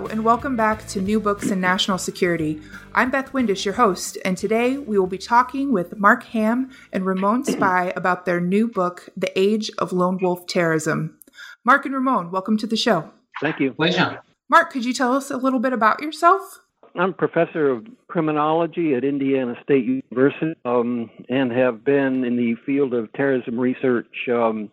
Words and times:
Hello, 0.00 0.10
and 0.10 0.24
welcome 0.24 0.56
back 0.56 0.86
to 0.86 1.02
New 1.02 1.20
Books 1.20 1.50
in 1.50 1.60
National 1.60 1.98
Security. 1.98 2.58
I'm 2.94 3.10
Beth 3.10 3.34
Windisch, 3.34 3.66
your 3.66 3.74
host, 3.74 4.16
and 4.24 4.34
today 4.34 4.78
we 4.78 4.98
will 4.98 5.06
be 5.06 5.18
talking 5.18 5.74
with 5.74 5.98
Mark 5.98 6.22
Hamm 6.22 6.70
and 6.90 7.04
Ramon 7.04 7.44
Spaaij 7.44 7.92
about 7.96 8.24
their 8.24 8.40
new 8.40 8.66
book, 8.66 9.10
The 9.14 9.30
Age 9.38 9.70
of 9.76 9.92
Lone 9.92 10.16
Wolf 10.16 10.46
Terrorism. 10.46 11.18
Mark 11.66 11.84
and 11.84 11.94
Ramon, 11.94 12.30
welcome 12.30 12.56
to 12.56 12.66
the 12.66 12.78
show. 12.78 13.10
Thank 13.42 13.60
you. 13.60 13.74
Pleasure. 13.74 14.22
Mark, 14.48 14.72
could 14.72 14.86
you 14.86 14.94
tell 14.94 15.12
us 15.12 15.30
a 15.30 15.36
little 15.36 15.60
bit 15.60 15.74
about 15.74 16.00
yourself? 16.00 16.60
I'm 16.98 17.12
professor 17.12 17.68
of 17.68 17.86
criminology 18.08 18.94
at 18.94 19.04
Indiana 19.04 19.54
State 19.62 19.84
University 19.84 20.54
um, 20.64 21.10
and 21.28 21.52
have 21.52 21.84
been 21.84 22.24
in 22.24 22.38
the 22.38 22.54
field 22.64 22.94
of 22.94 23.12
terrorism 23.12 23.60
research 23.60 24.08
um, 24.30 24.70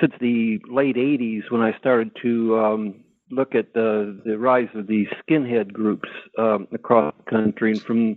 since 0.00 0.12
the 0.20 0.60
late 0.70 0.94
80s 0.94 1.50
when 1.50 1.62
I 1.62 1.76
started 1.78 2.12
to 2.22 2.58
um, 2.60 2.94
look 3.30 3.54
at 3.54 3.74
the, 3.74 4.20
the 4.24 4.38
rise 4.38 4.68
of 4.74 4.86
these 4.86 5.08
skinhead 5.22 5.72
groups 5.72 6.08
um, 6.38 6.66
across 6.72 7.14
the 7.24 7.30
country. 7.30 7.72
And 7.72 7.82
from 7.82 8.16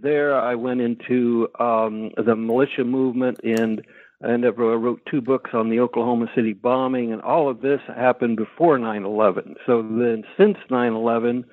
there, 0.00 0.38
I 0.38 0.54
went 0.54 0.80
into 0.80 1.48
um, 1.58 2.10
the 2.16 2.36
militia 2.36 2.84
movement 2.84 3.40
and 3.42 3.84
and 4.20 4.46
I 4.46 4.48
wrote 4.48 5.02
two 5.10 5.20
books 5.20 5.50
on 5.52 5.68
the 5.68 5.80
Oklahoma 5.80 6.30
City 6.34 6.54
bombing, 6.54 7.12
and 7.12 7.20
all 7.20 7.50
of 7.50 7.60
this 7.60 7.80
happened 7.94 8.38
before 8.38 8.78
9/11. 8.78 9.56
So 9.66 9.82
then, 9.82 10.24
since 10.38 10.56
9/11, 10.70 11.44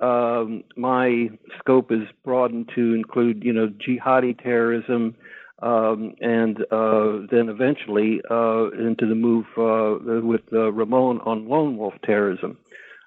um, 0.00 0.64
my 0.76 1.30
scope 1.58 1.92
is 1.92 2.08
broadened 2.24 2.70
to 2.74 2.94
include, 2.94 3.44
you 3.44 3.52
know, 3.52 3.68
jihadi 3.68 4.40
terrorism, 4.42 5.14
um, 5.62 6.14
and 6.20 6.58
uh, 6.70 7.26
then 7.30 7.48
eventually 7.48 8.20
uh, 8.30 8.68
into 8.70 9.06
the 9.06 9.14
move 9.14 9.46
uh, 9.56 10.20
with 10.22 10.42
uh, 10.52 10.72
Ramon 10.72 11.20
on 11.20 11.48
lone 11.48 11.76
wolf 11.76 11.94
terrorism. 12.04 12.58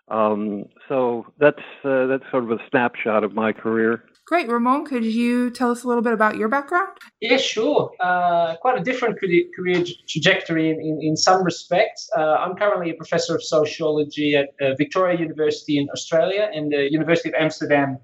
Um, 0.07 0.65
so 0.87 1.27
that's 1.39 1.61
uh, 1.83 2.07
that's 2.07 2.23
sort 2.31 2.43
of 2.43 2.51
a 2.51 2.57
snapshot 2.71 3.23
of 3.23 3.33
my 3.33 3.51
career. 3.51 4.05
Great, 4.25 4.47
Ramon. 4.47 4.85
Could 4.85 5.05
you 5.05 5.51
tell 5.51 5.71
us 5.71 5.83
a 5.83 5.87
little 5.87 6.03
bit 6.03 6.13
about 6.13 6.37
your 6.37 6.47
background? 6.47 6.89
Yeah, 7.19 7.37
sure. 7.37 7.91
Uh, 7.99 8.55
quite 8.57 8.79
a 8.79 8.83
different 8.83 9.19
career 9.19 9.83
trajectory 10.07 10.69
in, 10.69 10.79
in, 10.79 10.99
in 11.01 11.17
some 11.17 11.43
respects. 11.43 12.09
I'm 12.15 12.55
currently 12.55 12.91
a 12.91 12.93
professor 12.93 13.35
of 13.35 13.43
sociology 13.43 14.35
at 14.35 14.49
Victoria 14.77 15.17
University 15.19 15.79
in 15.79 15.89
Australia 15.89 16.49
and 16.53 16.71
the 16.71 16.91
University 16.91 17.29
of 17.29 17.35
Amsterdam 17.39 17.97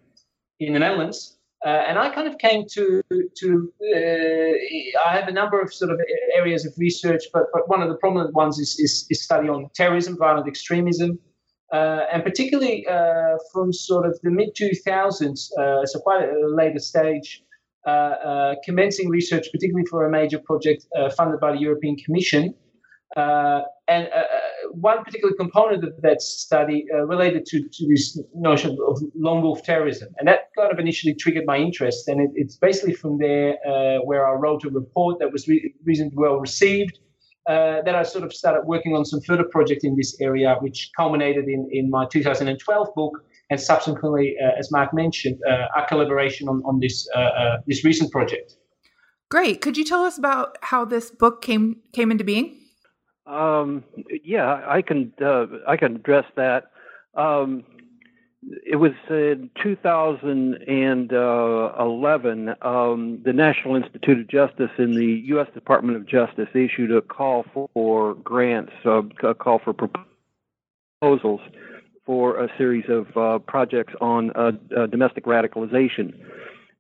in 0.60 0.74
the 0.74 0.80
Netherlands. 0.80 1.35
Uh, 1.66 1.84
and 1.88 1.98
I 1.98 2.10
kind 2.10 2.28
of 2.28 2.38
came 2.38 2.68
to 2.74 3.02
to 3.12 3.74
uh, 3.82 5.10
I 5.10 5.16
have 5.18 5.28
a 5.28 5.32
number 5.32 5.60
of 5.60 5.74
sort 5.74 5.92
of 5.92 6.00
areas 6.36 6.64
of 6.64 6.74
research, 6.78 7.24
but 7.34 7.46
but 7.52 7.68
one 7.68 7.82
of 7.82 7.90
the 7.90 7.96
prominent 7.96 8.36
ones 8.36 8.60
is 8.60 8.78
is, 8.80 9.08
is 9.10 9.24
study 9.24 9.50
on 9.50 9.70
terrorism, 9.74 10.16
violent 10.16 10.48
extremism, 10.48 11.18
uh, 11.74 12.02
and 12.14 12.24
particularly 12.24 12.86
uh, 12.88 13.38
from 13.52 13.74
sort 13.74 14.06
of 14.06 14.20
the 14.22 14.30
mid 14.30 14.50
two 14.56 14.74
thousands, 14.86 15.52
uh, 15.60 15.84
so 15.88 16.00
quite 16.00 16.30
a 16.30 16.48
later 16.48 16.78
stage, 16.78 17.44
uh, 17.88 18.54
commencing 18.64 19.10
research, 19.10 19.48
particularly 19.52 19.88
for 19.90 20.06
a 20.06 20.12
major 20.12 20.38
project 20.38 20.86
funded 21.18 21.40
by 21.40 21.52
the 21.52 21.60
European 21.60 21.96
Commission. 21.96 22.54
and 23.18 24.08
one 24.72 25.04
particular 25.04 25.34
component 25.34 25.84
of 25.84 26.02
that 26.02 26.22
study 26.22 26.86
uh, 26.94 27.06
related 27.06 27.46
to, 27.48 27.68
to 27.68 27.88
this 27.88 28.20
notion 28.34 28.78
of 28.88 29.02
lone 29.16 29.42
wolf 29.42 29.64
terrorism. 29.64 30.10
And 30.18 30.28
that 30.28 30.50
kind 30.58 30.72
of 30.72 30.80
initially 30.80 31.14
triggered 31.14 31.46
my 31.46 31.58
interest. 31.58 32.08
And 32.08 32.22
it, 32.22 32.32
it's 32.36 32.56
basically 32.58 32.94
from 32.94 33.18
there 33.18 33.58
uh, 33.68 34.00
where 34.04 34.28
I 34.28 34.34
wrote 34.34 34.64
a 34.64 34.70
report 34.70 35.20
that 35.20 35.32
was 35.32 35.48
re- 35.48 35.74
reasonably 35.84 36.18
well 36.18 36.40
received. 36.40 37.00
Uh, 37.48 37.84
that 37.84 37.94
I 37.94 38.02
sort 38.02 38.24
of 38.24 38.34
started 38.34 38.66
working 38.66 38.96
on 38.96 39.06
some 39.06 39.22
further 39.22 39.44
projects 39.44 39.84
in 39.84 39.96
this 39.96 40.20
area, 40.20 40.56
which 40.62 40.90
culminated 40.98 41.46
in, 41.46 41.70
in 41.72 41.92
my 41.92 42.08
2012 42.08 42.88
book, 42.96 43.24
and 43.52 43.62
subsequently, 43.62 44.36
uh, 44.44 44.58
as 44.58 44.72
Mark 44.72 44.96
mentioned, 44.96 45.38
uh, 45.48 45.68
our 45.76 45.86
collaboration 45.88 46.50
on, 46.50 46.64
on 46.66 46.80
this 46.80 47.08
uh, 47.14 47.58
this 47.68 47.86
recent 47.86 48.12
project. 48.12 48.56
Great. 49.30 49.62
Could 49.62 49.78
you 49.78 49.84
tell 49.84 50.04
us 50.04 50.18
about 50.18 50.58
how 50.62 50.86
this 50.86 51.12
book 51.12 51.44
came 51.44 51.82
came 51.94 52.10
into 52.10 52.24
being? 52.24 52.65
Um, 53.26 53.84
yeah, 54.24 54.62
I 54.68 54.82
can 54.82 55.14
uh, 55.24 55.46
I 55.68 55.78
can 55.78 55.96
address 55.96 56.26
that. 56.36 56.72
Um, 57.16 57.64
it 58.66 58.76
was 58.76 58.92
in 59.10 59.50
2011. 59.64 62.56
Um, 62.62 63.22
the 63.26 63.34
National 63.34 63.76
Institute 63.76 64.20
of 64.20 64.28
Justice 64.28 64.70
in 64.78 64.92
the 64.92 65.24
U.S. 65.30 65.48
Department 65.54 65.98
of 65.98 66.06
Justice 66.06 66.50
issued 66.54 66.92
a 66.92 67.02
call 67.02 67.46
for 67.74 68.14
grants, 68.16 68.74
uh, 68.86 69.02
a 69.24 69.34
call 69.34 69.60
for 69.60 69.74
proposals 71.02 71.42
for 72.06 72.44
a 72.44 72.50
series 72.58 72.86
of 72.88 73.18
uh, 73.18 73.40
projects 73.40 73.94
on 74.00 74.32
uh, 74.36 74.52
uh, 74.78 74.86
domestic 74.86 75.26
radicalization. 75.26 76.14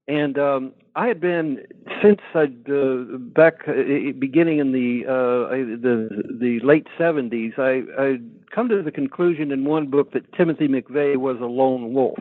And 0.07 0.37
um, 0.37 0.73
I 0.95 1.07
had 1.07 1.19
been 1.19 1.65
since 2.01 2.21
I'd 2.33 2.69
uh, 2.69 3.17
back 3.17 3.67
uh, 3.67 3.73
beginning 4.17 4.59
in 4.59 4.71
the 4.71 5.05
uh, 5.05 5.49
the 5.51 6.23
the 6.39 6.59
late 6.61 6.87
seventies. 6.97 7.53
I 7.57 7.83
I'd 7.99 8.23
come 8.49 8.69
to 8.69 8.81
the 8.81 8.91
conclusion 8.91 9.51
in 9.51 9.65
one 9.65 9.87
book 9.87 10.13
that 10.13 10.31
Timothy 10.33 10.69
McVeigh 10.69 11.17
was 11.17 11.37
a 11.41 11.45
lone 11.45 11.93
wolf, 11.93 12.19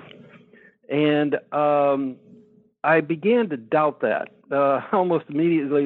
and 0.91 1.37
um, 1.53 2.17
I 2.83 3.01
began 3.01 3.49
to 3.51 3.57
doubt 3.57 4.01
that 4.01 4.31
uh, 4.51 4.81
almost 4.93 5.27
immediately 5.29 5.85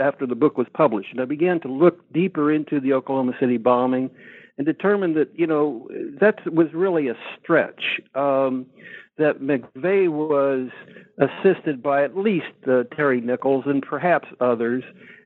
after 0.00 0.26
the 0.26 0.34
book 0.34 0.56
was 0.56 0.66
published, 0.72 1.10
and 1.12 1.20
I 1.20 1.26
began 1.26 1.60
to 1.60 1.68
look 1.68 2.10
deeper 2.12 2.50
into 2.50 2.80
the 2.80 2.94
Oklahoma 2.94 3.32
City 3.38 3.58
bombing, 3.58 4.10
and 4.56 4.66
determined 4.66 5.14
that 5.16 5.28
you 5.34 5.46
know 5.46 5.88
that 6.20 6.38
was 6.50 6.68
really 6.72 7.08
a 7.08 7.14
stretch. 7.38 8.00
Um, 8.14 8.64
that 9.18 9.40
McVeigh 9.40 10.08
was 10.08 10.70
assisted 11.18 11.82
by 11.82 12.04
at 12.04 12.16
least 12.16 12.46
uh, 12.66 12.84
Terry 12.94 13.20
Nichols 13.20 13.64
and 13.66 13.82
perhaps 13.82 14.28
others, 14.40 14.82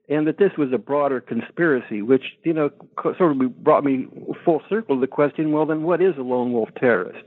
and 0.09 0.27
that 0.27 0.39
this 0.39 0.53
was 0.59 0.73
a 0.73 0.79
broader 0.79 1.21
conspiracy, 1.21 2.03
which 2.03 2.25
you 2.45 2.53
know 2.53 2.71
sort 3.19 3.33
of 3.33 3.65
brought 3.65 3.85
me 3.85 4.07
full 4.45 4.63
circle 4.69 4.97
to 4.97 5.01
the 5.01 5.07
question: 5.07 5.53
Well, 5.53 5.67
then, 5.67 5.83
what 5.83 6.03
is 6.03 6.15
a 6.19 6.23
lone 6.23 6.53
wolf 6.53 6.71
terrorist? 6.79 7.25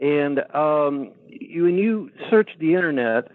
And 0.00 0.40
um, 0.54 1.12
when 1.28 1.78
you 1.78 2.10
search 2.30 2.50
the 2.60 2.74
internet, 2.74 3.28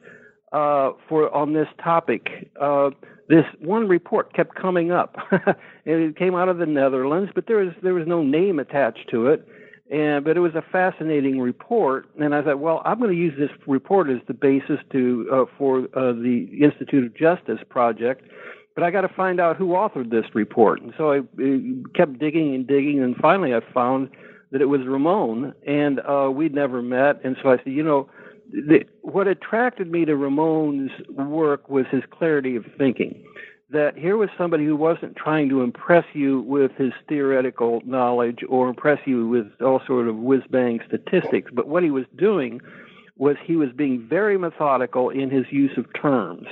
uh, 0.52 0.92
for 1.08 1.34
on 1.34 1.54
this 1.54 1.68
topic. 1.84 2.52
Uh, 2.60 2.92
this 3.30 3.46
one 3.60 3.88
report 3.88 4.34
kept 4.34 4.56
coming 4.56 4.92
up. 4.92 5.16
And 5.32 5.56
it 5.86 6.18
came 6.18 6.36
out 6.36 6.50
of 6.50 6.58
the 6.58 6.66
Netherlands, 6.66 7.32
but 7.34 7.48
there 7.48 7.58
was 7.58 7.74
there 7.82 7.94
was 7.94 8.06
no 8.06 8.22
name 8.22 8.60
attached 8.60 9.10
to 9.12 9.28
it. 9.28 9.48
And 9.92 10.24
but 10.24 10.38
it 10.38 10.40
was 10.40 10.56
a 10.56 10.64
fascinating 10.72 11.42
report, 11.42 12.08
and 12.18 12.34
I 12.34 12.42
thought, 12.42 12.60
well, 12.60 12.82
I'm 12.86 12.98
going 12.98 13.12
to 13.12 13.18
use 13.18 13.34
this 13.38 13.50
report 13.68 14.10
as 14.10 14.20
the 14.26 14.34
basis 14.34 14.80
to 14.94 15.28
uh, 15.32 15.46
for 15.58 15.80
uh, 15.94 16.14
the 16.14 16.48
Institute 16.62 17.06
of 17.06 17.14
Justice 17.14 17.60
project. 17.70 18.24
But 18.74 18.86
I 18.86 18.92
got 18.92 19.02
to 19.02 19.10
find 19.10 19.42
out 19.42 19.58
who 19.58 19.70
authored 19.70 20.10
this 20.10 20.24
report, 20.34 20.82
and 20.82 20.94
so 20.98 21.12
I 21.12 21.20
kept 21.94 22.20
digging 22.20 22.56
and 22.56 22.66
digging, 22.66 23.04
and 23.04 23.18
finally 23.18 23.54
I 23.54 23.60
found 23.74 24.10
that 24.52 24.62
it 24.62 24.68
was 24.68 24.80
Ramon, 24.88 25.54
and 25.68 26.00
uh, 26.00 26.30
we'd 26.34 26.54
never 26.54 26.82
met. 26.82 27.20
And 27.26 27.36
so 27.44 27.50
I 27.50 27.58
said, 27.58 27.74
you 27.74 27.84
know, 27.84 28.10
the, 28.50 28.86
what 29.02 29.28
attracted 29.28 29.92
me 29.92 30.06
to 30.06 30.16
Ramon's 30.16 30.92
work 31.10 31.70
was 31.70 31.86
his 31.92 32.04
clarity 32.12 32.56
of 32.56 32.64
thinking. 32.78 33.26
That 33.72 33.98
here 33.98 34.18
was 34.18 34.30
somebody 34.38 34.66
who 34.66 34.76
wasn't 34.76 35.16
trying 35.16 35.48
to 35.50 35.62
impress 35.62 36.06
you 36.14 36.42
with 36.42 36.72
his 36.78 36.92
theoretical 37.08 37.82
knowledge 37.86 38.40
or 38.50 38.68
impress 38.68 39.00
you 39.06 39.28
with 39.28 39.48
all 39.62 39.82
sort 39.88 40.08
of 40.08 40.18
whiz 40.18 40.42
bang 40.50 40.82
statistics, 40.86 41.52
but 41.54 41.68
what 41.68 41.84
he 41.84 41.92
was 41.92 42.06
doing 42.18 42.60
was 43.18 43.38
he 43.44 43.56
was 43.56 43.70
being 43.76 44.06
very 44.10 44.38
methodical 44.38 45.10
in 45.10 45.30
his 45.30 45.46
use 45.52 45.78
of 45.78 45.86
terms 45.94 46.48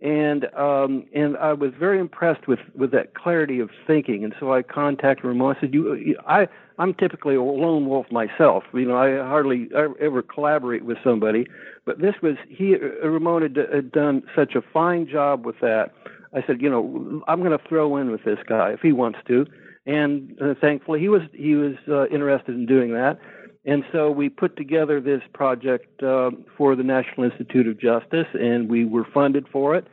and 0.00 0.44
um, 0.54 1.04
and 1.12 1.36
I 1.36 1.52
was 1.52 1.72
very 1.78 1.98
impressed 1.98 2.46
with, 2.46 2.60
with 2.74 2.92
that 2.92 3.14
clarity 3.14 3.58
of 3.58 3.70
thinking. 3.86 4.22
And 4.24 4.34
so 4.38 4.52
I 4.52 4.62
contacted 4.62 5.24
Ramon. 5.24 5.56
I 5.56 5.60
said, 5.60 5.74
"You, 5.74 6.16
I, 6.26 6.46
I'm 6.78 6.94
typically 6.94 7.34
a 7.34 7.42
lone 7.42 7.88
wolf 7.88 8.06
myself. 8.12 8.64
You 8.72 8.86
know, 8.86 8.96
I 8.96 9.16
hardly 9.26 9.68
ever 10.00 10.22
collaborate 10.22 10.84
with 10.84 10.98
somebody, 11.02 11.46
but 11.84 12.00
this 12.00 12.14
was 12.22 12.36
he. 12.48 12.76
Ramon 12.76 13.42
had, 13.42 13.56
had 13.56 13.90
done 13.90 14.22
such 14.36 14.54
a 14.54 14.62
fine 14.62 15.08
job 15.08 15.44
with 15.44 15.58
that. 15.60 15.92
I 16.34 16.44
said, 16.46 16.60
you 16.60 16.68
know, 16.68 17.22
I'm 17.26 17.40
going 17.40 17.56
to 17.56 17.68
throw 17.68 17.96
in 17.96 18.10
with 18.10 18.24
this 18.24 18.38
guy 18.48 18.70
if 18.70 18.80
he 18.80 18.92
wants 18.92 19.18
to, 19.28 19.46
and 19.86 20.36
uh, 20.40 20.54
thankfully 20.60 21.00
he 21.00 21.08
was 21.08 21.22
he 21.32 21.54
was 21.54 21.74
uh, 21.88 22.06
interested 22.08 22.54
in 22.54 22.66
doing 22.66 22.92
that. 22.92 23.18
And 23.64 23.84
so 23.92 24.10
we 24.10 24.28
put 24.28 24.56
together 24.56 25.00
this 25.00 25.22
project 25.34 26.02
uh, 26.02 26.30
for 26.56 26.74
the 26.74 26.82
National 26.82 27.30
Institute 27.30 27.66
of 27.66 27.78
Justice, 27.78 28.26
and 28.34 28.68
we 28.68 28.84
were 28.84 29.06
funded 29.12 29.46
for 29.52 29.76
it. 29.76 29.86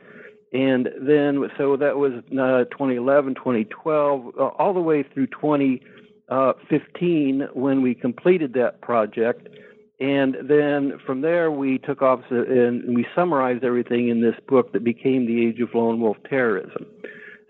And 0.52 0.88
then, 1.00 1.50
so 1.58 1.76
that 1.76 1.98
was 1.98 2.12
uh, 2.32 2.64
2011, 2.70 3.34
2012, 3.34 4.32
uh, 4.38 4.46
all 4.58 4.72
the 4.72 4.80
way 4.80 5.02
through 5.02 5.26
2015 5.26 7.48
when 7.52 7.82
we 7.82 7.94
completed 7.94 8.54
that 8.54 8.80
project. 8.80 9.48
And 9.98 10.36
then 10.44 10.98
from 11.06 11.22
there, 11.22 11.50
we 11.50 11.78
took 11.78 12.02
off 12.02 12.20
and 12.30 12.94
we 12.94 13.06
summarized 13.14 13.64
everything 13.64 14.08
in 14.08 14.20
this 14.20 14.34
book 14.46 14.72
that 14.72 14.84
became 14.84 15.26
The 15.26 15.46
Age 15.46 15.60
of 15.60 15.74
Lone 15.74 16.00
Wolf 16.00 16.18
Terrorism. 16.28 16.86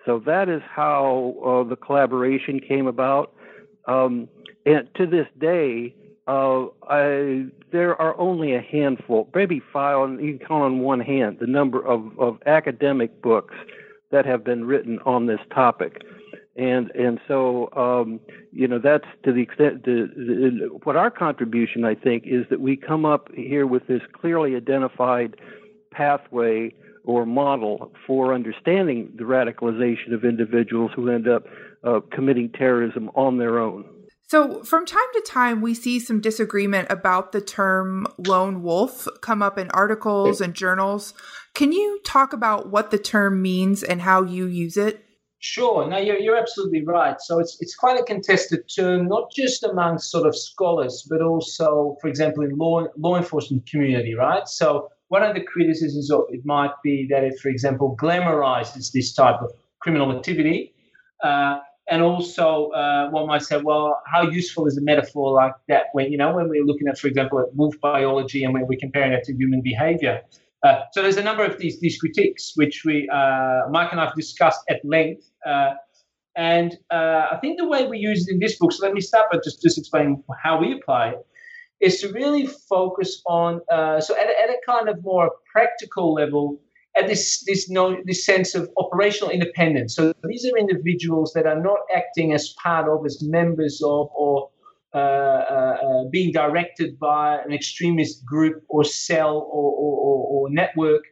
So 0.04 0.20
that 0.26 0.48
is 0.48 0.62
how 0.68 1.34
uh, 1.44 1.68
the 1.68 1.74
collaboration 1.76 2.60
came 2.60 2.86
about. 2.86 3.34
Um, 3.86 4.28
and 4.64 4.88
to 4.94 5.06
this 5.06 5.26
day, 5.38 5.94
uh, 6.28 6.66
I, 6.88 7.46
there 7.72 8.00
are 8.00 8.18
only 8.18 8.54
a 8.54 8.60
handful, 8.60 9.28
maybe 9.34 9.60
five, 9.72 10.20
you 10.20 10.38
can 10.38 10.46
count 10.46 10.62
on 10.62 10.80
one 10.80 11.00
hand 11.00 11.38
the 11.40 11.46
number 11.46 11.84
of, 11.84 12.16
of 12.18 12.38
academic 12.46 13.22
books 13.22 13.54
that 14.10 14.24
have 14.24 14.44
been 14.44 14.64
written 14.64 14.98
on 15.04 15.26
this 15.26 15.40
topic. 15.52 16.02
And 16.56 16.90
and 16.92 17.20
so 17.28 17.70
um, 17.76 18.20
you 18.50 18.66
know 18.66 18.78
that's 18.78 19.04
to 19.24 19.32
the 19.32 19.42
extent 19.42 19.84
the, 19.84 20.08
the, 20.14 20.78
what 20.84 20.96
our 20.96 21.10
contribution 21.10 21.84
I 21.84 21.94
think 21.94 22.24
is 22.26 22.46
that 22.48 22.60
we 22.60 22.76
come 22.76 23.04
up 23.04 23.28
here 23.34 23.66
with 23.66 23.86
this 23.86 24.00
clearly 24.14 24.56
identified 24.56 25.36
pathway 25.92 26.74
or 27.04 27.24
model 27.24 27.92
for 28.06 28.34
understanding 28.34 29.12
the 29.16 29.24
radicalization 29.24 30.12
of 30.12 30.24
individuals 30.24 30.90
who 30.96 31.10
end 31.10 31.28
up 31.28 31.44
uh, 31.84 32.00
committing 32.12 32.50
terrorism 32.50 33.10
on 33.14 33.38
their 33.38 33.58
own. 33.58 33.84
So, 34.28 34.64
from 34.64 34.86
time 34.86 35.06
to 35.14 35.20
time, 35.24 35.60
we 35.60 35.72
see 35.72 36.00
some 36.00 36.20
disagreement 36.20 36.88
about 36.90 37.30
the 37.30 37.40
term 37.40 38.08
lone 38.18 38.60
wolf 38.60 39.06
come 39.20 39.40
up 39.40 39.56
in 39.56 39.70
articles 39.70 40.40
and 40.40 40.52
journals. 40.52 41.14
Can 41.54 41.70
you 41.70 42.00
talk 42.04 42.32
about 42.32 42.68
what 42.68 42.90
the 42.90 42.98
term 42.98 43.40
means 43.40 43.84
and 43.84 44.02
how 44.02 44.24
you 44.24 44.46
use 44.46 44.76
it? 44.76 45.05
Sure. 45.48 45.86
No, 45.88 45.96
you're, 45.96 46.18
you're 46.18 46.36
absolutely 46.36 46.84
right. 46.84 47.20
So 47.20 47.38
it's 47.38 47.56
it's 47.60 47.76
quite 47.76 48.00
a 48.00 48.02
contested 48.02 48.62
term, 48.76 49.06
not 49.06 49.30
just 49.30 49.62
among 49.62 49.98
sort 49.98 50.26
of 50.26 50.34
scholars, 50.34 51.06
but 51.08 51.22
also, 51.22 51.96
for 52.00 52.08
example, 52.08 52.42
in 52.42 52.58
law 52.58 52.84
law 52.96 53.16
enforcement 53.16 53.64
community, 53.70 54.14
right? 54.14 54.48
So 54.48 54.90
one 55.06 55.22
of 55.22 55.36
the 55.36 55.42
criticisms 55.42 56.10
of 56.10 56.22
it 56.30 56.44
might 56.44 56.72
be 56.82 57.06
that 57.10 57.22
it, 57.22 57.38
for 57.38 57.48
example, 57.48 57.96
glamorizes 58.02 58.90
this 58.90 59.14
type 59.14 59.40
of 59.40 59.52
criminal 59.78 60.10
activity. 60.16 60.74
Uh, 61.22 61.60
and 61.88 62.02
also 62.02 62.70
uh, 62.70 63.08
one 63.10 63.28
might 63.28 63.42
say, 63.42 63.58
well, 63.62 64.02
how 64.04 64.22
useful 64.22 64.66
is 64.66 64.76
a 64.76 64.82
metaphor 64.82 65.32
like 65.32 65.54
that 65.68 65.84
when 65.92 66.10
you 66.10 66.18
know 66.18 66.34
when 66.34 66.48
we're 66.48 66.64
looking 66.64 66.88
at, 66.88 66.98
for 66.98 67.06
example, 67.06 67.38
at 67.38 67.54
wolf 67.54 67.76
biology 67.80 68.42
and 68.42 68.52
when 68.52 68.66
we're 68.66 68.80
comparing 68.80 69.12
it 69.12 69.22
to 69.26 69.32
human 69.32 69.62
behavior. 69.62 70.22
Uh, 70.66 70.80
so 70.92 71.02
there's 71.02 71.16
a 71.16 71.22
number 71.30 71.44
of 71.50 71.54
these 71.58 71.76
these 71.84 71.96
critiques 72.02 72.44
which 72.60 72.76
we 72.86 72.94
uh, 73.18 73.60
Mike 73.70 73.90
and 73.92 74.00
I've 74.00 74.16
discussed 74.22 74.62
at 74.72 74.78
length. 74.84 75.24
Uh, 75.50 75.72
and 76.54 76.70
uh, 76.92 77.22
I 77.32 77.36
think 77.40 77.52
the 77.58 77.68
way 77.74 77.86
we 77.86 77.98
use 77.98 78.20
it 78.26 78.32
in 78.34 78.38
this 78.44 78.54
book, 78.58 78.72
so 78.72 78.80
let 78.86 78.94
me 78.98 79.00
start 79.00 79.24
by 79.30 79.38
just, 79.46 79.62
just 79.62 79.78
explain 79.78 80.22
how 80.44 80.54
we 80.62 80.68
apply 80.78 81.04
it, 81.14 81.20
is 81.80 81.94
to 82.00 82.06
really 82.20 82.46
focus 82.46 83.10
on, 83.26 83.60
uh, 83.76 83.98
so 84.00 84.14
at, 84.22 84.28
at 84.42 84.50
a 84.50 84.58
kind 84.66 84.86
of 84.90 84.96
more 85.02 85.30
practical 85.54 86.06
level, 86.20 86.44
at 86.98 87.06
this 87.06 87.44
this 87.48 87.68
no 87.70 87.84
this 88.04 88.20
sense 88.24 88.54
of 88.58 88.62
operational 88.82 89.30
independence. 89.30 89.90
So 89.96 90.02
these 90.30 90.44
are 90.48 90.56
individuals 90.58 91.32
that 91.34 91.46
are 91.46 91.60
not 91.70 91.80
acting 92.00 92.28
as 92.32 92.54
part 92.62 92.86
of, 92.92 93.06
as 93.06 93.22
members 93.22 93.80
of, 93.84 94.08
or 94.14 94.50
being 96.10 96.32
directed 96.32 96.98
by 96.98 97.38
an 97.44 97.52
extremist 97.52 98.24
group 98.24 98.64
or 98.68 98.84
cell 98.84 99.48
or, 99.52 99.72
or, 99.72 100.26
or 100.28 100.50
network. 100.50 101.02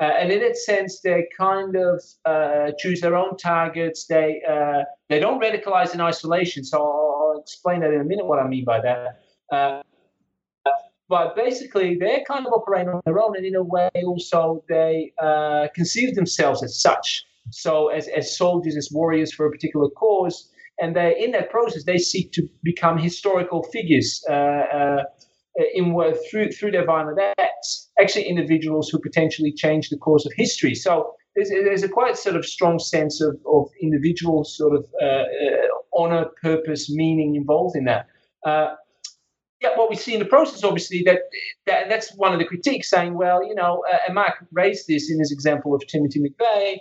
Uh, 0.00 0.04
and 0.04 0.32
in 0.32 0.40
that 0.40 0.56
sense, 0.56 1.00
they 1.00 1.26
kind 1.36 1.76
of 1.76 2.02
uh, 2.24 2.70
choose 2.78 3.02
their 3.02 3.14
own 3.14 3.36
targets. 3.36 4.06
They 4.06 4.40
uh, 4.48 4.84
they 5.10 5.18
don't 5.18 5.42
radicalize 5.42 5.92
in 5.92 6.00
isolation. 6.00 6.64
So 6.64 6.78
I'll, 6.78 7.32
I'll, 7.34 7.40
explain 7.40 7.80
that 7.80 7.92
in 7.92 8.00
a 8.00 8.04
minute. 8.04 8.26
What 8.26 8.38
I 8.38 8.48
mean 8.48 8.64
by 8.64 8.80
that 8.80 9.82
but 11.10 11.34
basically 11.34 11.96
they're 11.96 12.24
kind 12.26 12.46
of 12.46 12.52
operating 12.52 12.88
on 12.88 13.02
their 13.04 13.20
own 13.20 13.36
and 13.36 13.44
in 13.44 13.56
a 13.56 13.62
way 13.62 13.90
also 14.06 14.64
they 14.68 15.12
uh, 15.20 15.66
conceive 15.74 16.14
themselves 16.14 16.62
as 16.62 16.80
such 16.80 17.24
so 17.50 17.88
as, 17.88 18.08
as 18.08 18.36
soldiers 18.38 18.76
as 18.76 18.88
warriors 18.92 19.34
for 19.34 19.46
a 19.46 19.50
particular 19.50 19.90
cause 19.90 20.50
and 20.78 20.96
they 20.96 21.14
in 21.18 21.32
that 21.32 21.50
process 21.50 21.84
they 21.84 21.98
seek 21.98 22.32
to 22.32 22.48
become 22.62 22.98
historical 22.98 23.62
figures 23.64 24.22
uh, 24.28 24.32
uh, 24.32 25.02
in 25.74 25.94
through 26.30 26.50
through 26.50 26.70
their 26.70 26.84
violent 26.84 27.18
acts 27.38 27.90
actually 28.00 28.24
individuals 28.24 28.88
who 28.88 28.98
potentially 28.98 29.52
change 29.52 29.88
the 29.88 29.96
course 29.98 30.24
of 30.26 30.32
history 30.36 30.74
so 30.74 31.12
there's, 31.36 31.48
there's 31.48 31.82
a 31.82 31.88
quite 31.88 32.16
sort 32.16 32.34
of 32.34 32.44
strong 32.44 32.78
sense 32.78 33.20
of, 33.20 33.36
of 33.46 33.68
individual 33.80 34.44
sort 34.44 34.74
of 34.74 34.84
uh, 35.02 35.24
honor 35.96 36.26
purpose 36.42 36.90
meaning 36.90 37.36
involved 37.36 37.76
in 37.76 37.84
that 37.84 38.06
yeah, 39.60 39.76
what 39.76 39.90
we 39.90 39.96
see 39.96 40.14
in 40.14 40.20
the 40.20 40.26
process, 40.26 40.64
obviously, 40.64 41.02
that, 41.04 41.18
that 41.66 41.88
that's 41.88 42.14
one 42.16 42.32
of 42.32 42.38
the 42.38 42.46
critiques 42.46 42.88
saying, 42.88 43.14
well, 43.14 43.46
you 43.46 43.54
know, 43.54 43.82
uh, 43.92 43.98
and 44.06 44.14
Mark 44.14 44.34
raised 44.52 44.86
this 44.88 45.10
in 45.10 45.18
his 45.18 45.30
example 45.30 45.74
of 45.74 45.86
Timothy 45.86 46.20
McVeigh. 46.20 46.78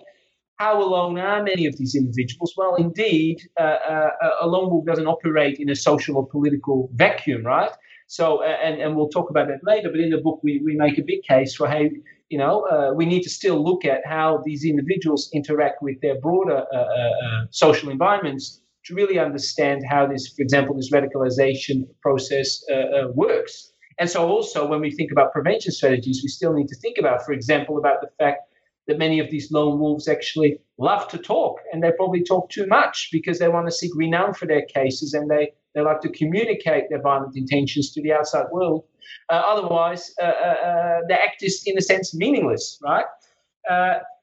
How 0.59 0.83
alone 0.83 1.17
are 1.17 1.41
many 1.41 1.67
of 1.67 1.77
these 1.77 1.95
individuals? 1.95 2.53
Well, 2.57 2.75
indeed, 2.75 3.37
uh, 3.57 3.63
uh, 3.63 4.09
a 4.41 4.47
lone 4.47 4.69
wolf 4.69 4.85
doesn't 4.85 5.07
operate 5.07 5.57
in 5.57 5.69
a 5.69 5.75
social 5.75 6.17
or 6.17 6.27
political 6.27 6.89
vacuum, 6.95 7.45
right? 7.45 7.71
So, 8.07 8.43
uh, 8.43 8.57
and, 8.61 8.81
and 8.81 8.97
we'll 8.97 9.07
talk 9.07 9.29
about 9.29 9.47
that 9.47 9.61
later, 9.63 9.89
but 9.89 10.01
in 10.01 10.09
the 10.09 10.17
book, 10.17 10.41
we, 10.43 10.61
we 10.65 10.75
make 10.75 10.97
a 10.97 11.01
big 11.01 11.23
case 11.23 11.55
for 11.55 11.65
how, 11.65 11.83
you 12.27 12.37
know, 12.37 12.65
uh, 12.65 12.93
we 12.93 13.05
need 13.05 13.21
to 13.21 13.29
still 13.29 13.63
look 13.63 13.85
at 13.85 14.01
how 14.05 14.41
these 14.43 14.65
individuals 14.65 15.29
interact 15.33 15.81
with 15.81 16.01
their 16.01 16.19
broader 16.19 16.65
uh, 16.75 17.45
social 17.51 17.89
environments 17.89 18.61
to 18.83 18.93
really 18.93 19.17
understand 19.17 19.85
how 19.89 20.07
this, 20.07 20.27
for 20.35 20.41
example, 20.41 20.75
this 20.75 20.91
radicalization 20.91 21.87
process 22.01 22.61
uh, 22.69 22.75
uh, 22.75 23.07
works. 23.13 23.71
And 23.97 24.09
so, 24.09 24.27
also, 24.27 24.67
when 24.67 24.81
we 24.81 24.91
think 24.91 25.11
about 25.13 25.31
prevention 25.31 25.71
strategies, 25.71 26.19
we 26.21 26.27
still 26.27 26.51
need 26.53 26.67
to 26.67 26.75
think 26.75 26.97
about, 26.97 27.25
for 27.25 27.31
example, 27.31 27.77
about 27.77 28.01
the 28.01 28.09
fact 28.17 28.48
that 28.89 28.97
many 28.97 29.19
of 29.19 29.29
these 29.29 29.51
lone 29.51 29.79
wolves 29.79 30.07
actually 30.07 30.59
love 30.77 31.07
to 31.09 31.17
talk, 31.17 31.59
and 31.71 31.81
they 31.81 31.91
probably 31.95 32.23
talk 32.23 32.49
too 32.49 32.65
much 32.67 33.09
because 33.11 33.39
they 33.39 33.47
want 33.47 33.67
to 33.67 33.71
seek 33.71 33.91
renown 33.95 34.33
for 34.33 34.45
their 34.45 34.63
cases, 34.63 35.13
and 35.13 35.29
they 35.29 35.53
they 35.75 35.81
like 35.81 36.01
to 36.01 36.09
communicate 36.09 36.85
their 36.89 37.01
violent 37.01 37.37
intentions 37.37 37.93
to 37.93 38.01
the 38.01 38.11
outside 38.11 38.47
world. 38.51 38.83
Uh, 39.29 39.41
otherwise, 39.45 40.11
uh, 40.21 40.25
uh, 40.25 40.57
uh 40.69 40.99
the 41.07 41.13
act 41.13 41.43
is, 41.43 41.63
in 41.65 41.77
a 41.77 41.81
sense, 41.81 42.15
meaningless, 42.15 42.79
right? 42.83 43.05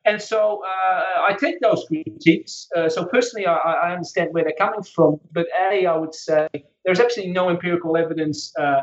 And 0.06 0.23
so 0.23 0.62
uh, 0.64 1.02
I 1.28 1.37
take 1.38 1.61
those 1.61 1.85
critiques. 1.88 2.68
Uh, 2.76 2.88
so 2.88 3.04
personally, 3.06 3.44
I, 3.44 3.56
I, 3.56 3.92
understand 3.92 4.28
where 4.30 4.44
they're 4.44 4.54
coming 4.56 4.85
from. 4.85 5.18
But 5.32 5.46
A, 5.73 5.85
I 5.85 5.96
would 5.96 6.14
say 6.14 6.46
there's 6.85 7.00
absolutely 7.00 7.32
no 7.32 7.50
empirical 7.50 7.96
evidence 7.96 8.52
uh, 8.56 8.82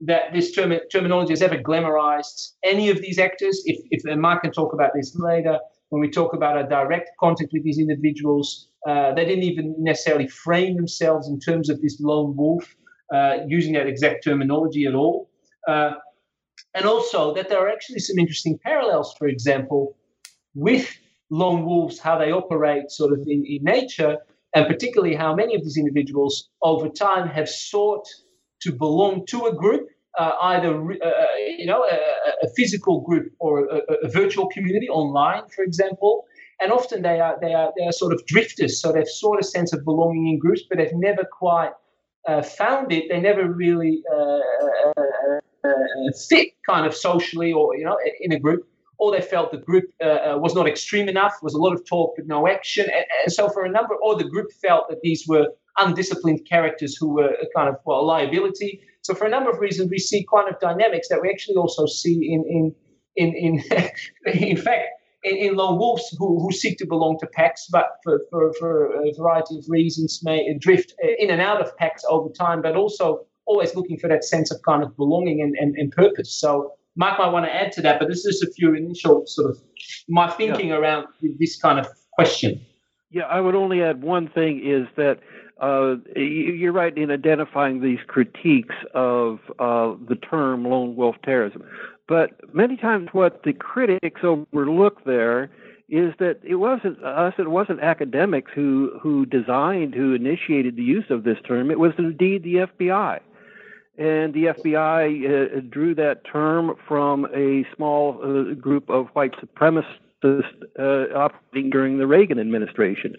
that 0.00 0.32
this 0.32 0.52
term, 0.52 0.72
terminology 0.92 1.32
has 1.32 1.42
ever 1.42 1.56
glamorized 1.56 2.52
any 2.64 2.90
of 2.90 3.00
these 3.00 3.18
actors. 3.18 3.62
If, 3.64 3.80
if 3.90 4.04
and 4.04 4.20
Mark 4.20 4.42
can 4.42 4.52
talk 4.52 4.72
about 4.72 4.92
this 4.94 5.16
later, 5.16 5.58
when 5.88 6.00
we 6.00 6.10
talk 6.10 6.34
about 6.34 6.58
a 6.58 6.68
direct 6.68 7.10
contact 7.18 7.50
with 7.52 7.64
these 7.64 7.78
individuals, 7.78 8.68
uh, 8.86 9.12
they 9.14 9.24
didn't 9.24 9.44
even 9.44 9.74
necessarily 9.78 10.28
frame 10.28 10.76
themselves 10.76 11.28
in 11.28 11.40
terms 11.40 11.68
of 11.68 11.80
this 11.80 12.00
lone 12.00 12.36
wolf 12.36 12.76
uh, 13.12 13.38
using 13.48 13.72
that 13.72 13.86
exact 13.86 14.22
terminology 14.22 14.86
at 14.86 14.94
all. 14.94 15.30
Uh, 15.66 15.92
and 16.74 16.84
also 16.84 17.34
that 17.34 17.48
there 17.48 17.58
are 17.58 17.70
actually 17.70 17.98
some 17.98 18.18
interesting 18.18 18.58
parallels, 18.62 19.14
for 19.18 19.26
example, 19.26 19.96
with 20.54 20.96
lone 21.30 21.64
wolves, 21.64 21.98
how 21.98 22.18
they 22.18 22.32
operate 22.32 22.90
sort 22.90 23.12
of 23.12 23.20
in, 23.26 23.44
in 23.46 23.62
nature, 23.62 24.18
and 24.54 24.66
particularly 24.66 25.14
how 25.14 25.34
many 25.34 25.54
of 25.54 25.62
these 25.62 25.76
individuals 25.76 26.50
over 26.62 26.88
time 26.88 27.28
have 27.28 27.48
sought 27.48 28.06
to 28.60 28.72
belong 28.72 29.26
to 29.26 29.46
a 29.46 29.54
group, 29.54 29.88
uh, 30.18 30.32
either 30.42 30.74
uh, 30.74 31.06
uh, 31.06 31.26
you 31.56 31.66
know 31.66 31.84
a, 31.84 32.46
a, 32.46 32.48
physical 32.56 33.00
group 33.02 33.32
or 33.38 33.66
a, 33.66 33.80
a, 34.02 34.08
virtual 34.08 34.48
community 34.48 34.88
online, 34.88 35.42
for 35.54 35.62
example. 35.62 36.24
And 36.60 36.72
often 36.72 37.02
they 37.02 37.20
are 37.20 37.38
they 37.40 37.54
are 37.54 37.72
they 37.76 37.84
are 37.84 37.92
sort 37.92 38.12
of 38.12 38.24
drifters, 38.26 38.80
so 38.80 38.92
they've 38.92 39.08
sort 39.08 39.38
of 39.38 39.46
sense 39.46 39.72
of 39.72 39.84
belonging 39.84 40.28
in 40.28 40.38
groups, 40.38 40.62
but 40.68 40.78
they've 40.78 40.92
never 40.94 41.24
quite 41.24 41.70
uh, 42.26 42.42
found 42.42 42.90
it. 42.90 43.04
They 43.08 43.20
never 43.20 43.48
really 43.48 44.02
uh, 44.12 44.38
uh, 45.64 45.70
fit 46.28 46.48
kind 46.68 46.84
of 46.84 46.94
socially 46.94 47.52
or 47.52 47.76
you 47.76 47.84
know 47.84 47.96
in 48.20 48.32
a 48.32 48.40
group 48.40 48.66
or 49.00 49.12
they 49.12 49.20
felt 49.20 49.52
the 49.52 49.58
group 49.58 49.84
was 50.00 50.56
not 50.56 50.66
extreme 50.66 51.08
enough, 51.08 51.34
was 51.40 51.54
a 51.54 51.58
lot 51.58 51.72
of 51.72 51.86
talk 51.86 52.14
but 52.16 52.26
no 52.26 52.48
action. 52.48 52.84
And, 52.86 53.04
and, 53.22 53.32
so 53.32 53.48
for 53.48 53.64
a 53.64 53.70
number, 53.70 53.94
or 53.94 54.16
the 54.16 54.24
group 54.24 54.50
felt 54.50 54.88
that 54.88 55.02
these 55.02 55.24
were 55.28 55.46
undisciplined 55.78 56.46
characters 56.48 56.96
who 56.96 57.14
were 57.14 57.28
a 57.28 57.46
kind 57.54 57.68
of, 57.68 57.76
well, 57.84 58.00
a 58.00 58.02
liability. 58.02 58.80
So 59.02 59.14
for 59.14 59.26
a 59.26 59.30
number 59.30 59.50
of 59.50 59.58
reasons, 59.58 59.90
we 59.90 59.98
see 59.98 60.26
kind 60.32 60.48
of 60.48 60.58
dynamics 60.60 61.08
that 61.08 61.20
we 61.22 61.30
actually 61.30 61.56
also 61.56 61.86
see 61.86 62.32
in, 62.32 62.44
in, 62.48 62.74
in, 63.16 63.34
in, 63.34 64.32
in 64.32 64.56
fact, 64.56 64.88
in, 65.24 65.36
in, 65.36 65.56
lone 65.56 65.78
wolves 65.78 66.14
who, 66.18 66.40
who 66.40 66.52
seek 66.52 66.78
to 66.78 66.86
belong 66.86 67.18
to 67.20 67.26
packs, 67.26 67.66
but 67.70 67.96
for, 68.04 68.20
for, 68.30 68.52
for 68.54 68.92
a 69.02 69.12
variety 69.14 69.58
of 69.58 69.64
reasons 69.68 70.20
may 70.22 70.56
drift 70.58 70.94
in 71.18 71.30
and 71.30 71.40
out 71.40 71.60
of 71.60 71.76
packs 71.76 72.02
over 72.08 72.28
time, 72.30 72.62
but 72.62 72.76
also 72.76 73.26
always 73.46 73.74
looking 73.74 73.98
for 73.98 74.08
that 74.08 74.24
sense 74.24 74.50
of 74.50 74.60
kind 74.62 74.82
of 74.82 74.96
belonging 74.96 75.40
and, 75.40 75.56
and, 75.58 75.74
and 75.76 75.90
purpose. 75.90 76.32
So 76.32 76.72
Mark 76.96 77.18
might 77.18 77.32
want 77.32 77.46
to 77.46 77.54
add 77.54 77.72
to 77.72 77.82
that, 77.82 77.98
but 77.98 78.08
this 78.08 78.24
is 78.24 78.42
a 78.42 78.50
few 78.52 78.74
initial 78.74 79.26
sort 79.26 79.50
of 79.50 79.58
my 80.08 80.30
thinking 80.30 80.68
yeah. 80.68 80.76
around 80.76 81.06
this 81.38 81.56
kind 81.56 81.78
of 81.78 81.86
question. 82.12 82.60
Yeah, 83.10 83.22
I 83.22 83.40
would 83.40 83.54
only 83.54 83.82
add 83.82 84.02
one 84.02 84.28
thing 84.28 84.60
is 84.62 84.86
that 84.96 85.20
uh, 85.60 85.96
you're 86.16 86.72
right 86.72 86.96
in 86.96 87.10
identifying 87.10 87.80
these 87.80 87.98
critiques 88.06 88.74
of 88.94 89.40
uh, 89.58 89.94
the 90.08 90.16
term 90.16 90.64
lone 90.64 90.96
wolf 90.96 91.16
terrorism. 91.24 91.64
But 92.06 92.54
many 92.54 92.76
times, 92.76 93.08
what 93.12 93.42
the 93.42 93.52
critics 93.52 94.20
overlook 94.22 95.04
there 95.04 95.50
is 95.88 96.14
that 96.18 96.40
it 96.42 96.56
wasn't 96.56 97.02
us, 97.02 97.34
it 97.38 97.50
wasn't 97.50 97.80
academics 97.80 98.50
who 98.54 98.98
who 99.02 99.26
designed, 99.26 99.94
who 99.94 100.14
initiated 100.14 100.76
the 100.76 100.82
use 100.82 101.06
of 101.10 101.24
this 101.24 101.38
term. 101.46 101.70
It 101.70 101.78
was 101.78 101.92
indeed 101.98 102.42
the 102.42 102.54
FBI 102.54 103.20
and 103.98 104.32
the 104.32 104.44
FBI 104.44 105.58
uh, 105.58 105.60
drew 105.68 105.94
that 105.96 106.24
term 106.24 106.76
from 106.86 107.26
a 107.34 107.66
small 107.74 108.20
uh, 108.22 108.54
group 108.54 108.88
of 108.88 109.08
white 109.08 109.32
supremacists 109.32 109.84
uh, 110.78 111.18
operating 111.18 111.70
during 111.70 111.98
the 111.98 112.06
Reagan 112.06 112.38
administration. 112.38 113.16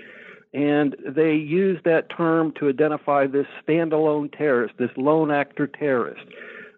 And 0.54 0.96
they 1.06 1.34
used 1.34 1.84
that 1.86 2.10
term 2.10 2.54
to 2.60 2.70
identify 2.70 3.28
this 3.28 3.46
standalone 3.66 4.36
terrorist, 4.36 4.76
this 4.80 4.90
lone 4.98 5.32
actor 5.32 5.68
terrorist. 5.68 6.26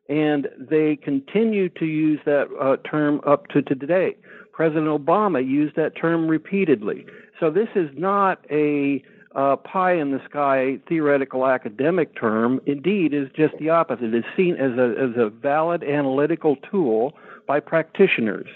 And 0.09 0.49
they 0.57 0.97
continue 0.97 1.69
to 1.69 1.85
use 1.85 2.19
that 2.25 2.47
uh, 2.59 2.77
term 2.89 3.21
up 3.25 3.47
to, 3.49 3.61
to 3.61 3.75
today. 3.75 4.17
President 4.51 4.87
Obama 4.87 5.45
used 5.45 5.75
that 5.77 5.95
term 5.95 6.27
repeatedly. 6.27 7.05
So 7.39 7.49
this 7.49 7.69
is 7.75 7.89
not 7.95 8.45
a 8.51 9.01
uh, 9.35 9.55
pie 9.55 9.93
in 9.93 10.11
the 10.11 10.21
sky 10.29 10.77
theoretical 10.89 11.47
academic 11.47 12.19
term 12.19 12.59
indeed 12.65 13.13
is 13.13 13.29
just 13.33 13.57
the 13.59 13.69
opposite. 13.69 14.13
It's 14.13 14.27
seen 14.35 14.55
as 14.55 14.77
a, 14.77 14.93
as 14.99 15.15
a 15.15 15.29
valid 15.29 15.83
analytical 15.83 16.57
tool 16.69 17.13
by 17.47 17.61
practitioners. 17.61 18.47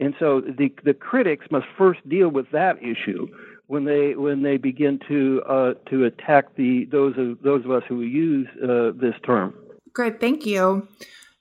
And 0.00 0.14
so 0.18 0.40
the, 0.40 0.72
the 0.84 0.94
critics 0.94 1.46
must 1.50 1.66
first 1.78 2.06
deal 2.08 2.28
with 2.28 2.50
that 2.50 2.76
issue 2.82 3.28
when 3.66 3.84
they 3.84 4.14
when 4.14 4.42
they 4.42 4.56
begin 4.56 4.98
to 5.08 5.42
uh, 5.48 5.74
to 5.90 6.04
attack 6.04 6.54
the 6.56 6.86
those 6.90 7.14
of 7.18 7.42
those 7.42 7.64
of 7.64 7.70
us 7.70 7.82
who 7.88 8.02
use 8.02 8.48
uh, 8.62 8.92
this 8.94 9.14
term. 9.24 9.54
Great, 9.92 10.20
thank 10.20 10.44
you. 10.46 10.88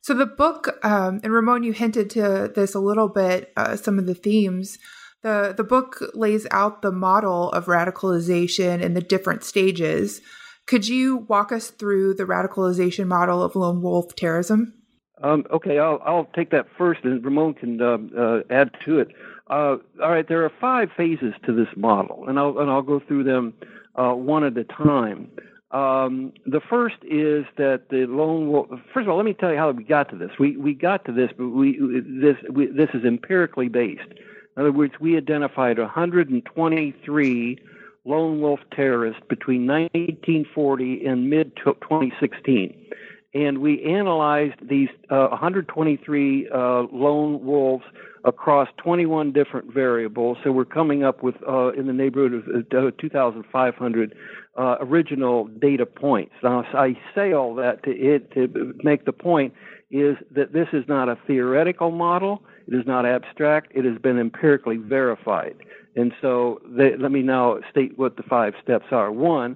So 0.02 0.14
the 0.14 0.28
book, 0.28 0.78
um, 0.84 1.20
and 1.24 1.34
Ramon, 1.34 1.64
you 1.64 1.74
hinted 1.74 2.12
to 2.12 2.52
this 2.54 2.76
a 2.76 2.80
little 2.80 3.10
bit, 3.10 3.52
uh, 3.58 3.76
some 3.76 3.98
of 3.98 4.06
the 4.06 4.14
themes. 4.14 4.78
The, 5.24 5.56
the 5.58 5.64
book 5.64 5.98
lays 6.14 6.46
out 6.52 6.84
the 6.84 6.92
model 6.92 7.52
of 7.54 7.66
radicalization 7.66 8.86
and 8.86 8.96
the 8.96 9.02
different 9.02 9.44
stages. 9.44 10.22
Could 10.68 10.88
you 10.88 11.26
walk 11.28 11.52
us 11.52 11.72
through 11.72 12.14
the 12.14 12.26
radicalization 12.26 13.08
model 13.08 13.42
of 13.42 13.56
lone 13.56 13.82
wolf 13.82 14.16
terrorism? 14.16 14.76
Um, 15.24 15.46
okay, 15.52 15.80
I'll, 15.80 16.00
I'll 16.06 16.30
take 16.36 16.52
that 16.52 16.68
first, 16.78 17.00
and 17.04 17.26
Ramon 17.26 17.56
can 17.56 17.82
uh, 17.82 17.98
uh, 18.16 18.42
add 18.52 18.70
to 18.86 19.00
it. 19.00 19.08
Uh, 19.48 19.78
all 20.02 20.12
right, 20.12 20.28
there 20.28 20.44
are 20.44 20.52
five 20.60 20.90
phases 20.98 21.34
to 21.46 21.54
this 21.54 21.68
model, 21.76 22.26
and 22.28 22.40
I'll 22.40 22.58
and 22.58 22.70
I'll 22.70 22.82
go 22.82 23.00
through 23.00 23.26
them 23.26 23.54
uh, 23.96 24.14
one 24.14 24.44
at 24.44 24.58
a 24.58 24.64
time. 24.64 25.30
Um, 25.72 26.34
the 26.46 26.62
first 26.62 26.96
is 27.04 27.46
that 27.58 27.90
the 27.90 28.06
lone 28.08 28.50
wolf. 28.50 28.68
First 28.94 29.06
of 29.06 29.10
all, 29.10 29.18
let 29.18 29.26
me 29.26 29.34
tell 29.34 29.52
you 29.52 29.58
how 29.58 29.70
we 29.72 29.84
got 29.84 30.10
to 30.10 30.18
this. 30.18 30.32
We 30.40 30.58
we 30.58 30.74
got 30.74 31.06
to 31.06 31.12
this, 31.12 31.30
but 31.38 31.50
we 31.50 31.80
this 31.80 32.38
we, 32.52 32.68
this 32.68 32.90
is 32.94 33.04
empirically 33.06 33.68
based. 33.68 34.10
In 34.56 34.62
other 34.62 34.72
words, 34.72 34.94
we 35.00 35.18
identified 35.18 35.78
123 35.78 37.60
lone 38.06 38.42
wolf 38.42 38.60
terrorists 38.74 39.22
between 39.28 39.68
1940 39.68 41.06
and 41.06 41.30
mid 41.30 41.56
2016. 41.58 42.86
And 43.34 43.58
we 43.58 43.84
analyzed 43.84 44.56
these 44.62 44.88
uh, 45.10 45.28
123 45.28 46.48
uh, 46.48 46.84
lone 46.94 47.46
wolves 47.46 47.84
across 48.26 48.68
21 48.78 49.32
different 49.32 49.72
variables. 49.72 50.38
So 50.44 50.52
we're 50.52 50.66
coming 50.66 51.04
up 51.04 51.22
with 51.24 51.36
uh, 51.48 51.70
in 51.70 51.88
the 51.88 51.94
neighborhood 51.94 52.34
of 52.34 52.88
uh, 52.88 52.92
2,500 53.00 54.16
uh, 54.58 54.76
original 54.82 55.46
data 55.46 55.86
points. 55.86 56.34
Now, 56.44 56.64
I 56.74 56.98
say 57.14 57.34
all 57.34 57.54
that 57.56 57.84
to, 57.84 57.92
it, 57.92 58.32
to 58.34 58.74
make 58.84 59.06
the 59.06 59.14
point 59.14 59.54
is 59.92 60.18
that 60.32 60.54
this 60.54 60.68
is 60.74 60.84
not 60.88 61.08
a 61.08 61.18
theoretical 61.28 61.92
model. 61.92 62.44
It 62.68 62.74
is 62.74 62.86
not 62.88 63.06
abstract. 63.06 63.72
It 63.76 63.86
has 63.86 63.98
been 64.00 64.18
empirically 64.18 64.78
verified. 64.78 65.56
And 65.96 66.12
so 66.22 66.60
they, 66.66 66.98
let 66.98 67.12
me 67.12 67.22
now 67.22 67.60
state 67.70 67.98
what 67.98 68.18
the 68.18 68.24
five 68.24 68.54
steps 68.62 68.88
are. 68.92 69.12
One, 69.12 69.56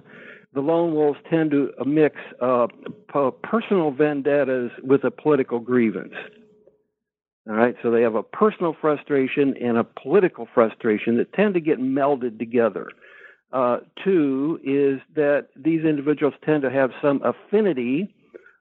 the 0.54 0.60
lone 0.60 0.94
wolves 0.94 1.18
tend 1.28 1.50
to 1.50 1.72
mix 1.84 2.16
uh, 2.40 2.68
personal 3.42 3.90
vendettas 3.90 4.70
with 4.82 5.04
a 5.04 5.10
political 5.10 5.58
grievance. 5.58 6.14
All 7.50 7.56
right, 7.56 7.74
so 7.82 7.90
they 7.90 8.02
have 8.02 8.14
a 8.14 8.22
personal 8.22 8.76
frustration 8.80 9.56
and 9.60 9.76
a 9.76 9.82
political 9.82 10.46
frustration 10.54 11.16
that 11.16 11.32
tend 11.32 11.54
to 11.54 11.60
get 11.60 11.80
melded 11.80 12.38
together. 12.38 12.90
Uh, 13.52 13.78
two 14.04 14.60
is 14.62 15.00
that 15.16 15.48
these 15.56 15.84
individuals 15.84 16.34
tend 16.46 16.62
to 16.62 16.70
have 16.70 16.92
some 17.02 17.20
affinity 17.24 18.14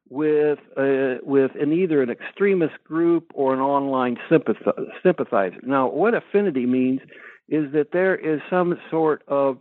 with 0.10 0.58
uh, 0.76 1.22
with 1.22 1.52
an 1.62 1.72
either 1.72 2.02
an 2.02 2.10
extremist 2.10 2.84
group 2.84 3.32
or 3.36 3.54
an 3.54 3.60
online 3.60 4.18
sympathizer. 4.28 5.60
Now, 5.62 5.88
what 5.88 6.16
affinity 6.16 6.66
means 6.66 7.02
is 7.48 7.72
that 7.74 7.92
there 7.94 8.16
is 8.16 8.42
some 8.50 8.76
sort 8.90 9.22
of 9.28 9.60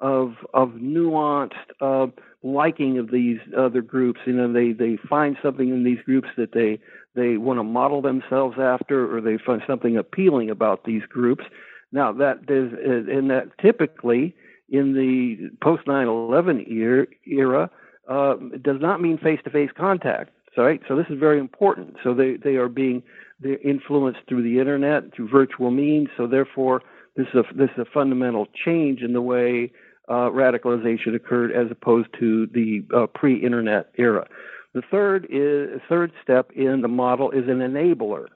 of 0.00 0.36
of 0.54 0.70
nuanced 0.70 1.52
uh, 1.82 2.06
liking 2.42 2.96
of 2.96 3.10
these 3.10 3.40
other 3.54 3.82
groups. 3.82 4.20
You 4.24 4.32
know, 4.32 4.50
they 4.50 4.72
they 4.72 4.96
find 5.06 5.36
something 5.42 5.68
in 5.68 5.84
these 5.84 6.00
groups 6.06 6.28
that 6.38 6.52
they 6.52 6.80
they 7.14 7.36
want 7.36 7.58
to 7.58 7.64
model 7.64 8.02
themselves 8.02 8.56
after, 8.58 9.14
or 9.14 9.20
they 9.20 9.38
find 9.44 9.62
something 9.66 9.96
appealing 9.96 10.50
about 10.50 10.84
these 10.84 11.02
groups. 11.08 11.44
Now, 11.92 12.12
that 12.12 12.38
is 12.48 12.72
and 13.08 13.30
that 13.30 13.58
typically 13.60 14.34
in 14.68 14.94
the 14.94 15.50
post 15.62 15.86
9/11 15.86 17.06
era 17.26 17.70
uh, 18.08 18.34
does 18.62 18.80
not 18.80 19.00
mean 19.00 19.18
face-to-face 19.18 19.70
contact. 19.76 20.30
Right, 20.56 20.80
so 20.88 20.96
this 20.96 21.06
is 21.08 21.18
very 21.18 21.38
important. 21.38 21.96
So 22.02 22.12
they, 22.12 22.36
they 22.36 22.56
are 22.56 22.68
being 22.68 23.02
they're 23.40 23.56
influenced 23.58 24.20
through 24.28 24.42
the 24.42 24.58
internet, 24.58 25.14
through 25.14 25.28
virtual 25.28 25.70
means. 25.70 26.08
So 26.16 26.26
therefore, 26.26 26.82
this 27.16 27.26
is 27.32 27.34
a, 27.34 27.54
this 27.54 27.70
is 27.76 27.78
a 27.78 27.90
fundamental 27.94 28.46
change 28.64 29.00
in 29.00 29.12
the 29.14 29.22
way 29.22 29.72
uh, 30.08 30.28
radicalization 30.30 31.14
occurred 31.14 31.52
as 31.52 31.70
opposed 31.70 32.08
to 32.18 32.46
the 32.48 32.84
uh, 32.94 33.06
pre-internet 33.06 33.90
era. 33.96 34.26
The 34.74 34.82
third 34.90 35.26
is 35.30 35.80
third 35.88 36.12
step 36.22 36.50
in 36.54 36.80
the 36.82 36.88
model 36.88 37.30
is 37.30 37.48
an 37.48 37.58
enabler. 37.58 38.26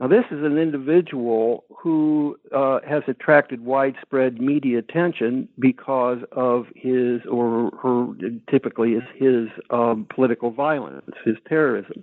Now, 0.00 0.08
this 0.08 0.24
is 0.30 0.42
an 0.42 0.56
individual 0.56 1.64
who 1.82 2.36
uh, 2.56 2.80
has 2.88 3.02
attracted 3.06 3.62
widespread 3.64 4.40
media 4.40 4.78
attention 4.78 5.46
because 5.58 6.18
of 6.32 6.66
his, 6.74 7.20
or 7.30 7.70
her, 7.82 8.06
typically 8.50 8.92
is 8.92 9.02
his 9.14 9.48
um, 9.70 10.06
political 10.14 10.50
violence, 10.50 11.04
his 11.24 11.36
terrorism. 11.46 12.02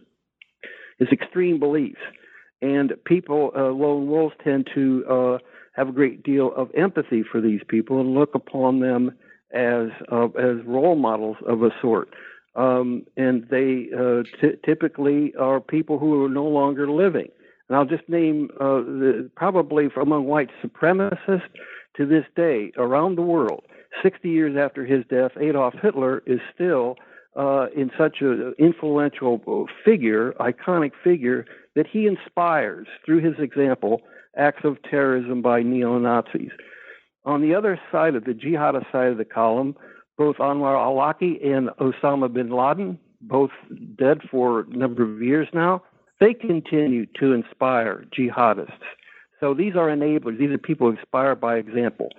his 1.00 1.10
extreme 1.12 1.60
beliefs. 1.60 2.02
And 2.62 2.94
people, 3.06 3.52
uh, 3.56 3.70
lone 3.70 4.08
wolves 4.08 4.36
tend 4.44 4.68
to 4.76 5.06
uh, 5.10 5.38
have 5.76 5.90
a 5.90 5.92
great 5.92 6.24
deal 6.24 6.52
of 6.56 6.70
empathy 6.76 7.24
for 7.24 7.40
these 7.40 7.62
people 7.68 8.00
and 8.00 8.14
look 8.14 8.34
upon 8.36 8.80
them 8.80 9.12
as 9.54 9.88
uh, 10.12 10.26
as 10.38 10.58
role 10.66 10.96
models 10.96 11.38
of 11.48 11.64
a 11.64 11.70
sort. 11.82 12.10
Um, 12.58 13.06
and 13.16 13.48
they 13.50 13.88
uh, 13.98 14.24
t- 14.42 14.58
typically 14.66 15.34
are 15.40 15.62
people 15.62 16.00
who 16.00 16.26
are 16.26 16.30
no 16.30 16.46
longer 16.46 16.90
living. 16.90 17.30
And 17.70 17.78
I'll 17.78 17.86
just 17.86 18.10
name 18.10 18.50
uh, 18.60 18.82
the, 18.82 19.30
probably 19.36 19.90
among 19.96 20.26
white 20.26 20.50
supremacists 20.64 21.50
to 21.98 22.06
this 22.06 22.26
day 22.36 22.72
around 22.78 23.16
the 23.16 23.22
world, 23.22 23.64
60 24.02 24.30
years 24.30 24.56
after 24.58 24.86
his 24.86 25.04
death, 25.10 25.32
Adolf 25.40 25.74
Hitler 25.82 26.24
is 26.26 26.40
still 26.54 26.96
uh, 27.36 27.68
in 27.76 27.92
such 27.98 28.18
an 28.22 28.54
influential 28.58 29.68
figure, 29.86 30.34
iconic 30.40 30.92
figure, 31.04 31.46
that 31.76 31.86
he 31.88 32.08
inspires 32.08 32.88
through 33.06 33.20
his 33.20 33.36
example 33.40 34.02
acts 34.36 34.64
of 34.64 34.78
terrorism 34.84 35.42
by 35.42 35.62
neo 35.62 35.98
Nazis. 35.98 36.52
On 37.26 37.42
the 37.42 37.54
other 37.54 37.80
side 37.92 38.16
of 38.16 38.24
the 38.24 38.32
jihadist 38.32 38.92
side 38.92 39.12
of 39.12 39.18
the 39.18 39.26
column, 39.26 39.76
both 40.18 40.38
Anwar 40.38 40.76
al-Awlaki 40.76 41.46
and 41.46 41.70
Osama 41.80 42.32
bin 42.32 42.50
Laden, 42.50 43.00
both 43.22 43.52
dead 43.98 44.22
for 44.30 44.62
a 44.62 44.68
number 44.70 45.04
of 45.04 45.22
years 45.22 45.48
now, 45.54 45.84
they 46.20 46.34
continue 46.34 47.06
to 47.20 47.34
inspire 47.34 48.06
jihadists. 48.18 48.72
So 49.40 49.54
these 49.54 49.76
are 49.76 49.88
enablers. 49.88 50.40
These 50.40 50.52
are 50.52 50.58
people 50.58 50.90
who 50.90 50.98
inspire 50.98 51.36
by 51.36 51.58
example. 51.58 52.10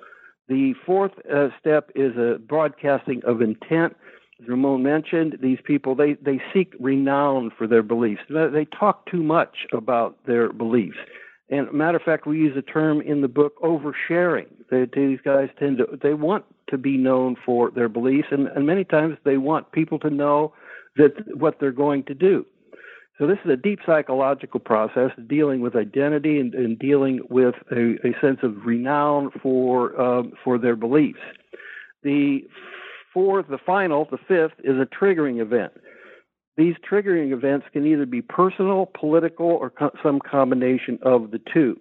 The 0.49 0.75
fourth 0.87 1.13
uh, 1.33 1.49
step 1.61 1.91
is 1.95 2.17
a 2.17 2.39
broadcasting 2.39 3.23
of 3.27 3.43
intent. 3.43 3.97
As 4.41 4.49
Ramon 4.49 4.83
mentioned, 4.85 5.39
these 5.43 5.59
people 5.65 5.97
they, 5.97 6.15
they 6.15 6.41
seek 6.55 6.75
renown 6.79 7.51
for 7.57 7.67
their 7.67 7.83
beliefs. 7.83 8.23
They 8.31 8.67
talk 8.67 9.07
too 9.07 9.23
much 9.23 9.67
about 9.73 10.17
their 10.27 10.53
beliefs. 10.53 10.97
And 11.51 11.73
matter 11.73 11.97
of 11.97 12.03
fact, 12.03 12.27
we 12.27 12.39
use 12.39 12.57
a 12.57 12.63
term 12.63 13.01
in 13.01 13.23
the 13.23 13.29
book 13.29 13.55
oversharing. 13.63 14.47
They, 14.71 14.87
these 14.93 15.19
guys 15.25 15.49
tend 15.59 15.79
to 15.79 15.99
they 16.03 16.15
want 16.15 16.45
to 16.69 16.77
be 16.77 16.99
known 16.99 17.37
for 17.45 17.71
their 17.71 17.89
beliefs, 17.89 18.29
and, 18.31 18.49
and 18.49 18.67
many 18.67 18.85
times 18.85 19.17
they 19.25 19.39
want 19.39 19.73
people 19.73 19.99
to 20.01 20.11
know 20.11 20.53
that 20.97 21.13
what 21.37 21.59
they're 21.59 21.73
going 21.73 22.05
to 22.05 22.15
do. 22.15 22.45
So 23.19 23.27
this 23.27 23.39
is 23.45 23.51
a 23.51 23.57
deep 23.57 23.81
psychological 23.85 24.61
process 24.61 25.11
dealing 25.27 25.61
with 25.61 25.75
identity 25.75 26.39
and, 26.39 26.55
and 26.55 26.79
dealing 26.79 27.21
with 27.29 27.55
a, 27.73 27.97
a, 28.07 28.15
sense 28.21 28.39
of 28.43 28.65
renown 28.65 29.31
for 29.43 30.01
um, 30.01 30.33
for 30.45 30.59
their 30.59 30.77
beliefs. 30.77 31.19
The 32.05 32.47
fourth, 33.13 33.47
the 33.49 33.59
final, 33.59 34.07
the 34.09 34.19
fifth 34.19 34.53
is 34.63 34.77
a 34.77 34.87
triggering 34.87 35.41
event. 35.41 35.73
These 36.59 36.75
triggering 36.91 37.33
events 37.33 37.67
can 37.73 37.87
either 37.87 38.05
be 38.05 38.21
personal, 38.21 38.87
political, 38.87 39.47
or 39.47 39.71
co- 39.71 39.93
some 40.03 40.19
combination 40.19 40.99
of 41.03 41.31
the 41.31 41.41
two. 41.55 41.79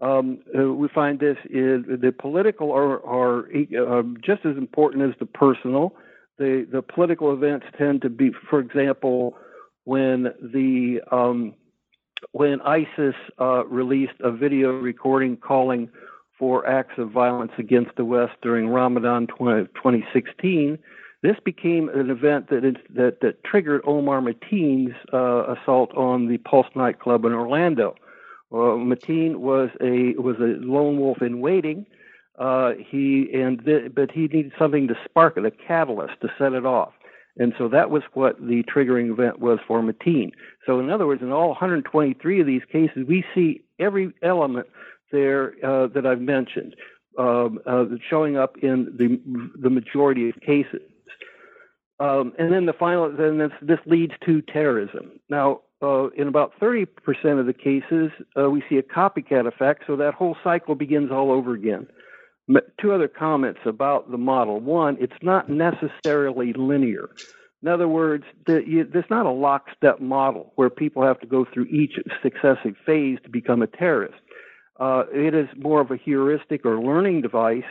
Um, 0.00 0.40
uh, 0.58 0.72
we 0.72 0.88
find 0.88 1.20
this 1.20 1.38
is 1.44 1.84
the 1.86 2.12
political 2.18 2.72
are, 2.72 3.00
are 3.06 3.46
uh, 3.46 4.02
just 4.20 4.44
as 4.44 4.56
important 4.56 5.08
as 5.08 5.14
the 5.20 5.26
personal. 5.26 5.94
The 6.38 6.66
the 6.70 6.82
political 6.82 7.32
events 7.32 7.66
tend 7.78 8.02
to 8.02 8.10
be, 8.10 8.32
for 8.50 8.58
example, 8.58 9.36
when 9.84 10.24
the 10.42 11.00
um, 11.12 11.54
when 12.32 12.60
ISIS 12.62 13.14
uh, 13.40 13.64
released 13.66 14.20
a 14.24 14.32
video 14.32 14.72
recording 14.72 15.36
calling 15.36 15.88
for 16.36 16.66
acts 16.66 16.98
of 16.98 17.12
violence 17.12 17.52
against 17.58 17.94
the 17.96 18.04
West 18.04 18.32
during 18.42 18.68
Ramadan 18.68 19.28
20, 19.28 19.66
2016, 19.68 20.78
this 21.26 21.36
became 21.44 21.88
an 21.88 22.08
event 22.08 22.50
that 22.50 22.64
is, 22.64 22.76
that, 22.94 23.20
that 23.20 23.42
triggered 23.42 23.82
Omar 23.84 24.20
Mateen's 24.20 24.94
uh, 25.12 25.54
assault 25.54 25.92
on 25.96 26.28
the 26.28 26.38
Pulse 26.38 26.68
nightclub 26.76 27.24
in 27.24 27.32
Orlando. 27.32 27.96
Mateen 28.52 29.36
was 29.36 29.70
a 29.80 30.14
was 30.20 30.36
a 30.38 30.54
lone 30.64 31.00
wolf 31.00 31.20
in 31.20 31.40
waiting. 31.40 31.84
Uh, 32.38 32.72
he 32.78 33.28
and 33.34 33.64
th- 33.64 33.92
but 33.92 34.12
he 34.12 34.28
needed 34.28 34.52
something 34.56 34.86
to 34.86 34.94
spark 35.04 35.36
it, 35.36 35.44
a 35.44 35.50
catalyst 35.50 36.20
to 36.20 36.28
set 36.38 36.52
it 36.52 36.64
off. 36.64 36.92
And 37.38 37.54
so 37.58 37.68
that 37.68 37.90
was 37.90 38.04
what 38.14 38.38
the 38.38 38.62
triggering 38.62 39.10
event 39.10 39.40
was 39.40 39.58
for 39.66 39.82
Mateen. 39.82 40.30
So, 40.64 40.78
in 40.78 40.90
other 40.90 41.08
words, 41.08 41.22
in 41.22 41.32
all 41.32 41.48
123 41.48 42.40
of 42.40 42.46
these 42.46 42.62
cases, 42.70 43.04
we 43.06 43.24
see 43.34 43.62
every 43.80 44.12
element 44.22 44.68
there 45.10 45.54
uh, 45.62 45.88
that 45.88 46.06
I've 46.06 46.20
mentioned 46.20 46.76
um, 47.18 47.58
uh, 47.66 47.84
showing 48.08 48.36
up 48.36 48.56
in 48.62 48.94
the 48.96 49.20
the 49.60 49.70
majority 49.70 50.28
of 50.28 50.40
cases. 50.40 50.82
Um, 51.98 52.32
and 52.38 52.52
then 52.52 52.66
the 52.66 52.72
final, 52.72 53.10
then 53.10 53.38
this, 53.38 53.52
this 53.62 53.78
leads 53.86 54.12
to 54.26 54.42
terrorism. 54.42 55.18
Now, 55.30 55.60
uh, 55.82 56.08
in 56.10 56.28
about 56.28 56.52
30% 56.60 56.86
of 57.38 57.46
the 57.46 57.54
cases, 57.54 58.10
uh, 58.38 58.50
we 58.50 58.62
see 58.68 58.76
a 58.76 58.82
copycat 58.82 59.46
effect, 59.46 59.84
so 59.86 59.96
that 59.96 60.14
whole 60.14 60.36
cycle 60.42 60.74
begins 60.74 61.10
all 61.10 61.30
over 61.30 61.54
again. 61.54 61.86
Two 62.80 62.92
other 62.92 63.08
comments 63.08 63.60
about 63.64 64.10
the 64.10 64.18
model. 64.18 64.60
One, 64.60 64.96
it's 65.00 65.12
not 65.22 65.48
necessarily 65.48 66.52
linear. 66.52 67.10
In 67.62 67.68
other 67.68 67.88
words, 67.88 68.24
there's 68.46 69.10
not 69.10 69.26
a 69.26 69.30
lockstep 69.30 70.00
model 70.00 70.52
where 70.54 70.70
people 70.70 71.02
have 71.02 71.18
to 71.20 71.26
go 71.26 71.44
through 71.52 71.64
each 71.64 71.98
successive 72.22 72.76
phase 72.84 73.18
to 73.24 73.30
become 73.30 73.62
a 73.62 73.66
terrorist. 73.66 74.20
Uh, 74.78 75.04
it 75.12 75.34
is 75.34 75.48
more 75.56 75.80
of 75.80 75.90
a 75.90 75.96
heuristic 75.96 76.64
or 76.64 76.78
learning 76.80 77.22
device 77.22 77.64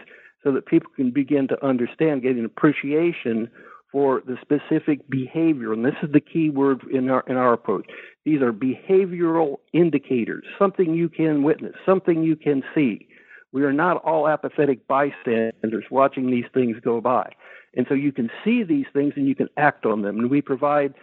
so 0.44 0.52
that 0.52 0.66
people 0.66 0.92
can 0.96 1.12
begin 1.12 1.48
to 1.48 1.66
understand, 1.66 2.24
get 2.24 2.36
an 2.36 2.46
appreciation 2.46 3.50
for 3.96 4.22
the 4.28 4.36
specific 4.42 5.10
behavior. 5.10 5.72
And 5.72 5.86
this 5.86 5.96
is 6.04 6.12
the 6.12 6.20
key 6.20 6.50
word 6.50 6.82
in 6.92 7.10
our, 7.10 7.24
in 7.30 7.38
our 7.38 7.54
approach. 7.54 7.86
These 8.26 8.42
are 8.42 8.52
behavioral 8.52 9.60
indicators, 9.72 10.44
something 10.60 10.94
you 10.94 11.08
can 11.08 11.44
witness, 11.44 11.76
something 11.86 12.22
you 12.22 12.36
can 12.36 12.62
see. 12.76 13.08
We 13.54 13.64
are 13.64 13.72
not 13.72 14.04
all 14.04 14.28
apathetic 14.28 14.86
bystanders 14.86 15.86
watching 15.90 16.30
these 16.30 16.44
things 16.54 16.76
go 16.84 17.00
by. 17.00 17.32
And 17.78 17.86
so 17.88 17.94
you 17.94 18.12
can 18.12 18.30
see 18.44 18.64
these 18.64 18.86
things 18.92 19.14
and 19.16 19.30
you 19.30 19.36
can 19.36 19.48
act 19.56 19.86
on 19.86 20.02
them. 20.02 20.20
And 20.20 20.30
we 20.30 20.42
provide 20.42 20.94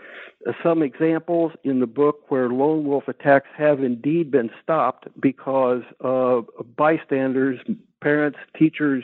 uh, 0.47 0.53
some 0.63 0.83
examples 0.83 1.53
in 1.65 1.81
the 1.81 1.87
book 1.87 2.31
where 2.31 2.51
lone 2.51 2.85
wolf 2.85 3.09
attacks 3.09 3.49
have 3.57 3.83
indeed 3.83 4.31
been 4.31 4.51
stopped 4.63 5.09
because 5.19 5.81
uh, 6.05 6.43
bystanders, 6.77 7.59
parents, 8.03 8.39
teachers, 8.55 9.03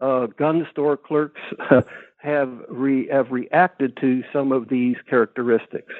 uh, 0.00 0.26
gun 0.38 0.66
store 0.70 0.96
clerks 0.96 1.40
have, 2.18 2.52
re- 2.68 3.08
have 3.08 3.30
reacted 3.30 3.96
to 4.00 4.22
some 4.32 4.52
of 4.52 4.68
these 4.68 4.96
characteristics. 5.08 5.92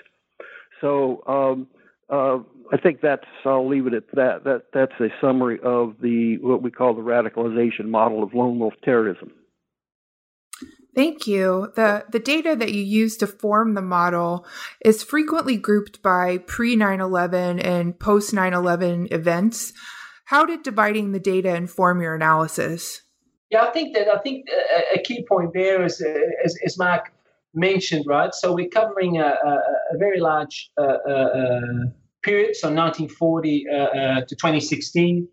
So 0.81 1.23
um, 1.27 1.67
uh, 2.09 2.39
I 2.73 2.77
think 2.77 3.01
that's. 3.01 3.27
I'll 3.45 3.69
leave 3.69 3.87
it 3.87 3.95
at 3.95 4.11
that. 4.15 4.45
That 4.45 4.63
that's 4.73 4.99
a 5.01 5.09
summary 5.21 5.59
of 5.63 5.97
the 6.01 6.39
what 6.39 6.63
we 6.63 6.71
call 6.71 6.95
the 6.95 7.03
radicalization 7.03 7.87
model 7.87 8.23
of 8.23 8.35
lone 8.35 8.59
wolf 8.59 8.75
terrorism. 8.85 9.33
Thank 10.95 11.27
you. 11.27 11.73
The 11.77 12.05
the 12.11 12.19
data 12.19 12.57
that 12.57 12.73
you 12.73 12.83
use 12.83 13.17
to 13.19 13.27
form 13.27 13.75
the 13.75 13.83
model 13.83 14.47
is 14.85 15.03
frequently 15.03 15.57
grouped 15.57 16.03
by 16.03 16.39
pre 16.39 16.77
9/11 16.77 17.65
and 17.65 17.99
post 17.99 18.33
9/11 18.33 19.13
events. 19.13 19.73
How 20.27 20.45
did 20.45 20.63
dividing 20.63 21.13
the 21.13 21.21
data 21.21 21.55
inform 21.55 22.01
your 22.01 22.15
analysis? 22.15 23.03
Yeah, 23.51 23.63
I 23.63 23.71
think 23.73 23.97
that 23.97 24.09
I 24.09 24.19
think 24.19 24.47
a, 24.95 24.99
key 25.01 25.25
point 25.29 25.53
there 25.53 25.85
is, 25.85 26.01
as, 26.45 26.57
as 26.65 26.79
Mark 26.79 27.13
mentioned, 27.53 28.05
right? 28.07 28.33
So 28.33 28.53
we're 28.53 28.69
covering 28.69 29.19
a, 29.19 29.27
a, 29.27 29.53
a 29.95 29.99
very 29.99 30.21
large 30.21 30.71
uh, 30.79 30.83
uh, 30.83 31.11
uh 31.11 31.61
period, 32.23 32.55
so 32.55 32.69
1940 32.69 33.67
uh, 33.69 33.75
uh, 33.75 34.21
to 34.27 34.37
2016. 34.37 35.27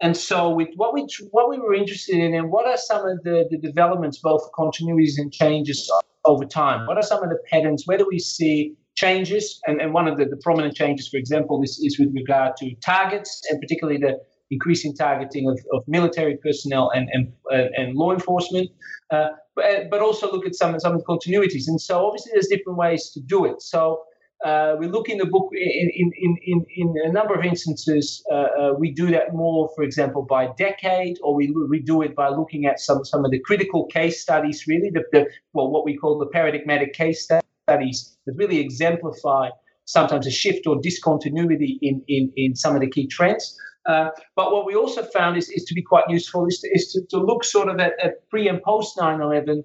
And 0.00 0.16
so, 0.16 0.50
with 0.50 0.68
what 0.74 0.92
we 0.92 1.06
what 1.30 1.48
we 1.48 1.58
were 1.58 1.74
interested 1.74 2.16
in, 2.16 2.34
and 2.34 2.50
what 2.50 2.66
are 2.66 2.76
some 2.76 3.06
of 3.06 3.22
the, 3.22 3.46
the 3.50 3.56
developments, 3.56 4.18
both 4.18 4.42
continuities 4.52 5.12
and 5.16 5.32
changes 5.32 5.90
over 6.24 6.44
time? 6.44 6.86
What 6.86 6.96
are 6.96 7.02
some 7.02 7.22
of 7.22 7.30
the 7.30 7.38
patterns? 7.48 7.84
Where 7.86 7.98
do 7.98 8.06
we 8.10 8.18
see 8.18 8.74
changes? 8.96 9.60
And, 9.66 9.80
and 9.80 9.94
one 9.94 10.08
of 10.08 10.18
the, 10.18 10.24
the 10.24 10.38
prominent 10.38 10.74
changes, 10.74 11.08
for 11.08 11.18
example, 11.18 11.62
is, 11.62 11.80
is 11.82 12.00
with 12.00 12.12
regard 12.14 12.56
to 12.58 12.74
targets, 12.84 13.42
and 13.48 13.60
particularly 13.60 14.00
the 14.00 14.18
increasing 14.56 14.92
targeting 15.04 15.44
of, 15.52 15.58
of 15.74 15.80
military 15.96 16.36
personnel 16.44 16.86
and 16.96 17.08
and, 17.14 17.24
uh, 17.54 17.80
and 17.80 17.88
law 18.02 18.12
enforcement. 18.18 18.68
Uh, 19.14 19.30
but, 19.56 19.90
but 19.90 20.00
also 20.00 20.24
look 20.34 20.46
at 20.50 20.54
some 20.54 20.72
some 20.84 20.92
of 20.94 20.98
the 21.02 21.08
continuities. 21.14 21.64
And 21.66 21.80
so, 21.88 21.94
obviously, 22.06 22.30
there's 22.34 22.50
different 22.54 22.78
ways 22.84 23.02
to 23.14 23.20
do 23.34 23.38
it. 23.50 23.58
So 23.72 23.80
uh, 24.44 24.74
we 24.78 24.88
look 24.88 25.08
in 25.08 25.18
the 25.18 25.26
book 25.26 25.48
in, 25.52 25.90
in, 25.94 26.36
in, 26.46 26.66
in 26.76 26.94
a 27.04 27.12
number 27.12 27.34
of 27.34 27.44
instances. 27.44 28.24
Uh, 28.30 28.34
uh, 28.34 28.72
we 28.76 28.90
do 28.90 29.06
that 29.10 29.34
more, 29.34 29.70
for 29.74 29.84
example, 29.84 30.22
by 30.22 30.48
decade, 30.58 31.16
or 31.22 31.34
we, 31.34 31.54
we 31.70 31.78
do 31.78 32.02
it 32.02 32.16
by 32.16 32.28
looking 32.28 32.66
at 32.66 32.80
some, 32.80 33.04
some 33.04 33.24
of 33.24 33.30
the 33.30 33.38
critical 33.40 33.86
case 33.86 34.20
studies, 34.20 34.64
really, 34.66 34.90
the, 34.90 35.04
the 35.12 35.28
well, 35.52 35.70
what 35.70 35.84
we 35.84 35.96
call 35.96 36.18
the 36.18 36.26
paradigmatic 36.26 36.92
case 36.92 37.24
studies 37.24 38.16
that 38.26 38.34
really 38.34 38.58
exemplify 38.58 39.48
sometimes 39.84 40.26
a 40.26 40.30
shift 40.30 40.66
or 40.66 40.80
discontinuity 40.80 41.78
in, 41.82 42.02
in, 42.08 42.32
in 42.36 42.56
some 42.56 42.74
of 42.74 42.80
the 42.80 42.90
key 42.90 43.06
trends. 43.06 43.56
Uh, 43.86 44.10
but 44.36 44.52
what 44.52 44.64
we 44.66 44.74
also 44.74 45.02
found 45.02 45.36
is, 45.36 45.48
is 45.50 45.64
to 45.64 45.74
be 45.74 45.82
quite 45.82 46.04
useful 46.08 46.46
is 46.46 46.60
to, 46.60 46.68
is 46.72 46.92
to, 46.92 47.00
to 47.10 47.24
look 47.24 47.42
sort 47.44 47.68
of 47.68 47.80
at, 47.80 47.92
at 48.02 48.28
pre 48.30 48.48
and 48.48 48.62
post 48.62 48.96
9 48.98 49.20
11 49.20 49.64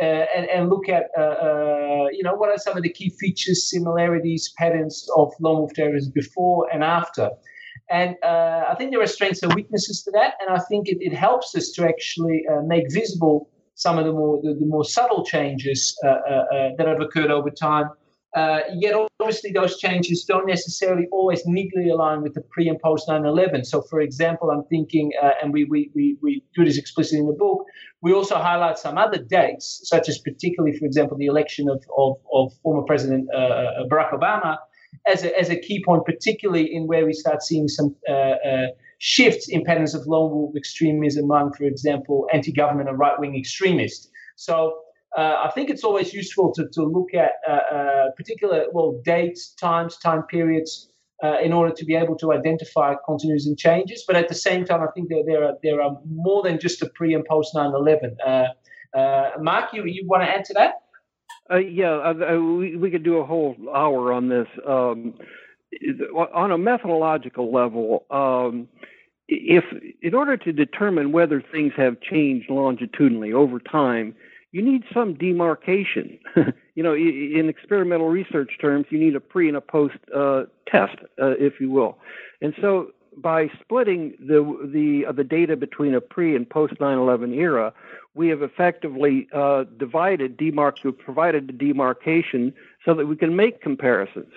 uh, 0.00 0.04
and, 0.04 0.48
and 0.48 0.68
look 0.68 0.88
at 0.88 1.10
uh, 1.16 1.20
uh, 1.20 2.06
you 2.12 2.22
know 2.22 2.34
what 2.34 2.50
are 2.50 2.58
some 2.58 2.76
of 2.76 2.82
the 2.82 2.88
key 2.88 3.10
features, 3.20 3.70
similarities, 3.70 4.52
patterns 4.58 5.08
of 5.16 5.32
lone 5.40 5.58
wolf 5.58 5.72
terrorism 5.74 6.12
before 6.14 6.68
and 6.72 6.82
after. 6.82 7.30
And 7.88 8.16
uh, 8.24 8.64
I 8.68 8.74
think 8.74 8.90
there 8.90 9.00
are 9.00 9.06
strengths 9.06 9.42
and 9.42 9.54
weaknesses 9.54 10.02
to 10.02 10.10
that, 10.12 10.34
and 10.40 10.50
I 10.50 10.60
think 10.68 10.88
it, 10.88 10.98
it 11.00 11.14
helps 11.14 11.54
us 11.54 11.70
to 11.72 11.86
actually 11.86 12.44
make 12.64 12.92
visible 12.92 13.48
some 13.74 13.96
of 13.98 14.04
the 14.06 14.12
more 14.12 14.40
the, 14.42 14.54
the 14.54 14.66
more 14.66 14.84
subtle 14.84 15.24
changes 15.24 15.96
that 16.02 16.74
have 16.78 17.00
occurred 17.00 17.30
over 17.30 17.50
time 17.50 17.90
uh, 18.36 18.60
yet 18.74 18.94
obviously 19.18 19.50
those 19.50 19.78
changes 19.78 20.24
don't 20.24 20.46
necessarily 20.46 21.08
always 21.10 21.46
neatly 21.46 21.88
align 21.88 22.22
with 22.22 22.34
the 22.34 22.42
pre 22.42 22.68
and 22.68 22.78
post 22.80 23.08
9-11. 23.08 23.64
So 23.64 23.80
for 23.80 24.00
example, 24.00 24.50
I'm 24.50 24.64
thinking, 24.64 25.10
uh, 25.22 25.30
and 25.42 25.54
we, 25.54 25.64
we, 25.64 25.90
we, 25.94 26.18
we 26.20 26.44
do 26.54 26.64
this 26.64 26.76
explicitly 26.76 27.20
in 27.20 27.26
the 27.26 27.32
book, 27.32 27.64
we 28.02 28.12
also 28.12 28.36
highlight 28.36 28.78
some 28.78 28.98
other 28.98 29.16
dates, 29.16 29.80
such 29.84 30.10
as 30.10 30.18
particularly, 30.18 30.76
for 30.76 30.84
example, 30.84 31.16
the 31.16 31.26
election 31.26 31.70
of, 31.70 31.82
of, 31.96 32.18
of 32.30 32.52
former 32.62 32.82
President 32.82 33.26
uh, 33.34 33.38
uh 33.38 33.70
Barack 33.90 34.12
Obama 34.12 34.58
as 35.06 35.24
a, 35.24 35.38
as 35.38 35.48
a 35.48 35.56
key 35.56 35.82
point, 35.82 36.04
particularly 36.04 36.74
in 36.74 36.86
where 36.86 37.06
we 37.06 37.14
start 37.14 37.42
seeing 37.42 37.68
some 37.68 37.96
uh, 38.08 38.12
uh, 38.12 38.66
shifts 38.98 39.48
in 39.48 39.64
patterns 39.64 39.94
of 39.94 40.06
lone 40.06 40.30
wolf 40.30 40.54
extremism 40.56 41.24
among, 41.24 41.52
for 41.54 41.64
example, 41.64 42.26
anti-government 42.32 42.88
and 42.88 42.98
right-wing 42.98 43.34
extremists. 43.34 44.10
So 44.36 44.78
uh, 45.16 45.42
I 45.44 45.50
think 45.50 45.70
it's 45.70 45.82
always 45.82 46.12
useful 46.12 46.52
to, 46.52 46.68
to 46.68 46.82
look 46.82 47.14
at 47.14 47.32
uh, 47.48 47.52
uh, 47.52 48.10
particular 48.16 48.66
well 48.72 49.00
dates, 49.04 49.54
times, 49.54 49.96
time 49.96 50.22
periods 50.24 50.90
uh, 51.24 51.38
in 51.42 51.52
order 51.54 51.72
to 51.74 51.84
be 51.86 51.94
able 51.94 52.16
to 52.16 52.32
identify 52.32 52.94
continuities 53.08 53.46
and 53.46 53.58
changes. 53.58 54.04
But 54.06 54.16
at 54.16 54.28
the 54.28 54.34
same 54.34 54.66
time, 54.66 54.82
I 54.82 54.88
think 54.94 55.08
there, 55.08 55.24
there 55.24 55.44
are 55.44 55.54
there 55.62 55.80
are 55.80 55.96
more 56.06 56.42
than 56.42 56.60
just 56.60 56.82
a 56.82 56.90
pre 56.90 57.14
and 57.14 57.24
post 57.24 57.54
9/11. 57.54 58.16
Uh, 58.24 58.46
uh, 58.96 59.30
Mark, 59.40 59.72
you 59.72 59.84
you 59.86 60.06
want 60.06 60.22
to 60.22 60.28
add 60.28 60.44
to 60.46 60.54
that? 60.54 60.82
yeah, 61.50 62.12
we, 62.36 62.76
we 62.76 62.90
could 62.90 63.04
do 63.04 63.18
a 63.18 63.24
whole 63.24 63.56
hour 63.74 64.12
on 64.12 64.28
this. 64.28 64.48
Um, 64.66 65.14
on 66.14 66.52
a 66.52 66.58
methodological 66.58 67.52
level, 67.52 68.04
um, 68.10 68.68
if 69.28 69.64
in 70.02 70.14
order 70.14 70.36
to 70.36 70.52
determine 70.52 71.12
whether 71.12 71.40
things 71.40 71.72
have 71.76 72.00
changed 72.00 72.50
longitudinally 72.50 73.32
over 73.32 73.58
time, 73.58 74.14
you 74.56 74.62
need 74.62 74.84
some 74.94 75.12
demarcation. 75.12 76.18
you 76.74 76.82
know, 76.82 76.94
in 76.94 77.46
experimental 77.50 78.08
research 78.08 78.52
terms, 78.58 78.86
you 78.88 78.98
need 78.98 79.14
a 79.14 79.20
pre 79.20 79.48
and 79.48 79.56
a 79.56 79.60
post 79.60 79.98
uh, 80.14 80.44
test, 80.66 80.96
uh, 81.20 81.32
if 81.38 81.60
you 81.60 81.70
will. 81.70 81.98
And 82.40 82.54
so, 82.58 82.92
by 83.18 83.50
splitting 83.60 84.14
the 84.18 84.40
the 84.64 85.04
uh, 85.06 85.12
the 85.12 85.24
data 85.24 85.56
between 85.56 85.94
a 85.94 86.00
pre 86.00 86.34
and 86.34 86.48
post 86.48 86.72
9/11 86.76 87.34
era, 87.34 87.74
we 88.14 88.28
have 88.28 88.40
effectively 88.40 89.28
uh, 89.34 89.64
divided, 89.76 90.38
provided 90.38 91.48
the 91.48 91.52
demarcation 91.52 92.54
so 92.82 92.94
that 92.94 93.06
we 93.06 93.16
can 93.16 93.36
make 93.36 93.60
comparisons. 93.60 94.32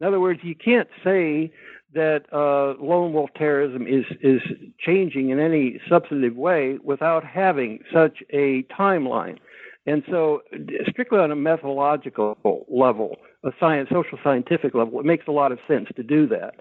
In 0.00 0.06
other 0.06 0.20
words, 0.20 0.44
you 0.44 0.54
can't 0.54 0.88
say 1.02 1.50
that 1.92 2.26
uh, 2.32 2.80
lone 2.80 3.12
wolf 3.12 3.30
terrorism 3.34 3.84
is 3.88 4.04
is 4.20 4.42
changing 4.78 5.30
in 5.30 5.40
any 5.40 5.80
substantive 5.88 6.36
way 6.36 6.78
without 6.84 7.24
having 7.24 7.80
such 7.92 8.22
a 8.30 8.62
timeline. 8.64 9.38
And 9.86 10.02
so, 10.10 10.42
strictly 10.88 11.18
on 11.18 11.30
a 11.30 11.36
methodological 11.36 12.66
level, 12.68 13.16
a 13.44 13.50
science, 13.60 13.88
social 13.92 14.18
scientific 14.24 14.74
level, 14.74 14.98
it 14.98 15.06
makes 15.06 15.26
a 15.28 15.30
lot 15.30 15.52
of 15.52 15.58
sense 15.68 15.86
to 15.94 16.02
do 16.02 16.26
that. 16.28 16.54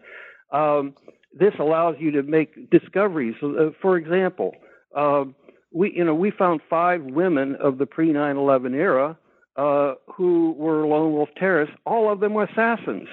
Um, 0.56 0.94
this 1.38 1.54
allows 1.60 1.96
you 2.00 2.12
to 2.12 2.24
make 2.24 2.70
discoveries. 2.70 3.36
Uh, 3.42 3.72
for 3.82 3.98
example, 3.98 4.54
uh, 4.96 5.26
we, 5.74 5.92
you 5.94 6.04
know, 6.06 6.14
we 6.16 6.32
found 6.32 6.62
five 6.70 7.04
women 7.04 7.56
of 7.56 7.80
the 7.80 7.86
pre 7.86 8.14
9/11 8.14 8.74
era 8.76 9.18
uh, 9.58 9.96
who 10.16 10.54
were 10.58 10.86
lone 10.88 11.14
wolf 11.14 11.30
terrorists. 11.38 11.76
All 11.86 12.12
of 12.12 12.20
them 12.20 12.34
were 12.34 12.44
assassins. 12.44 13.08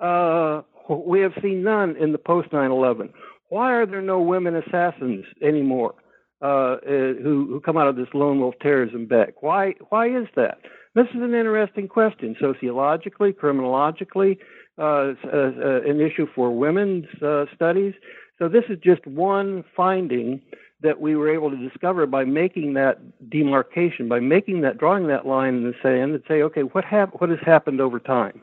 Uh, 0.00 0.62
we 0.88 1.20
have 1.20 1.32
seen 1.40 1.62
none 1.62 1.96
in 1.96 2.12
the 2.12 2.18
post 2.18 2.50
9/11. 2.50 3.10
Why 3.48 3.72
are 3.74 3.86
there 3.86 4.02
no 4.02 4.20
women 4.20 4.56
assassins 4.56 5.24
anymore? 5.40 5.94
Uh, 6.42 6.76
uh, 6.84 7.14
who 7.22 7.46
who 7.48 7.60
come 7.60 7.76
out 7.76 7.86
of 7.86 7.94
this 7.94 8.08
lone 8.14 8.40
wolf 8.40 8.56
terrorism 8.60 9.06
back. 9.06 9.44
Why 9.44 9.74
why 9.90 10.08
is 10.08 10.26
that? 10.34 10.58
This 10.92 11.06
is 11.14 11.22
an 11.22 11.34
interesting 11.34 11.86
question, 11.86 12.34
sociologically, 12.40 13.32
criminologically, 13.32 14.38
uh, 14.76 14.82
uh, 14.82 15.14
uh 15.32 15.82
an 15.82 16.00
issue 16.00 16.26
for 16.34 16.50
women's 16.50 17.06
studies. 17.54 17.94
So 18.40 18.48
this 18.48 18.64
is 18.68 18.78
just 18.82 19.06
one 19.06 19.62
finding 19.76 20.42
that 20.80 21.00
we 21.00 21.14
were 21.14 21.32
able 21.32 21.50
to 21.50 21.56
discover 21.56 22.06
by 22.06 22.24
making 22.24 22.74
that 22.74 22.98
demarcation, 23.30 24.08
by 24.08 24.18
making 24.18 24.62
that 24.62 24.78
drawing 24.78 25.06
that 25.06 25.24
line 25.24 25.54
in 25.54 25.62
the 25.62 25.74
sand, 25.80 26.12
and 26.12 26.24
say, 26.26 26.42
okay, 26.42 26.62
what 26.62 26.84
hap- 26.84 27.20
what 27.20 27.30
has 27.30 27.38
happened 27.46 27.80
over 27.80 28.00
time? 28.00 28.40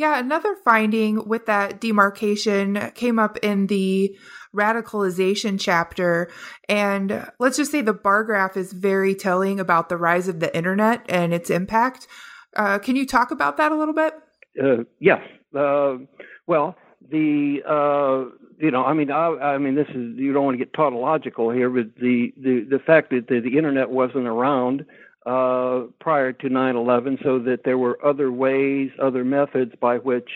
Yeah, 0.00 0.18
another 0.18 0.56
finding 0.64 1.28
with 1.28 1.44
that 1.44 1.78
demarcation 1.78 2.90
came 2.94 3.18
up 3.18 3.36
in 3.42 3.66
the 3.66 4.16
radicalization 4.56 5.60
chapter. 5.60 6.30
And 6.70 7.30
let's 7.38 7.58
just 7.58 7.70
say 7.70 7.82
the 7.82 7.92
bar 7.92 8.24
graph 8.24 8.56
is 8.56 8.72
very 8.72 9.14
telling 9.14 9.60
about 9.60 9.90
the 9.90 9.98
rise 9.98 10.26
of 10.26 10.40
the 10.40 10.56
internet 10.56 11.04
and 11.10 11.34
its 11.34 11.50
impact. 11.50 12.08
Uh, 12.56 12.78
can 12.78 12.96
you 12.96 13.06
talk 13.06 13.30
about 13.30 13.58
that 13.58 13.72
a 13.72 13.76
little 13.76 13.92
bit? 13.92 14.14
Uh, 14.58 14.84
yes. 15.00 15.20
Uh, 15.54 15.98
well, 16.46 16.76
the 17.10 17.58
uh, 17.68 18.34
you 18.56 18.70
know, 18.70 18.82
I 18.82 18.94
mean, 18.94 19.10
I, 19.10 19.26
I, 19.26 19.58
mean, 19.58 19.74
this 19.74 19.88
is 19.90 20.16
you 20.16 20.32
don't 20.32 20.46
want 20.46 20.58
to 20.58 20.64
get 20.64 20.72
tautological 20.72 21.50
here, 21.50 21.68
but 21.68 21.94
the 21.96 22.32
the 22.38 22.66
the 22.70 22.78
fact 22.78 23.10
that 23.10 23.28
the, 23.28 23.40
the 23.40 23.58
internet 23.58 23.90
wasn't 23.90 24.26
around 24.26 24.86
uh, 25.26 25.82
prior 26.00 26.32
to 26.32 26.48
9/11, 26.48 27.22
so 27.22 27.38
that 27.38 27.64
there 27.64 27.78
were 27.78 27.98
other 28.04 28.32
ways, 28.32 28.90
other 29.00 29.24
methods 29.24 29.72
by 29.80 29.98
which 29.98 30.28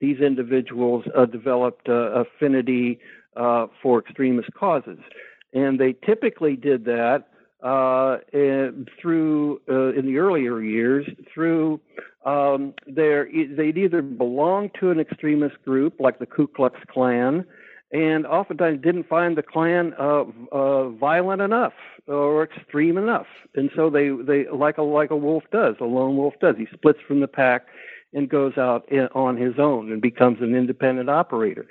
these 0.00 0.18
individuals 0.20 1.04
uh, 1.16 1.26
developed 1.26 1.88
uh, 1.88 2.24
affinity 2.24 2.98
uh, 3.36 3.66
for 3.82 4.00
extremist 4.00 4.52
causes. 4.54 4.98
And 5.54 5.78
they 5.78 5.94
typically 6.04 6.56
did 6.56 6.84
that 6.86 7.28
uh, 7.62 8.18
in, 8.32 8.86
through, 9.00 9.60
uh, 9.68 9.92
in 9.92 10.06
the 10.06 10.18
earlier 10.18 10.60
years, 10.60 11.06
through 11.32 11.80
um, 12.24 12.74
their, 12.86 13.28
they'd 13.56 13.78
either 13.78 14.02
belong 14.02 14.70
to 14.80 14.90
an 14.90 14.98
extremist 14.98 15.62
group 15.64 16.00
like 16.00 16.18
the 16.18 16.26
Ku 16.26 16.48
Klux 16.48 16.78
Klan, 16.88 17.44
and 17.92 18.26
oftentimes 18.26 18.80
didn't 18.82 19.08
find 19.08 19.36
the 19.36 19.42
Klan 19.42 19.94
uh, 19.98 20.24
uh, 20.50 20.88
violent 20.90 21.42
enough 21.42 21.74
or 22.06 22.42
extreme 22.42 22.96
enough, 22.96 23.26
and 23.54 23.70
so 23.76 23.90
they 23.90 24.08
they 24.08 24.48
like 24.50 24.78
a 24.78 24.82
like 24.82 25.10
a 25.10 25.16
wolf 25.16 25.44
does, 25.52 25.76
a 25.80 25.84
lone 25.84 26.16
wolf 26.16 26.34
does. 26.40 26.56
He 26.56 26.66
splits 26.72 27.00
from 27.06 27.20
the 27.20 27.28
pack 27.28 27.66
and 28.14 28.28
goes 28.28 28.56
out 28.58 28.90
in, 28.90 29.08
on 29.14 29.36
his 29.36 29.58
own 29.58 29.92
and 29.92 30.00
becomes 30.00 30.38
an 30.40 30.54
independent 30.54 31.10
operator. 31.10 31.66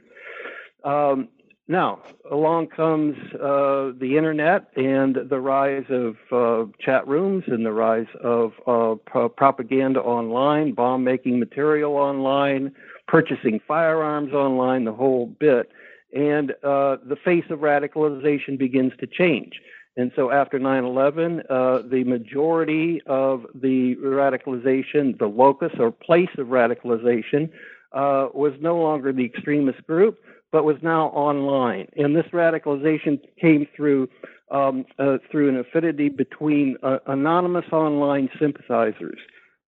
Um, 0.84 1.30
now, 1.68 2.02
along 2.30 2.68
comes 2.68 3.16
uh, 3.36 3.94
the 3.98 4.16
internet 4.18 4.68
and 4.76 5.18
the 5.30 5.40
rise 5.40 5.86
of 5.90 6.16
uh, 6.32 6.70
chat 6.80 7.08
rooms 7.08 7.46
and 7.48 7.66
the 7.66 7.72
rise 7.72 8.08
of 8.22 8.52
uh, 8.68 8.96
pro- 9.06 9.30
propaganda 9.30 10.02
online, 10.02 10.74
bomb 10.74 11.04
making 11.04 11.40
material 11.40 11.94
online, 11.94 12.74
purchasing 13.08 13.62
firearms 13.68 14.34
online, 14.34 14.84
the 14.86 14.94
whole 14.94 15.28
bit. 15.40 15.72
And 16.13 16.52
uh, 16.63 16.97
the 17.06 17.17
face 17.24 17.45
of 17.50 17.60
radicalization 17.60 18.58
begins 18.58 18.93
to 19.00 19.08
change. 19.08 19.62
And 19.97 20.12
so 20.15 20.32
after 20.32 20.58
9 20.58 20.84
11, 20.84 21.43
uh, 21.50 21.82
the 21.89 22.04
majority 22.06 23.02
of 23.08 23.45
the 23.54 23.95
radicalization, 23.97 25.17
the 25.17 25.28
locus 25.28 25.74
or 25.80 25.91
place 25.91 26.30
of 26.38 26.47
radicalization, 26.47 27.50
uh, 27.91 28.30
was 28.34 28.54
no 28.62 28.78
longer 28.78 29.12
the 29.12 29.26
extremist 29.26 29.86
group, 29.86 30.19
but 30.52 30.63
was 30.63 30.78
now 30.82 31.08
online. 31.08 31.88
And 31.97 32.15
this 32.15 32.26
radicalization 32.32 33.19
came 33.39 33.67
through 33.76 34.10
um, 34.50 34.86
uh, 35.00 35.17
through 35.30 35.50
an 35.50 35.58
affinity 35.58 36.10
between 36.10 36.78
uh, 36.84 37.00
anonymous 37.08 37.65
online 37.71 38.30
sympathizers. 38.38 39.19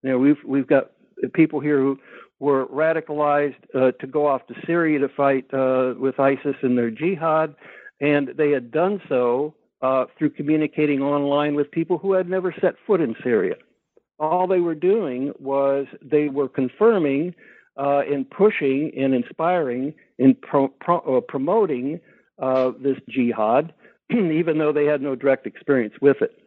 You 0.03 0.12
know, 0.12 0.17
we've 0.17 0.43
we've 0.45 0.67
got 0.67 0.91
people 1.34 1.60
here 1.60 1.79
who 1.79 1.99
were 2.43 2.65
radicalized 2.67 3.56
uh, 3.73 3.93
to 4.01 4.06
go 4.06 4.27
off 4.27 4.45
to 4.47 4.53
Syria 4.67 4.99
to 4.99 5.08
fight 5.08 5.45
uh, 5.53 5.93
with 5.97 6.19
ISIS 6.19 6.58
in 6.62 6.75
their 6.75 6.91
jihad, 6.91 7.56
and 8.01 8.34
they 8.38 8.51
had 8.51 8.69
done 8.69 9.01
so 9.08 9.56
uh, 9.82 10.06
through 10.17 10.32
communicating 10.32 11.01
online 11.01 11.56
with 11.56 11.71
people 11.71 11.97
who 11.97 12.12
had 12.12 12.27
never 12.27 12.53
set 12.60 12.75
foot 12.86 12.99
in 12.99 13.15
Syria. 13.23 13.56
All 14.19 14.45
they 14.45 14.60
were 14.60 14.75
doing 14.75 15.32
was 15.39 15.88
they 16.01 16.27
were 16.27 16.49
confirming 16.49 17.34
uh, 17.77 18.01
in 18.12 18.25
pushing 18.25 18.91
and 18.97 19.13
inspiring 19.13 19.93
and 20.19 20.39
pro, 20.41 20.67
pro, 20.67 20.97
uh, 20.99 21.21
promoting 21.21 22.01
uh, 22.39 22.71
this 22.77 22.97
jihad, 23.08 23.73
even 24.12 24.58
though 24.58 24.73
they 24.73 24.86
had 24.86 25.01
no 25.01 25.15
direct 25.15 25.47
experience 25.47 25.93
with 26.01 26.17
it. 26.21 26.38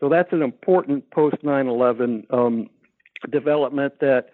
So 0.00 0.10
that's 0.10 0.34
an 0.34 0.42
important 0.42 1.10
post 1.12 1.36
9 1.42 1.66
11 1.66 2.26
um, 2.28 2.68
development 3.30 3.94
that 4.00 4.28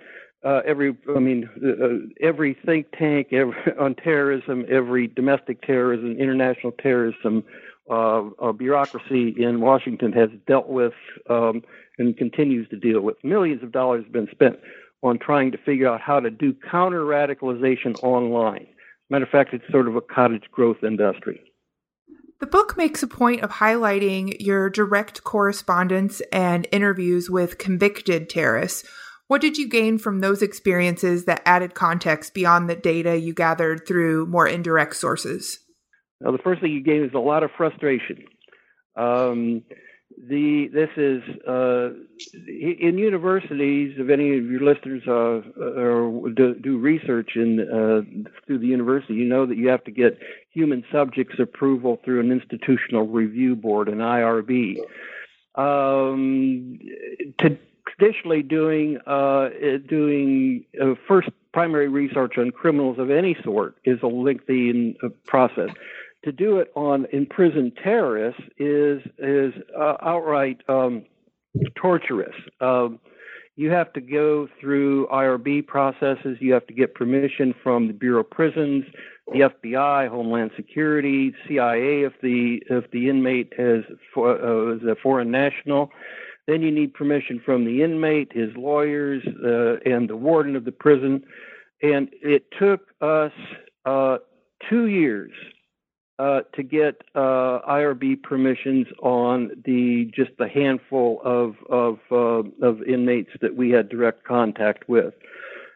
uh, 0.44 0.60
every, 0.66 0.96
I 1.14 1.18
mean, 1.18 1.48
uh, 1.64 1.84
uh, 1.84 1.88
every 2.20 2.56
think 2.66 2.86
tank 2.98 3.28
every, 3.32 3.54
on 3.80 3.94
terrorism, 3.94 4.64
every 4.70 5.06
domestic 5.06 5.62
terrorism, 5.62 6.16
international 6.18 6.72
terrorism 6.72 7.44
uh, 7.90 8.52
bureaucracy 8.52 9.34
in 9.38 9.60
Washington 9.60 10.12
has 10.12 10.30
dealt 10.46 10.68
with 10.68 10.94
um, 11.28 11.62
and 11.98 12.16
continues 12.16 12.68
to 12.70 12.76
deal 12.76 13.00
with. 13.00 13.16
Millions 13.22 13.62
of 13.62 13.72
dollars 13.72 14.04
have 14.04 14.12
been 14.12 14.28
spent 14.30 14.58
on 15.02 15.18
trying 15.18 15.52
to 15.52 15.58
figure 15.58 15.88
out 15.88 16.00
how 16.00 16.20
to 16.20 16.30
do 16.30 16.54
counter 16.70 17.02
radicalization 17.02 18.00
online. 18.02 18.66
Matter 19.10 19.24
of 19.24 19.30
fact, 19.30 19.52
it's 19.52 19.64
sort 19.70 19.88
of 19.88 19.96
a 19.96 20.00
cottage 20.00 20.44
growth 20.52 20.82
industry. 20.82 21.40
The 22.40 22.46
book 22.46 22.76
makes 22.76 23.02
a 23.02 23.06
point 23.06 23.42
of 23.42 23.50
highlighting 23.50 24.36
your 24.40 24.68
direct 24.70 25.22
correspondence 25.22 26.20
and 26.32 26.66
interviews 26.72 27.30
with 27.30 27.58
convicted 27.58 28.28
terrorists. 28.28 28.88
What 29.32 29.40
did 29.40 29.56
you 29.56 29.66
gain 29.66 29.96
from 29.96 30.20
those 30.20 30.42
experiences 30.42 31.24
that 31.24 31.40
added 31.46 31.72
context 31.72 32.34
beyond 32.34 32.68
the 32.68 32.76
data 32.76 33.16
you 33.18 33.32
gathered 33.32 33.86
through 33.86 34.26
more 34.26 34.46
indirect 34.46 34.94
sources? 34.94 35.60
Now, 36.20 36.32
the 36.32 36.38
first 36.44 36.60
thing 36.60 36.70
you 36.70 36.82
gain 36.82 37.02
is 37.02 37.14
a 37.14 37.18
lot 37.18 37.42
of 37.42 37.50
frustration. 37.56 38.24
Um, 38.94 39.62
the 40.28 40.68
this 40.74 40.90
is 40.98 41.22
uh, 41.48 41.92
in 42.46 42.98
universities. 42.98 43.94
If 43.96 44.10
any 44.10 44.36
of 44.36 44.50
your 44.50 44.60
listeners 44.60 45.02
uh, 45.08 45.48
do, 46.34 46.54
do, 46.62 46.76
research 46.76 47.30
in 47.34 47.58
uh, 47.60 48.02
through 48.46 48.58
the 48.58 48.66
university, 48.66 49.14
you 49.14 49.24
know 49.24 49.46
that 49.46 49.56
you 49.56 49.68
have 49.68 49.84
to 49.84 49.90
get 49.90 50.18
human 50.50 50.84
subjects 50.92 51.36
approval 51.38 51.98
through 52.04 52.20
an 52.20 52.30
institutional 52.32 53.06
review 53.06 53.56
board, 53.56 53.88
an 53.88 54.00
IRB. 54.00 54.76
Um, 55.54 56.78
to, 57.38 57.58
traditionally, 57.86 58.42
doing 58.42 58.98
uh, 59.06 59.48
doing 59.88 60.64
uh, 60.80 60.94
first 61.06 61.28
primary 61.52 61.88
research 61.88 62.38
on 62.38 62.50
criminals 62.50 62.98
of 62.98 63.10
any 63.10 63.36
sort 63.44 63.76
is 63.84 63.98
a 64.02 64.06
lengthy 64.06 64.96
uh, 65.02 65.08
process 65.26 65.68
to 66.24 66.32
do 66.32 66.58
it 66.58 66.70
on 66.74 67.06
imprisoned 67.12 67.72
terrorists 67.82 68.42
is 68.58 69.02
is 69.18 69.52
uh, 69.78 69.96
outright 70.02 70.60
um, 70.68 71.04
torturous. 71.74 72.34
Um, 72.60 73.00
you 73.56 73.70
have 73.70 73.92
to 73.92 74.00
go 74.00 74.48
through 74.60 75.08
IRB 75.08 75.66
processes. 75.66 76.38
You 76.40 76.54
have 76.54 76.66
to 76.68 76.72
get 76.74 76.94
permission 76.94 77.54
from 77.62 77.86
the 77.86 77.92
Bureau 77.92 78.20
of 78.20 78.30
Prisons, 78.30 78.84
the 79.30 79.40
FBI, 79.40 80.08
Homeland 80.08 80.52
Security, 80.56 81.34
CIA 81.46 82.04
if 82.04 82.14
the 82.22 82.62
if 82.70 82.90
the 82.92 83.08
inmate 83.08 83.52
is, 83.58 83.84
for, 84.14 84.40
uh, 84.40 84.76
is 84.76 84.82
a 84.84 84.96
foreign 85.02 85.30
national. 85.30 85.90
Then 86.46 86.62
you 86.62 86.72
need 86.72 86.94
permission 86.94 87.40
from 87.44 87.64
the 87.64 87.82
inmate, 87.82 88.32
his 88.32 88.50
lawyers, 88.56 89.22
uh, 89.44 89.76
and 89.88 90.08
the 90.08 90.16
warden 90.16 90.56
of 90.56 90.64
the 90.64 90.72
prison. 90.72 91.22
And 91.82 92.08
it 92.12 92.46
took 92.58 92.88
us 93.00 93.32
uh, 93.84 94.18
two 94.68 94.86
years 94.86 95.32
uh, 96.18 96.40
to 96.54 96.62
get 96.62 97.02
uh, 97.14 97.60
IRB 97.68 98.22
permissions 98.22 98.86
on 99.02 99.50
the 99.64 100.10
just 100.14 100.30
the 100.38 100.48
handful 100.48 101.20
of 101.24 101.56
of 101.68 101.98
uh, 102.10 102.66
of 102.66 102.82
inmates 102.82 103.30
that 103.40 103.56
we 103.56 103.70
had 103.70 103.88
direct 103.88 104.24
contact 104.24 104.88
with. 104.88 105.14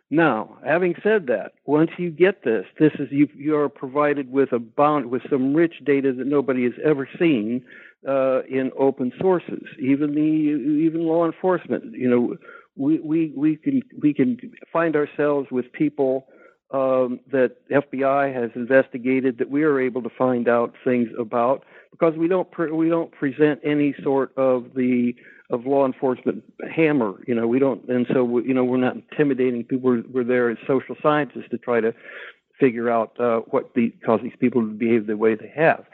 Now, 0.08 0.56
having 0.64 0.94
said 1.02 1.26
that, 1.26 1.52
once 1.64 1.90
you 1.98 2.10
get 2.10 2.44
this, 2.44 2.64
this 2.78 2.92
is 2.98 3.08
you 3.10 3.28
you 3.34 3.56
are 3.56 3.68
provided 3.68 4.30
with 4.30 4.52
a 4.52 4.60
bound 4.60 5.06
with 5.06 5.22
some 5.28 5.54
rich 5.54 5.82
data 5.84 6.12
that 6.12 6.26
nobody 6.26 6.62
has 6.64 6.74
ever 6.84 7.08
seen 7.18 7.64
uh, 8.06 8.42
in 8.48 8.70
open 8.78 9.12
sources. 9.20 9.62
Even 9.78 10.14
the 10.14 10.20
even 10.20 11.06
law 11.06 11.26
enforcement, 11.26 11.94
you 11.94 12.08
know, 12.08 12.36
we 12.76 12.98
we 13.00 13.32
we 13.36 13.56
can 13.56 13.82
we 14.00 14.14
can 14.14 14.38
find 14.72 14.96
ourselves 14.96 15.50
with 15.50 15.72
people 15.72 16.26
um, 16.70 17.20
that 17.30 17.56
FBI 17.70 18.34
has 18.34 18.50
investigated 18.54 19.38
that 19.38 19.50
we 19.50 19.62
are 19.62 19.80
able 19.80 20.02
to 20.02 20.10
find 20.10 20.48
out 20.48 20.74
things 20.84 21.08
about 21.18 21.64
because 21.90 22.14
we 22.16 22.28
don't 22.28 22.50
pre- 22.50 22.72
we 22.72 22.88
don't 22.88 23.10
present 23.12 23.60
any 23.64 23.94
sort 24.02 24.36
of 24.36 24.74
the 24.74 25.14
of 25.50 25.64
law 25.64 25.86
enforcement 25.86 26.42
hammer. 26.74 27.14
You 27.26 27.34
know, 27.34 27.46
we 27.46 27.58
don't, 27.58 27.88
and 27.88 28.06
so 28.12 28.24
we, 28.24 28.44
you 28.44 28.54
know 28.54 28.64
we're 28.64 28.78
not 28.78 28.96
intimidating 28.96 29.64
people. 29.64 29.90
We're, 29.90 30.04
we're 30.12 30.24
there 30.24 30.50
as 30.50 30.58
social 30.66 30.96
scientists 31.02 31.48
to 31.50 31.58
try 31.58 31.80
to 31.80 31.94
figure 32.58 32.90
out 32.90 33.18
uh, 33.20 33.40
what 33.50 33.74
the 33.74 33.90
cause 34.04 34.20
these 34.22 34.36
people 34.38 34.62
to 34.62 34.68
behave 34.68 35.06
the 35.06 35.16
way 35.16 35.34
they 35.34 35.52
have, 35.54 35.84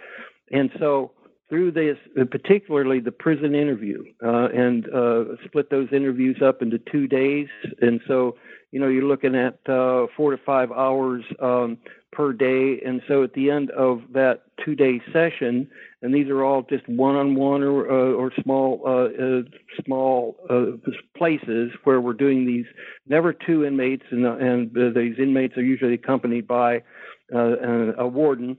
and 0.51 0.71
so 0.79 1.13
through 1.53 1.71
this, 1.71 1.99
particularly 2.31 2.99
the 2.99 3.13
prison 3.13 3.55
interview, 3.55 4.03
uh, 4.25 4.49
and 4.55 4.89
uh, 4.89 5.25
split 5.45 5.69
those 5.69 5.87
interviews 5.93 6.41
up 6.43 6.63
into 6.63 6.79
two 6.91 7.07
days. 7.07 7.47
And 7.83 8.01
so, 8.09 8.37
you 8.71 8.81
know, 8.81 8.89
you're 8.89 9.05
looking 9.05 9.35
at 9.35 9.59
uh, 9.69 10.07
four 10.17 10.31
to 10.31 10.39
five 10.39 10.73
hours 10.73 11.23
um, 11.41 11.77
per 12.11 12.33
day. 12.33 12.81
And 12.87 13.03
so, 13.07 13.23
at 13.23 13.35
the 13.35 13.51
end 13.51 13.71
of 13.73 14.01
that 14.15 14.45
two-day 14.65 15.03
session, 15.13 15.69
and 16.01 16.15
these 16.15 16.29
are 16.31 16.43
all 16.43 16.63
just 16.63 16.89
one-on-one 16.89 17.63
or 17.63 17.87
uh, 17.87 18.13
or 18.15 18.33
small 18.43 18.81
uh, 18.87 19.23
uh, 19.23 19.43
small 19.85 20.39
places 21.15 21.71
where 21.85 22.01
we're 22.01 22.15
doing 22.15 22.47
these. 22.47 22.65
Never 23.07 23.35
two 23.35 23.63
inmates, 23.63 24.05
and 24.11 24.25
and 24.25 24.71
these 24.97 25.19
inmates 25.19 25.59
are 25.59 25.63
usually 25.63 25.95
accompanied 25.95 26.47
by 26.47 26.83
a 27.31 28.07
warden 28.07 28.57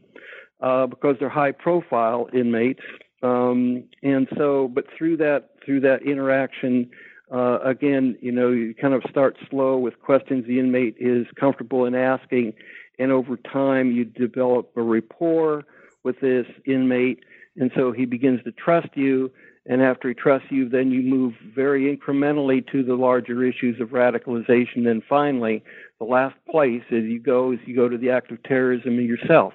uh, 0.61 0.87
because 0.87 1.15
they're 1.19 1.29
high 1.29 1.51
profile 1.51 2.27
inmates. 2.33 2.81
Um, 3.21 3.85
and 4.01 4.27
so, 4.37 4.67
but 4.67 4.85
through 4.97 5.17
that 5.17 5.51
through 5.65 5.81
that 5.81 6.03
interaction, 6.03 6.89
uh, 7.31 7.59
again, 7.63 8.17
you 8.21 8.31
know, 8.31 8.49
you 8.49 8.75
kind 8.75 8.93
of 8.93 9.03
start 9.09 9.37
slow 9.49 9.77
with 9.77 9.99
questions 10.01 10.45
the 10.45 10.59
inmate 10.59 10.95
is 10.99 11.25
comfortable 11.39 11.85
in 11.85 11.95
asking, 11.95 12.53
and 12.99 13.11
over 13.11 13.37
time 13.37 13.91
you 13.91 14.03
develop 14.03 14.71
a 14.75 14.81
rapport 14.81 15.63
with 16.03 16.19
this 16.19 16.45
inmate, 16.65 17.23
and 17.55 17.71
so 17.75 17.91
he 17.91 18.05
begins 18.05 18.43
to 18.43 18.51
trust 18.51 18.89
you. 18.95 19.31
And 19.65 19.81
after 19.81 20.09
he 20.09 20.13
trusts 20.13 20.47
you, 20.51 20.67
then 20.67 20.91
you 20.91 21.01
move 21.01 21.35
very 21.55 21.95
incrementally 21.95 22.69
to 22.73 22.83
the 22.83 22.95
larger 22.95 23.45
issues 23.45 23.79
of 23.79 23.89
radicalization. 23.89 24.89
And 24.89 25.01
finally, 25.07 25.63
the 25.99 26.05
last 26.05 26.35
place 26.51 26.83
is 26.91 27.05
you 27.05 27.19
go 27.19 27.53
is 27.53 27.59
you 27.65 27.73
go 27.73 27.87
to 27.87 27.97
the 27.97 28.09
act 28.09 28.31
of 28.31 28.43
terrorism 28.43 28.99
yourself. 28.99 29.53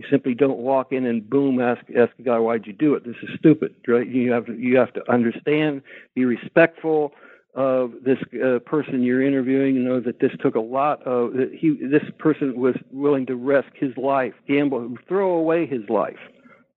You 0.00 0.06
simply 0.10 0.32
don't 0.32 0.56
walk 0.56 0.92
in 0.92 1.04
and 1.04 1.28
boom 1.28 1.60
ask 1.60 1.82
ask 1.94 2.10
a 2.18 2.22
guy 2.22 2.38
why'd 2.38 2.66
you 2.66 2.72
do 2.72 2.94
it. 2.94 3.04
This 3.04 3.16
is 3.22 3.38
stupid, 3.38 3.74
right? 3.86 4.06
You 4.06 4.32
have 4.32 4.46
to 4.46 4.54
you 4.54 4.78
have 4.78 4.94
to 4.94 5.12
understand, 5.12 5.82
be 6.14 6.24
respectful 6.24 7.12
of 7.54 7.92
this 8.02 8.16
uh, 8.42 8.60
person 8.60 9.02
you're 9.02 9.22
interviewing. 9.22 9.74
You 9.74 9.82
know 9.82 10.00
that 10.00 10.18
this 10.18 10.32
took 10.40 10.54
a 10.54 10.60
lot 10.60 11.02
of 11.02 11.34
that 11.34 11.52
he 11.52 11.76
this 11.82 12.04
person 12.16 12.58
was 12.58 12.76
willing 12.90 13.26
to 13.26 13.36
risk 13.36 13.68
his 13.74 13.94
life, 13.98 14.32
gamble, 14.48 14.96
throw 15.06 15.32
away 15.32 15.66
his 15.66 15.86
life 15.90 16.30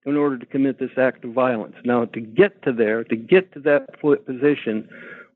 in 0.04 0.18
order 0.18 0.36
to 0.36 0.44
commit 0.44 0.78
this 0.78 0.90
act 0.98 1.24
of 1.24 1.32
violence. 1.32 1.76
Now 1.82 2.04
to 2.04 2.20
get 2.20 2.60
to 2.64 2.74
there, 2.74 3.04
to 3.04 3.16
get 3.16 3.54
to 3.54 3.60
that 3.60 3.98
position 4.02 4.86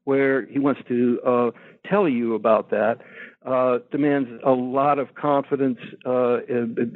where 0.05 0.45
he 0.45 0.59
wants 0.59 0.83
to 0.89 1.21
uh, 1.25 1.51
tell 1.87 2.07
you 2.07 2.35
about 2.35 2.69
that 2.69 2.99
uh, 3.49 3.79
demands 3.91 4.29
a 4.45 4.51
lot 4.51 4.99
of 4.99 5.15
confidence, 5.15 5.79
uh, 6.05 6.41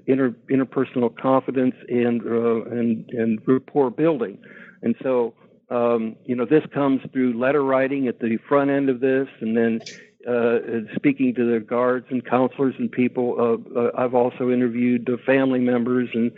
inter, 0.07 0.35
interpersonal 0.51 1.17
confidence, 1.17 1.75
and, 1.89 2.21
uh, 2.27 2.65
and 2.65 3.09
and 3.11 3.41
rapport 3.47 3.91
building. 3.91 4.39
And 4.83 4.95
so, 5.03 5.33
um, 5.71 6.17
you 6.27 6.37
know, 6.37 6.45
this 6.45 6.65
comes 6.75 7.01
through 7.11 7.39
letter 7.39 7.65
writing 7.65 8.07
at 8.07 8.21
the 8.21 8.37
front 8.49 8.71
end 8.71 8.91
of 8.91 9.01
this, 9.01 9.29
and 9.41 9.57
then 9.57 9.81
uh, 10.29 10.59
speaking 10.95 11.35
to 11.37 11.55
the 11.55 11.61
guards 11.61 12.07
and 12.11 12.25
counselors 12.25 12.75
and 12.79 12.93
people. 12.93 13.35
Uh, 13.39 13.79
uh, 13.81 13.91
I've 13.97 14.15
also 14.15 14.51
interviewed 14.51 15.07
the 15.07 15.17
family 15.25 15.61
members 15.61 16.11
and 16.13 16.31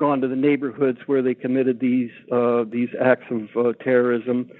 gone 0.00 0.20
to 0.22 0.26
the 0.28 0.34
neighborhoods 0.34 0.98
where 1.06 1.22
they 1.22 1.34
committed 1.34 1.78
these 1.78 2.10
these 2.72 2.88
acts 3.00 3.26
of 3.30 3.78
terrorism 3.78 4.50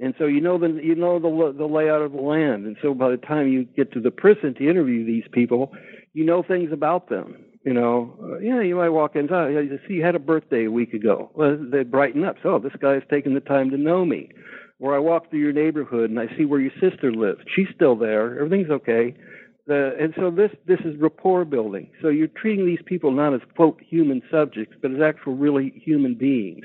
and 0.00 0.14
so 0.18 0.26
you 0.26 0.40
know 0.40 0.58
the 0.58 0.80
you 0.82 0.94
know 0.94 1.18
the 1.18 1.54
the 1.56 1.66
layout 1.66 2.02
of 2.02 2.12
the 2.12 2.20
land, 2.20 2.66
and 2.66 2.76
so 2.82 2.94
by 2.94 3.10
the 3.10 3.16
time 3.18 3.48
you 3.48 3.64
get 3.64 3.92
to 3.92 4.00
the 4.00 4.10
prison 4.10 4.54
to 4.54 4.68
interview 4.68 5.04
these 5.04 5.24
people, 5.32 5.72
you 6.14 6.24
know 6.24 6.42
things 6.42 6.72
about 6.72 7.08
them. 7.08 7.36
You 7.64 7.74
know, 7.74 8.16
uh, 8.22 8.38
yeah, 8.38 8.62
you 8.62 8.76
might 8.76 8.88
walk 8.88 9.16
in. 9.16 9.30
Oh, 9.30 9.48
you 9.48 9.78
see, 9.86 9.94
you 9.94 10.02
had 10.02 10.14
a 10.14 10.20
birthday 10.20 10.64
a 10.64 10.70
week 10.70 10.94
ago. 10.94 11.30
Well, 11.34 11.58
they 11.60 11.82
brighten 11.82 12.24
up. 12.24 12.36
So 12.42 12.54
oh, 12.54 12.58
this 12.58 12.72
guy's 12.80 13.02
taken 13.10 13.34
the 13.34 13.40
time 13.40 13.70
to 13.70 13.76
know 13.76 14.04
me. 14.06 14.30
Or 14.78 14.94
I 14.96 14.98
walk 14.98 15.28
through 15.28 15.40
your 15.40 15.52
neighborhood 15.52 16.08
and 16.08 16.18
I 16.18 16.34
see 16.38 16.46
where 16.46 16.60
your 16.60 16.72
sister 16.80 17.12
lives. 17.12 17.40
She's 17.54 17.68
still 17.74 17.96
there. 17.96 18.40
Everything's 18.40 18.70
okay. 18.70 19.14
Uh, 19.68 19.94
and 20.00 20.14
so 20.16 20.30
this 20.30 20.50
this 20.66 20.80
is 20.86 20.96
rapport 20.98 21.44
building. 21.44 21.90
So 22.00 22.08
you're 22.08 22.28
treating 22.28 22.64
these 22.64 22.80
people 22.86 23.10
not 23.10 23.34
as 23.34 23.40
quote 23.54 23.78
human 23.86 24.22
subjects, 24.30 24.74
but 24.80 24.90
as 24.92 25.02
actual 25.02 25.36
really 25.36 25.70
human 25.84 26.14
beings. 26.14 26.64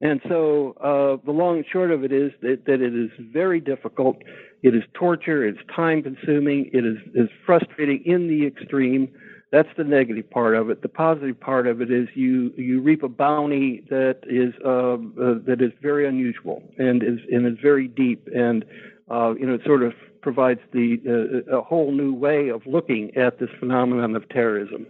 And 0.00 0.20
so 0.28 0.72
uh, 0.82 1.24
the 1.24 1.32
long 1.32 1.56
and 1.58 1.66
short 1.70 1.90
of 1.90 2.04
it 2.04 2.12
is 2.12 2.32
that, 2.42 2.64
that, 2.66 2.80
it 2.80 2.94
is 2.94 3.10
very 3.32 3.60
difficult. 3.60 4.18
It 4.62 4.74
is 4.74 4.82
torture. 4.92 5.46
It's 5.46 5.58
time 5.74 6.02
consuming. 6.02 6.70
It 6.72 6.84
is, 6.84 6.98
is 7.14 7.28
frustrating 7.46 8.02
in 8.04 8.28
the 8.28 8.46
extreme. 8.46 9.08
That's 9.52 9.68
the 9.76 9.84
negative 9.84 10.28
part 10.30 10.56
of 10.56 10.68
it. 10.68 10.82
The 10.82 10.88
positive 10.88 11.38
part 11.38 11.68
of 11.68 11.80
it 11.80 11.88
is 11.88 12.08
you 12.14 12.52
you 12.56 12.80
reap 12.80 13.04
a 13.04 13.08
bounty 13.08 13.84
that 13.88 14.18
is 14.24 14.52
uh, 14.64 14.94
uh, 14.94 15.38
that 15.46 15.58
is 15.60 15.70
very 15.80 16.08
unusual 16.08 16.60
and 16.76 17.04
is 17.04 17.20
and 17.30 17.46
is 17.46 17.56
very 17.62 17.86
deep 17.86 18.28
and 18.34 18.64
uh, 19.08 19.34
you 19.38 19.46
know 19.46 19.54
it 19.54 19.60
sort 19.64 19.84
of 19.84 19.92
provides 20.22 20.58
the 20.72 20.98
uh, 21.06 21.58
a 21.58 21.62
whole 21.62 21.92
new 21.92 22.12
way 22.12 22.48
of 22.48 22.66
looking 22.66 23.16
at 23.16 23.38
this 23.38 23.50
phenomenon 23.60 24.16
of 24.16 24.28
terrorism. 24.28 24.86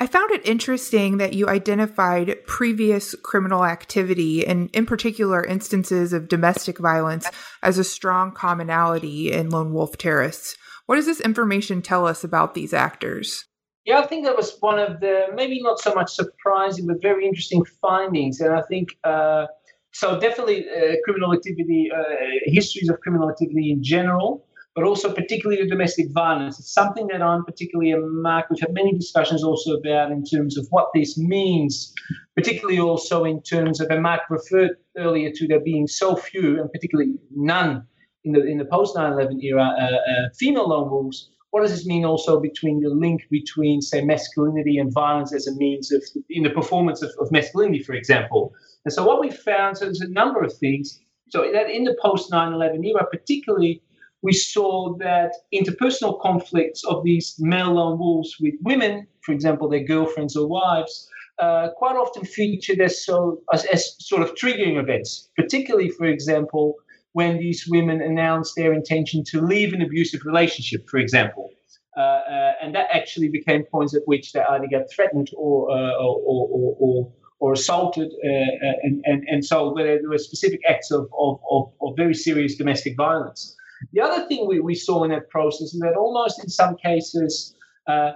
I 0.00 0.06
found 0.06 0.30
it 0.30 0.46
interesting 0.46 1.16
that 1.16 1.32
you 1.32 1.48
identified 1.48 2.36
previous 2.46 3.16
criminal 3.16 3.64
activity 3.64 4.46
and, 4.46 4.70
in 4.72 4.86
particular, 4.86 5.44
instances 5.44 6.12
of 6.12 6.28
domestic 6.28 6.78
violence 6.78 7.26
as 7.64 7.78
a 7.78 7.84
strong 7.84 8.30
commonality 8.30 9.32
in 9.32 9.50
lone 9.50 9.72
wolf 9.72 9.98
terrorists. 9.98 10.56
What 10.86 10.96
does 10.96 11.06
this 11.06 11.20
information 11.20 11.82
tell 11.82 12.06
us 12.06 12.22
about 12.22 12.54
these 12.54 12.72
actors? 12.72 13.44
Yeah, 13.84 13.98
I 13.98 14.06
think 14.06 14.24
that 14.24 14.36
was 14.36 14.56
one 14.60 14.78
of 14.78 15.00
the 15.00 15.26
maybe 15.34 15.60
not 15.62 15.80
so 15.80 15.92
much 15.94 16.12
surprising, 16.12 16.86
but 16.86 17.02
very 17.02 17.26
interesting 17.26 17.64
findings. 17.82 18.40
And 18.40 18.54
I 18.54 18.62
think 18.68 18.96
uh, 19.02 19.46
so. 19.92 20.20
Definitely, 20.20 20.66
uh, 20.68 20.96
criminal 21.04 21.32
activity, 21.32 21.90
uh, 21.92 22.04
histories 22.44 22.88
of 22.88 23.00
criminal 23.00 23.28
activity 23.30 23.72
in 23.72 23.82
general, 23.82 24.46
but 24.78 24.86
also 24.86 25.12
particularly 25.12 25.66
domestic 25.66 26.06
violence. 26.12 26.60
It's 26.60 26.72
something 26.72 27.08
that 27.08 27.20
I'm 27.20 27.44
particularly 27.44 27.90
a 27.90 27.98
mark. 27.98 28.46
We've 28.48 28.60
had 28.60 28.72
many 28.72 28.92
discussions 28.92 29.42
also 29.42 29.72
about 29.72 30.12
in 30.12 30.24
terms 30.24 30.56
of 30.56 30.68
what 30.70 30.90
this 30.94 31.18
means, 31.18 31.92
particularly 32.36 32.78
also 32.78 33.24
in 33.24 33.42
terms 33.42 33.80
of, 33.80 33.90
and 33.90 34.04
Mark 34.04 34.20
referred 34.30 34.76
earlier 34.96 35.32
to 35.34 35.48
there 35.48 35.58
being 35.58 35.88
so 35.88 36.14
few, 36.14 36.60
and 36.60 36.70
particularly 36.70 37.14
none 37.34 37.88
in 38.22 38.30
the 38.30 38.46
in 38.46 38.58
the 38.58 38.66
post 38.66 38.94
9/11 38.94 39.42
era, 39.42 39.64
uh, 39.64 39.82
uh, 39.82 40.28
female 40.38 40.68
lone 40.68 40.88
wolves. 40.88 41.28
What 41.50 41.62
does 41.62 41.72
this 41.72 41.84
mean 41.84 42.04
also 42.04 42.38
between 42.38 42.78
the 42.78 42.90
link 42.90 43.22
between, 43.32 43.80
say, 43.80 44.04
masculinity 44.04 44.78
and 44.78 44.92
violence 44.92 45.34
as 45.34 45.48
a 45.48 45.56
means 45.56 45.90
of 45.90 46.04
in 46.30 46.44
the 46.44 46.50
performance 46.50 47.02
of, 47.02 47.10
of 47.20 47.32
masculinity, 47.32 47.82
for 47.82 47.94
example? 47.94 48.52
And 48.84 48.92
so 48.94 49.04
what 49.04 49.18
we 49.18 49.32
found, 49.32 49.76
so 49.76 49.86
there's 49.86 50.02
a 50.02 50.08
number 50.22 50.40
of 50.40 50.52
things. 50.56 51.00
So 51.30 51.50
that 51.52 51.68
in 51.68 51.82
the 51.82 51.96
post 52.00 52.30
9/11 52.30 52.84
era, 52.86 53.04
particularly 53.10 53.82
we 54.22 54.32
saw 54.32 54.96
that 54.98 55.32
interpersonal 55.54 56.20
conflicts 56.20 56.84
of 56.84 57.04
these 57.04 57.36
male 57.38 57.74
lone 57.74 57.98
wolves 57.98 58.36
with 58.40 58.54
women, 58.62 59.06
for 59.22 59.32
example, 59.32 59.68
their 59.68 59.84
girlfriends 59.84 60.36
or 60.36 60.48
wives, 60.48 61.08
uh, 61.38 61.68
quite 61.76 61.94
often 61.94 62.24
featured 62.24 62.80
as, 62.80 63.04
so, 63.04 63.40
as, 63.52 63.64
as 63.66 63.94
sort 64.00 64.22
of 64.22 64.34
triggering 64.34 64.80
events, 64.80 65.30
particularly, 65.36 65.88
for 65.88 66.06
example, 66.06 66.74
when 67.12 67.38
these 67.38 67.66
women 67.68 68.02
announced 68.02 68.54
their 68.56 68.72
intention 68.72 69.22
to 69.24 69.40
leave 69.40 69.72
an 69.72 69.82
abusive 69.82 70.20
relationship, 70.24 70.88
for 70.88 70.98
example. 70.98 71.50
Uh, 71.96 72.00
uh, 72.00 72.52
and 72.62 72.74
that 72.74 72.86
actually 72.92 73.28
became 73.28 73.64
points 73.64 73.94
at 73.94 74.02
which 74.06 74.32
they 74.32 74.40
either 74.50 74.66
get 74.68 74.88
threatened 74.90 75.30
or, 75.36 75.70
uh, 75.70 75.94
or, 75.94 76.20
or, 76.26 76.76
or, 76.78 77.12
or, 77.40 77.52
assaulted. 77.52 78.08
Uh, 78.24 78.28
uh, 78.28 78.72
and, 78.82 79.02
and, 79.04 79.24
and 79.28 79.44
so 79.44 79.74
there 79.76 79.98
were 80.08 80.18
specific 80.18 80.60
acts 80.68 80.90
of, 80.92 81.08
of, 81.18 81.40
of, 81.50 81.72
of 81.80 81.96
very 81.96 82.14
serious 82.14 82.56
domestic 82.56 82.96
violence. 82.96 83.56
The 83.92 84.00
other 84.00 84.26
thing 84.26 84.46
we, 84.46 84.60
we 84.60 84.74
saw 84.74 85.04
in 85.04 85.10
that 85.10 85.28
process 85.30 85.74
is 85.74 85.80
that 85.80 85.94
almost 85.96 86.42
in 86.42 86.48
some 86.48 86.76
cases, 86.76 87.54
uh, 87.86 88.12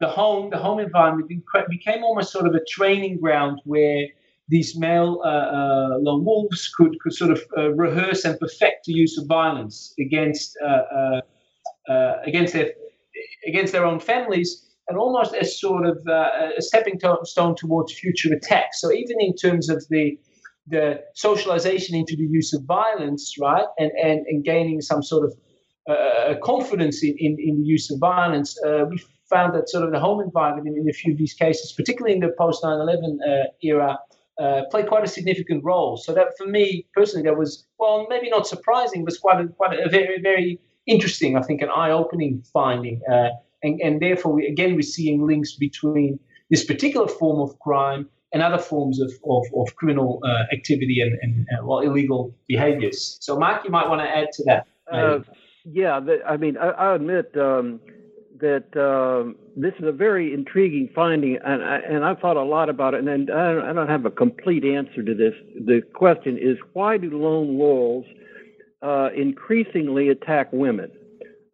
the 0.00 0.08
home, 0.08 0.50
the 0.50 0.58
home 0.58 0.78
environment 0.78 1.30
became 1.68 2.04
almost 2.04 2.32
sort 2.32 2.46
of 2.46 2.54
a 2.54 2.60
training 2.68 3.18
ground 3.20 3.60
where 3.64 4.06
these 4.48 4.76
male 4.76 5.20
uh, 5.24 5.28
uh, 5.28 5.98
lone 5.98 6.24
wolves 6.24 6.70
could, 6.76 6.98
could 7.00 7.12
sort 7.12 7.32
of 7.32 7.42
uh, 7.56 7.70
rehearse 7.72 8.24
and 8.24 8.38
perfect 8.38 8.86
the 8.86 8.92
use 8.92 9.18
of 9.18 9.26
violence 9.26 9.92
against 9.98 10.56
uh, 10.64 10.66
uh, 10.68 11.20
uh, 11.90 12.16
against 12.24 12.52
their 12.52 12.72
against 13.46 13.72
their 13.72 13.84
own 13.84 13.98
families, 13.98 14.66
and 14.88 14.98
almost 14.98 15.34
as 15.34 15.58
sort 15.58 15.86
of 15.86 15.98
a 16.06 16.60
stepping 16.60 17.00
stone 17.24 17.54
towards 17.56 17.92
future 17.92 18.32
attacks. 18.32 18.80
So 18.80 18.92
even 18.92 19.16
in 19.20 19.34
terms 19.34 19.68
of 19.68 19.84
the 19.88 20.18
the 20.68 21.00
socialization 21.14 21.94
into 21.94 22.16
the 22.16 22.24
use 22.24 22.52
of 22.52 22.62
violence, 22.64 23.34
right, 23.40 23.66
and 23.78 23.90
and, 24.02 24.26
and 24.26 24.44
gaining 24.44 24.80
some 24.80 25.02
sort 25.02 25.24
of 25.24 25.34
uh, 25.88 26.34
confidence 26.42 27.02
in, 27.02 27.14
in, 27.18 27.36
in, 27.38 27.60
the 27.60 27.64
use 27.64 27.90
of 27.92 27.98
violence, 28.00 28.58
uh, 28.66 28.84
we 28.90 29.00
found 29.30 29.54
that 29.54 29.68
sort 29.68 29.84
of 29.84 29.92
the 29.92 30.00
home 30.00 30.20
environment 30.20 30.66
in, 30.66 30.76
in, 30.76 30.88
a 30.88 30.92
few 30.92 31.12
of 31.12 31.18
these 31.18 31.34
cases, 31.34 31.72
particularly 31.72 32.14
in 32.14 32.20
the 32.20 32.32
post 32.36 32.64
9 32.64 32.80
11 32.80 33.20
uh, 33.22 33.44
era, 33.62 33.98
uh, 34.40 34.62
played 34.70 34.88
quite 34.88 35.04
a 35.04 35.08
significant 35.08 35.62
role. 35.64 35.96
So 35.96 36.12
that 36.14 36.36
for 36.36 36.46
me 36.46 36.86
personally, 36.92 37.22
that 37.24 37.36
was, 37.36 37.64
well, 37.78 38.06
maybe 38.08 38.28
not 38.28 38.46
surprising, 38.46 39.04
but 39.04 39.14
quite 39.20 39.40
a, 39.40 39.48
quite 39.48 39.78
a 39.78 39.88
very, 39.88 40.20
very 40.20 40.60
interesting, 40.86 41.36
I 41.36 41.42
think, 41.42 41.62
an 41.62 41.70
eye 41.70 41.90
opening 41.90 42.42
finding. 42.52 43.00
Uh, 43.10 43.28
and, 43.62 43.80
and 43.80 44.00
therefore, 44.00 44.32
we, 44.32 44.46
again, 44.46 44.74
we're 44.74 44.82
seeing 44.82 45.26
links 45.26 45.54
between 45.54 46.18
this 46.50 46.64
particular 46.64 47.08
form 47.08 47.40
of 47.40 47.58
crime 47.60 48.08
and 48.32 48.42
other 48.42 48.58
forms 48.58 49.00
of, 49.00 49.12
of, 49.28 49.44
of 49.54 49.74
criminal 49.76 50.20
uh, 50.24 50.52
activity 50.52 51.00
and, 51.00 51.16
and, 51.22 51.46
and, 51.48 51.66
well, 51.66 51.80
illegal 51.80 52.34
behaviors. 52.48 53.18
So, 53.20 53.38
Mark, 53.38 53.64
you 53.64 53.70
might 53.70 53.88
want 53.88 54.00
to 54.02 54.08
add 54.08 54.28
to 54.32 54.44
that. 54.44 54.66
Uh, 54.92 55.20
yeah, 55.64 56.00
the, 56.00 56.18
I 56.26 56.36
mean, 56.36 56.56
I, 56.56 56.68
I 56.70 56.94
admit 56.94 57.36
um, 57.36 57.80
that 58.40 58.76
um, 58.76 59.36
this 59.56 59.72
is 59.78 59.86
a 59.86 59.92
very 59.92 60.32
intriguing 60.34 60.90
finding, 60.94 61.38
and 61.44 61.62
I, 61.62 61.78
and 61.78 62.04
I've 62.04 62.18
thought 62.18 62.36
a 62.36 62.42
lot 62.42 62.68
about 62.68 62.94
it, 62.94 63.00
and 63.00 63.08
I 63.08 63.52
don't, 63.52 63.64
I 63.64 63.72
don't 63.72 63.88
have 63.88 64.04
a 64.04 64.10
complete 64.10 64.64
answer 64.64 65.02
to 65.02 65.14
this. 65.14 65.34
The 65.54 65.82
question 65.94 66.36
is, 66.36 66.56
why 66.72 66.98
do 66.98 67.10
lone 67.10 67.56
wolves 67.56 68.06
uh, 68.82 69.08
increasingly 69.16 70.08
attack 70.08 70.52
women? 70.52 70.90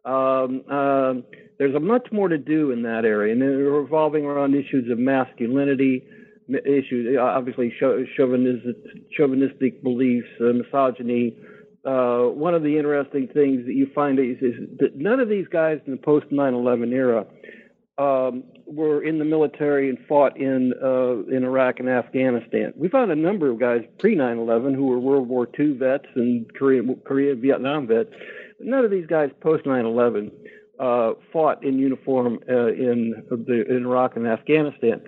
Um, 0.05 0.63
uh, 0.69 1.13
there's 1.57 1.75
a 1.75 1.79
much 1.79 2.07
more 2.11 2.27
to 2.27 2.37
do 2.37 2.71
in 2.71 2.83
that 2.83 3.05
area, 3.05 3.33
and 3.33 3.41
revolving 3.41 4.25
around 4.25 4.53
issues 4.55 4.91
of 4.91 4.99
masculinity, 4.99 6.03
issues, 6.65 7.17
obviously 7.19 7.73
chauvinistic, 7.79 8.75
chauvinistic 9.15 9.83
beliefs, 9.83 10.27
uh, 10.41 10.53
misogyny. 10.53 11.35
Uh, 11.85 12.29
one 12.29 12.53
of 12.53 12.63
the 12.63 12.77
interesting 12.77 13.27
things 13.27 13.65
that 13.65 13.73
you 13.73 13.87
find 13.93 14.17
is, 14.17 14.37
is, 14.41 14.55
that 14.79 14.95
none 14.95 15.19
of 15.19 15.27
these 15.27 15.47
guys 15.47 15.79
in 15.85 15.91
the 15.91 15.97
post 15.97 16.25
9/11 16.31 16.93
era 16.93 17.25
um, 17.97 18.43
were 18.65 19.03
in 19.03 19.19
the 19.19 19.25
military 19.25 19.89
and 19.89 19.97
fought 20.07 20.37
in 20.37 20.73
uh, 20.81 21.35
in 21.35 21.43
Iraq 21.43 21.79
and 21.79 21.89
Afghanistan. 21.89 22.73
We 22.75 22.87
found 22.87 23.11
a 23.11 23.15
number 23.15 23.49
of 23.51 23.59
guys 23.59 23.81
pre 23.99 24.15
9/11 24.15 24.75
who 24.75 24.85
were 24.85 24.99
World 24.99 25.27
War 25.27 25.47
II 25.59 25.73
vets 25.73 26.07
and 26.15 26.51
Korea, 26.55 26.81
Korea 27.05 27.35
Vietnam 27.35 27.87
vets. 27.87 28.09
None 28.59 28.85
of 28.85 28.91
these 28.91 29.05
guys 29.05 29.29
post 29.41 29.65
9/11 29.65 30.31
uh, 30.79 31.13
fought 31.31 31.63
in 31.63 31.77
uniform 31.77 32.39
uh, 32.49 32.67
in 32.67 33.23
in 33.29 33.83
Iraq 33.85 34.15
and 34.15 34.27
Afghanistan. 34.27 35.01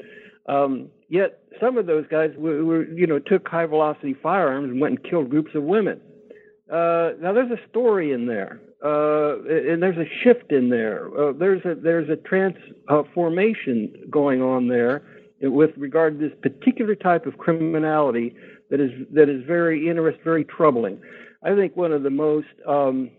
Um, 0.47 0.89
Yet 1.09 1.39
some 1.61 1.77
of 1.77 1.85
those 1.85 2.05
guys 2.07 2.31
were, 2.37 2.63
were, 2.63 2.83
you 2.85 3.05
know, 3.05 3.19
took 3.19 3.47
high 3.47 3.65
velocity 3.65 4.15
firearms 4.21 4.71
and 4.71 4.81
went 4.81 4.99
and 4.99 5.09
killed 5.09 5.29
groups 5.29 5.51
of 5.53 5.63
women. 5.63 6.01
Uh, 6.71 7.11
now 7.21 7.31
there's 7.31 7.51
a 7.51 7.69
story 7.69 8.11
in 8.11 8.25
there, 8.25 8.59
uh, 8.83 9.37
and 9.43 9.83
there's 9.83 9.97
a 9.97 10.09
shift 10.23 10.51
in 10.51 10.69
there. 10.69 11.07
Uh, 11.15 11.31
there's 11.31 11.63
a 11.63 11.75
there's 11.75 12.09
a 12.09 12.15
transformation 12.15 13.93
going 14.09 14.41
on 14.41 14.67
there 14.67 15.03
with 15.41 15.71
regard 15.77 16.19
to 16.19 16.27
this 16.27 16.37
particular 16.41 16.95
type 16.95 17.27
of 17.27 17.37
criminality 17.37 18.35
that 18.71 18.79
is 18.79 18.89
that 19.13 19.29
is 19.29 19.43
very 19.45 19.87
interesting, 19.87 20.23
very 20.23 20.43
troubling. 20.43 20.99
I 21.43 21.55
think 21.55 21.77
one 21.77 21.91
of 21.91 22.01
the 22.01 22.09
most 22.09 22.47
um, 22.67 23.11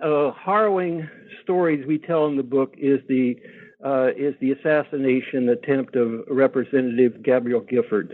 uh, 0.00 0.30
harrowing 0.32 1.08
stories 1.42 1.84
we 1.84 1.98
tell 1.98 2.26
in 2.26 2.36
the 2.36 2.44
book 2.44 2.74
is 2.78 3.00
the 3.08 3.34
uh, 3.84 4.08
is 4.16 4.34
the 4.40 4.52
assassination 4.52 5.48
attempt 5.48 5.96
of 5.96 6.24
Representative 6.28 7.22
Gabrielle 7.22 7.62
Giffords 7.62 8.12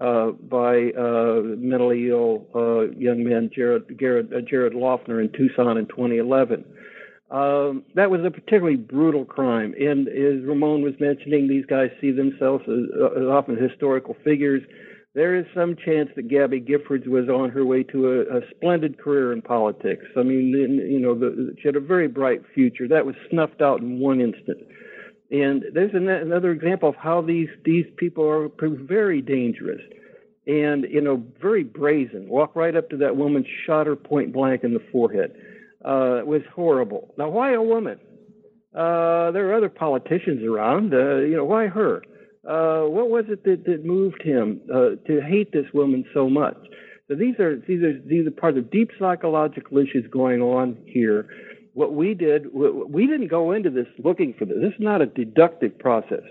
uh, 0.00 0.32
by 0.32 0.90
uh, 0.98 1.42
mentally 1.56 2.08
ill 2.08 2.46
uh, 2.54 2.90
young 2.98 3.24
man 3.24 3.50
Jared, 3.54 3.98
Jared, 3.98 4.32
uh, 4.32 4.40
Jared 4.48 4.74
Loughner 4.74 5.20
in 5.20 5.30
Tucson 5.32 5.78
in 5.78 5.86
2011. 5.86 6.64
Um, 7.30 7.82
that 7.94 8.10
was 8.10 8.20
a 8.24 8.30
particularly 8.30 8.76
brutal 8.76 9.24
crime, 9.24 9.74
and 9.80 10.06
as 10.06 10.44
Ramon 10.44 10.82
was 10.82 10.94
mentioning, 11.00 11.48
these 11.48 11.66
guys 11.66 11.90
see 12.00 12.12
themselves 12.12 12.62
as, 12.68 12.84
uh, 13.00 13.20
as 13.20 13.26
often 13.26 13.56
historical 13.56 14.16
figures. 14.22 14.62
There 15.14 15.34
is 15.34 15.46
some 15.54 15.76
chance 15.76 16.10
that 16.14 16.28
Gabby 16.28 16.60
Giffords 16.60 17.08
was 17.08 17.28
on 17.28 17.50
her 17.50 17.64
way 17.64 17.82
to 17.84 18.06
a, 18.06 18.38
a 18.38 18.40
splendid 18.50 18.98
career 18.98 19.32
in 19.32 19.40
politics. 19.40 20.04
I 20.16 20.22
mean, 20.22 20.50
you 20.50 21.00
know, 21.00 21.18
the, 21.18 21.56
she 21.60 21.66
had 21.66 21.74
a 21.74 21.80
very 21.80 22.06
bright 22.06 22.42
future. 22.54 22.86
That 22.86 23.06
was 23.06 23.16
snuffed 23.30 23.62
out 23.62 23.80
in 23.80 23.98
one 23.98 24.20
instant. 24.20 24.58
And 25.30 25.64
there's 25.74 25.94
an, 25.94 26.08
another 26.08 26.52
example 26.52 26.88
of 26.88 26.94
how 26.96 27.20
these 27.20 27.48
these 27.64 27.86
people 27.96 28.24
are 28.28 28.48
very 28.60 29.20
dangerous, 29.20 29.80
and 30.46 30.84
you 30.88 31.00
know 31.00 31.22
very 31.40 31.64
brazen. 31.64 32.28
Walk 32.28 32.54
right 32.54 32.76
up 32.76 32.90
to 32.90 32.96
that 32.98 33.16
woman, 33.16 33.44
shot 33.66 33.86
her 33.86 33.96
point 33.96 34.32
blank 34.32 34.62
in 34.62 34.72
the 34.72 34.82
forehead. 34.92 35.34
Uh, 35.84 36.18
it 36.18 36.26
was 36.26 36.42
horrible. 36.54 37.12
Now, 37.18 37.28
why 37.28 37.54
a 37.54 37.62
woman? 37.62 37.98
Uh, 38.72 39.30
there 39.32 39.48
are 39.50 39.54
other 39.54 39.68
politicians 39.68 40.44
around. 40.44 40.94
Uh, 40.94 41.16
you 41.16 41.36
know, 41.36 41.44
why 41.44 41.66
her? 41.66 42.02
Uh, 42.48 42.88
what 42.88 43.10
was 43.10 43.24
it 43.28 43.42
that, 43.44 43.64
that 43.64 43.84
moved 43.84 44.22
him 44.22 44.60
uh, 44.72 44.90
to 45.08 45.20
hate 45.20 45.50
this 45.52 45.66
woman 45.74 46.04
so 46.14 46.30
much? 46.30 46.56
So 47.08 47.16
these 47.16 47.38
are 47.40 47.56
these 47.66 47.82
are 47.82 48.00
these 48.00 48.26
are 48.26 48.30
part 48.30 48.58
of 48.58 48.70
deep 48.70 48.90
psychological 48.98 49.78
issues 49.78 50.06
going 50.10 50.40
on 50.40 50.76
here 50.86 51.28
what 51.76 51.92
we 51.92 52.14
did, 52.14 52.46
we 52.54 53.06
didn't 53.06 53.28
go 53.28 53.52
into 53.52 53.68
this 53.68 53.86
looking 54.02 54.32
for 54.38 54.46
this. 54.46 54.56
This 54.62 54.72
is 54.72 54.80
not 54.80 55.02
a 55.02 55.06
deductive 55.06 55.78
process. 55.78 56.22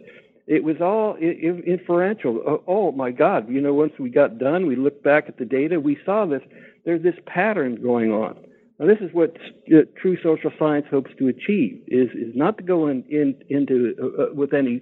It 0.47 0.63
was 0.63 0.77
all 0.81 1.15
inferential. 1.17 2.41
Oh, 2.47 2.63
oh 2.65 2.91
my 2.91 3.11
God! 3.11 3.47
You 3.47 3.61
know, 3.61 3.75
once 3.75 3.93
we 3.99 4.09
got 4.09 4.39
done, 4.39 4.65
we 4.65 4.75
looked 4.75 5.03
back 5.03 5.25
at 5.27 5.37
the 5.37 5.45
data. 5.45 5.79
We 5.79 5.99
saw 6.03 6.25
this. 6.25 6.41
There's 6.83 7.03
this 7.03 7.13
pattern 7.27 7.79
going 7.79 8.11
on. 8.11 8.35
Now, 8.79 8.87
this 8.87 8.97
is 9.01 9.13
what 9.13 9.37
uh, 9.71 9.81
true 10.01 10.17
social 10.23 10.51
science 10.57 10.87
hopes 10.89 11.11
to 11.19 11.27
achieve: 11.27 11.79
is 11.89 12.09
is 12.15 12.35
not 12.35 12.57
to 12.57 12.63
go 12.63 12.87
in, 12.87 13.03
in 13.03 13.35
into 13.47 13.93
uh, 14.01 14.23
uh, 14.23 14.33
with 14.33 14.51
any 14.51 14.81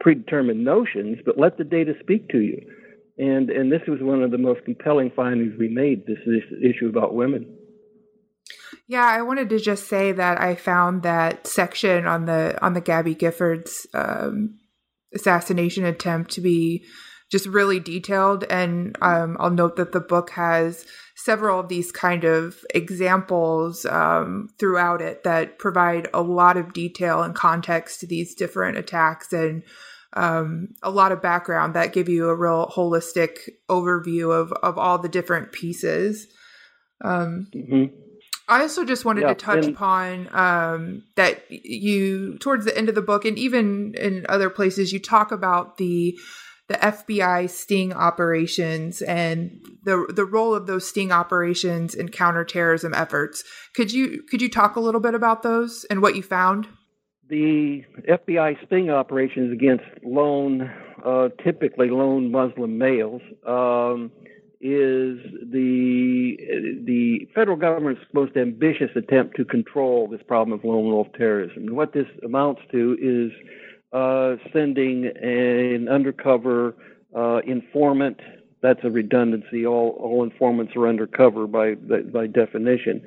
predetermined 0.00 0.64
notions, 0.64 1.18
but 1.26 1.36
let 1.36 1.58
the 1.58 1.64
data 1.64 1.92
speak 2.00 2.30
to 2.30 2.38
you. 2.38 2.62
And 3.18 3.50
and 3.50 3.70
this 3.70 3.82
was 3.86 3.98
one 4.00 4.22
of 4.22 4.30
the 4.30 4.38
most 4.38 4.64
compelling 4.64 5.10
findings 5.14 5.52
we 5.58 5.68
made. 5.68 6.06
This, 6.06 6.18
this 6.24 6.44
issue 6.62 6.88
about 6.88 7.14
women. 7.14 7.57
Yeah, 8.88 9.04
I 9.04 9.20
wanted 9.20 9.50
to 9.50 9.60
just 9.60 9.86
say 9.86 10.12
that 10.12 10.40
I 10.40 10.54
found 10.54 11.02
that 11.02 11.46
section 11.46 12.06
on 12.06 12.24
the 12.24 12.58
on 12.64 12.72
the 12.72 12.80
Gabby 12.80 13.14
Giffords 13.14 13.86
um, 13.92 14.58
assassination 15.14 15.84
attempt 15.84 16.30
to 16.32 16.40
be 16.40 16.84
just 17.30 17.46
really 17.46 17.80
detailed, 17.80 18.44
and 18.44 18.96
um, 19.02 19.36
I'll 19.38 19.50
note 19.50 19.76
that 19.76 19.92
the 19.92 20.00
book 20.00 20.30
has 20.30 20.86
several 21.16 21.60
of 21.60 21.68
these 21.68 21.92
kind 21.92 22.24
of 22.24 22.56
examples 22.74 23.84
um, 23.84 24.48
throughout 24.58 25.02
it 25.02 25.22
that 25.24 25.58
provide 25.58 26.08
a 26.14 26.22
lot 26.22 26.56
of 26.56 26.72
detail 26.72 27.22
and 27.22 27.34
context 27.34 28.00
to 28.00 28.06
these 28.06 28.34
different 28.34 28.78
attacks 28.78 29.34
and 29.34 29.64
um, 30.14 30.68
a 30.82 30.90
lot 30.90 31.12
of 31.12 31.20
background 31.20 31.74
that 31.74 31.92
give 31.92 32.08
you 32.08 32.30
a 32.30 32.34
real 32.34 32.72
holistic 32.74 33.50
overview 33.68 34.32
of 34.34 34.50
of 34.62 34.78
all 34.78 34.98
the 34.98 35.10
different 35.10 35.52
pieces. 35.52 36.26
Um, 37.04 37.48
mm-hmm. 37.54 38.07
I 38.48 38.62
also 38.62 38.84
just 38.84 39.04
wanted 39.04 39.22
yeah, 39.22 39.28
to 39.28 39.34
touch 39.34 39.66
and- 39.66 39.74
upon 39.74 40.28
um, 40.34 41.02
that 41.16 41.42
you, 41.50 42.38
towards 42.38 42.64
the 42.64 42.76
end 42.76 42.88
of 42.88 42.94
the 42.94 43.02
book, 43.02 43.24
and 43.24 43.38
even 43.38 43.94
in 43.94 44.24
other 44.28 44.48
places, 44.48 44.92
you 44.92 44.98
talk 44.98 45.30
about 45.30 45.76
the 45.76 46.18
the 46.68 46.74
FBI 46.74 47.48
sting 47.48 47.94
operations 47.94 49.00
and 49.00 49.58
the 49.84 50.06
the 50.14 50.26
role 50.26 50.54
of 50.54 50.66
those 50.66 50.86
sting 50.86 51.10
operations 51.10 51.94
in 51.94 52.10
counterterrorism 52.10 52.94
efforts. 52.94 53.42
Could 53.74 53.92
you 53.92 54.22
could 54.30 54.42
you 54.42 54.50
talk 54.50 54.76
a 54.76 54.80
little 54.80 55.00
bit 55.00 55.14
about 55.14 55.42
those 55.42 55.84
and 55.90 56.02
what 56.02 56.14
you 56.14 56.22
found? 56.22 56.68
The 57.28 57.82
FBI 58.08 58.66
sting 58.66 58.90
operations 58.90 59.52
against 59.52 59.84
lone, 60.02 60.70
uh, 61.04 61.28
typically 61.44 61.90
lone 61.90 62.30
Muslim 62.30 62.78
males. 62.78 63.20
Um, 63.46 64.10
is 64.60 65.18
the 65.52 66.36
the 66.84 67.28
federal 67.32 67.56
government's 67.56 68.00
most 68.12 68.36
ambitious 68.36 68.90
attempt 68.96 69.36
to 69.36 69.44
control 69.44 70.08
this 70.08 70.20
problem 70.26 70.58
of 70.58 70.64
lone 70.64 70.86
wolf 70.86 71.06
terrorism. 71.16 71.68
And 71.68 71.76
what 71.76 71.92
this 71.92 72.06
amounts 72.24 72.62
to 72.72 72.96
is 73.00 73.30
uh, 73.92 74.36
sending 74.52 75.06
an 75.06 75.88
undercover 75.88 76.74
uh, 77.16 77.38
informant. 77.46 78.18
That's 78.60 78.80
a 78.82 78.90
redundancy. 78.90 79.64
All 79.64 79.90
all 80.00 80.24
informants 80.24 80.74
are 80.74 80.88
undercover 80.88 81.46
by 81.46 81.76
by, 81.76 82.26
definition. 82.26 83.00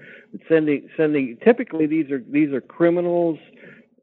sending 0.47 0.87
sending 0.95 1.37
typically 1.43 1.85
these 1.85 2.09
are 2.11 2.23
these 2.29 2.53
are 2.53 2.61
criminals. 2.61 3.37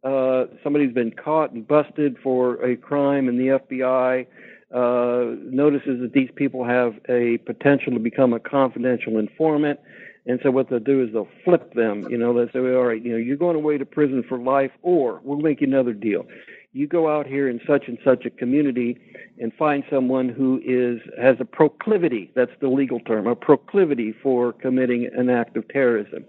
Uh, 0.04 0.44
somebody's 0.62 0.92
been 0.92 1.12
caught 1.12 1.52
and 1.52 1.66
busted 1.66 2.16
for 2.22 2.62
a 2.62 2.76
crime, 2.76 3.26
and 3.26 3.40
the 3.40 3.58
FBI 3.58 4.26
uh, 4.74 5.34
notices 5.44 6.00
that 6.00 6.12
these 6.12 6.30
people 6.34 6.64
have 6.64 6.94
a 7.08 7.38
potential 7.38 7.92
to 7.92 7.98
become 7.98 8.32
a 8.32 8.40
confidential 8.40 9.18
informant. 9.18 9.80
And 10.26 10.38
so 10.42 10.50
what 10.50 10.68
they'll 10.68 10.78
do 10.78 11.02
is 11.02 11.12
they'll 11.12 11.28
flip 11.42 11.72
them. 11.72 12.06
You 12.10 12.18
know, 12.18 12.34
they'll 12.34 12.52
say, 12.52 12.58
all 12.58 12.84
right, 12.84 13.02
you 13.02 13.12
know, 13.12 13.16
you're 13.16 13.38
going 13.38 13.56
away 13.56 13.78
to 13.78 13.86
prison 13.86 14.22
for 14.28 14.38
life, 14.38 14.72
or 14.82 15.20
we'll 15.24 15.38
make 15.38 15.62
you 15.62 15.66
another 15.66 15.94
deal. 15.94 16.26
You 16.74 16.86
go 16.86 17.08
out 17.08 17.26
here 17.26 17.48
in 17.48 17.60
such 17.66 17.88
and 17.88 17.96
such 18.04 18.26
a 18.26 18.30
community 18.30 19.00
and 19.38 19.54
find 19.54 19.84
someone 19.90 20.28
who 20.28 20.60
is 20.62 21.00
has 21.18 21.36
a 21.40 21.46
proclivity. 21.46 22.30
That's 22.34 22.52
the 22.60 22.68
legal 22.68 23.00
term, 23.00 23.26
a 23.26 23.34
proclivity 23.34 24.12
for 24.22 24.52
committing 24.52 25.08
an 25.16 25.30
act 25.30 25.56
of 25.56 25.66
terrorism. 25.68 26.26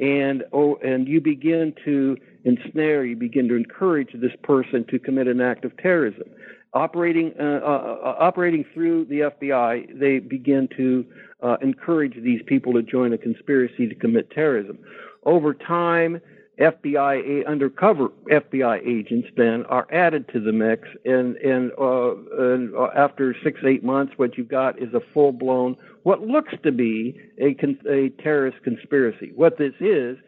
And 0.00 0.42
oh, 0.52 0.76
and 0.84 1.06
you 1.06 1.20
begin 1.20 1.72
to 1.84 2.16
ensnare, 2.44 3.04
you 3.04 3.14
begin 3.14 3.46
to 3.48 3.54
encourage 3.54 4.10
this 4.12 4.32
person 4.42 4.84
to 4.90 4.98
commit 4.98 5.28
an 5.28 5.40
act 5.40 5.64
of 5.64 5.76
terrorism 5.76 6.28
operating 6.76 7.32
uh, 7.40 7.42
uh, 7.42 7.98
uh 8.04 8.16
operating 8.18 8.64
through 8.74 9.06
the 9.06 9.20
FBI, 9.20 9.98
they 9.98 10.18
begin 10.18 10.68
to 10.76 11.06
uh, 11.42 11.56
encourage 11.62 12.14
these 12.22 12.42
people 12.46 12.72
to 12.74 12.82
join 12.82 13.12
a 13.14 13.18
conspiracy 13.18 13.88
to 13.88 13.94
commit 13.94 14.30
terrorism. 14.30 14.78
Over 15.24 15.54
time, 15.54 16.20
FBI 16.60 17.46
undercover 17.46 18.08
FBI 18.30 18.86
agents 18.86 19.28
then 19.36 19.64
are 19.66 19.86
added 19.90 20.28
to 20.32 20.40
the 20.40 20.52
mix, 20.52 20.86
and 21.04 21.36
and, 21.36 21.72
uh, 21.78 22.14
and 22.38 22.74
uh, 22.74 22.88
after 22.94 23.34
six 23.42 23.60
eight 23.64 23.82
months, 23.82 24.12
what 24.16 24.36
you've 24.36 24.48
got 24.48 24.80
is 24.80 24.92
a 24.92 25.00
full 25.14 25.32
blown 25.32 25.76
what 26.02 26.20
looks 26.20 26.52
to 26.62 26.72
be 26.72 27.18
a 27.38 27.54
con- 27.54 27.80
a 27.90 28.10
terrorist 28.22 28.58
conspiracy. 28.62 29.32
What 29.34 29.58
this 29.58 29.74
is 29.80 30.18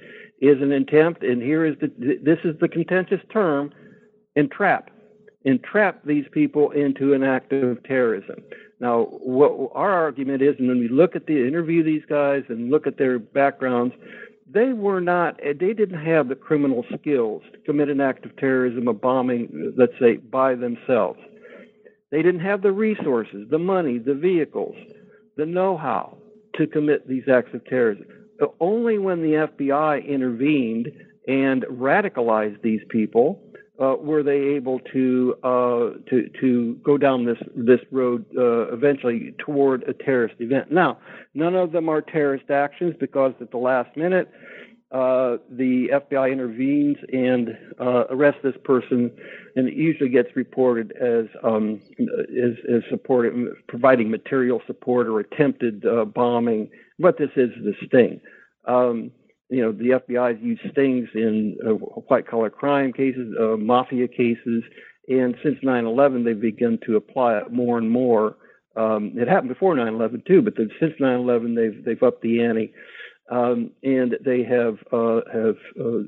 is 0.40 0.62
an 0.62 0.72
attempt, 0.72 1.22
and 1.22 1.42
here 1.42 1.64
is 1.66 1.76
the 1.80 1.88
this 2.22 2.38
is 2.44 2.58
the 2.58 2.68
contentious 2.68 3.20
term, 3.32 3.70
entrap 4.34 4.90
entrap 5.48 6.04
these 6.04 6.26
people 6.30 6.70
into 6.72 7.14
an 7.14 7.22
act 7.22 7.52
of 7.52 7.82
terrorism. 7.84 8.42
Now, 8.80 9.04
what 9.04 9.72
our 9.74 9.92
argument 9.92 10.42
is, 10.42 10.54
and 10.58 10.68
when 10.68 10.78
we 10.78 10.88
look 10.88 11.16
at 11.16 11.26
the 11.26 11.46
interview 11.46 11.82
these 11.82 12.04
guys 12.08 12.44
and 12.48 12.70
look 12.70 12.86
at 12.86 12.98
their 12.98 13.18
backgrounds, 13.18 13.94
they 14.50 14.72
were 14.72 15.00
not, 15.00 15.40
they 15.42 15.72
didn't 15.74 16.04
have 16.04 16.28
the 16.28 16.34
criminal 16.34 16.84
skills 16.98 17.42
to 17.52 17.58
commit 17.66 17.88
an 17.88 18.00
act 18.00 18.24
of 18.24 18.36
terrorism, 18.36 18.88
a 18.88 18.92
bombing, 18.92 19.74
let's 19.76 19.98
say, 19.98 20.16
by 20.16 20.54
themselves. 20.54 21.18
They 22.10 22.22
didn't 22.22 22.40
have 22.40 22.62
the 22.62 22.72
resources, 22.72 23.48
the 23.50 23.58
money, 23.58 23.98
the 23.98 24.14
vehicles, 24.14 24.76
the 25.36 25.44
know 25.44 25.76
how 25.76 26.18
to 26.56 26.66
commit 26.66 27.08
these 27.08 27.28
acts 27.32 27.54
of 27.54 27.64
terrorism. 27.66 28.06
Only 28.60 28.98
when 28.98 29.22
the 29.22 29.48
FBI 29.48 30.06
intervened 30.06 30.92
and 31.26 31.64
radicalized 31.64 32.62
these 32.62 32.80
people 32.88 33.42
uh, 33.80 33.94
were 34.00 34.22
they 34.22 34.38
able 34.56 34.80
to 34.92 35.34
uh, 35.44 35.90
to 36.10 36.28
to 36.40 36.74
go 36.82 36.98
down 36.98 37.24
this 37.24 37.38
this 37.54 37.80
road 37.92 38.24
uh, 38.36 38.72
eventually 38.72 39.34
toward 39.38 39.82
a 39.84 39.92
terrorist 39.92 40.34
event? 40.40 40.72
Now, 40.72 40.98
none 41.34 41.54
of 41.54 41.72
them 41.72 41.88
are 41.88 42.02
terrorist 42.02 42.50
actions 42.50 42.94
because 42.98 43.34
at 43.40 43.50
the 43.50 43.58
last 43.58 43.96
minute, 43.96 44.28
uh, 44.90 45.36
the 45.50 45.88
FBI 45.92 46.32
intervenes 46.32 46.96
and 47.12 47.50
uh, 47.78 48.04
arrests 48.10 48.40
this 48.42 48.56
person, 48.64 49.10
and 49.54 49.68
it 49.68 49.74
usually 49.74 50.08
gets 50.08 50.34
reported 50.34 50.92
as 51.00 51.26
um, 51.44 51.80
as, 52.00 52.54
as 52.74 52.82
supporting 52.90 53.52
providing 53.68 54.10
material 54.10 54.60
support 54.66 55.06
or 55.06 55.20
attempted 55.20 55.84
uh, 55.84 56.04
bombing. 56.04 56.70
But 56.98 57.18
this 57.18 57.30
is, 57.36 57.50
the 57.62 57.74
sting. 57.86 58.20
Um, 58.64 59.12
you 59.48 59.62
know, 59.62 59.72
the 59.72 60.00
FBI's 60.00 60.42
used 60.42 60.60
stings 60.72 61.08
in 61.14 61.56
uh, 61.66 61.72
white 61.72 62.26
collar 62.26 62.50
crime 62.50 62.92
cases, 62.92 63.34
uh, 63.40 63.56
mafia 63.56 64.06
cases, 64.08 64.62
and 65.08 65.36
since 65.42 65.58
9/11, 65.62 66.24
they've 66.24 66.40
begun 66.40 66.78
to 66.86 66.96
apply 66.96 67.38
it 67.38 67.50
more 67.50 67.78
and 67.78 67.90
more. 67.90 68.36
Um, 68.76 69.12
it 69.16 69.26
happened 69.26 69.48
before 69.48 69.74
9/11 69.74 70.26
too, 70.26 70.42
but 70.42 70.54
since 70.56 70.92
9/11, 71.00 71.54
they've 71.56 71.84
they've 71.84 72.02
upped 72.02 72.22
the 72.22 72.42
ante, 72.42 72.72
um, 73.30 73.70
and 73.82 74.16
they 74.24 74.42
have 74.44 74.78
uh, 74.92 75.20
have 75.32 75.56
uh, 75.80 76.00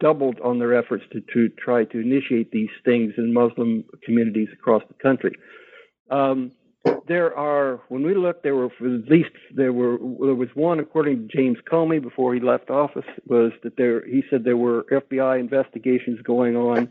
doubled 0.00 0.40
on 0.40 0.58
their 0.58 0.74
efforts 0.74 1.04
to 1.12 1.20
to 1.32 1.48
try 1.50 1.84
to 1.84 2.00
initiate 2.00 2.50
these 2.50 2.70
stings 2.80 3.14
in 3.16 3.32
Muslim 3.32 3.84
communities 4.04 4.48
across 4.52 4.82
the 4.88 4.94
country. 4.94 5.32
Um, 6.10 6.52
there 7.06 7.36
are 7.36 7.80
when 7.88 8.02
we 8.02 8.14
looked 8.14 8.42
there 8.42 8.54
were 8.54 8.66
at 8.66 9.08
least 9.08 9.30
there 9.54 9.72
were 9.72 9.98
there 9.98 10.34
was 10.34 10.48
one 10.54 10.78
according 10.78 11.28
to 11.28 11.36
James 11.36 11.58
Comey 11.70 12.02
before 12.02 12.34
he 12.34 12.40
left 12.40 12.70
office 12.70 13.06
was 13.26 13.52
that 13.62 13.76
there 13.76 14.06
he 14.06 14.22
said 14.28 14.44
there 14.44 14.56
were 14.56 14.84
FBI 14.90 15.40
investigations 15.40 16.20
going 16.22 16.56
on 16.56 16.90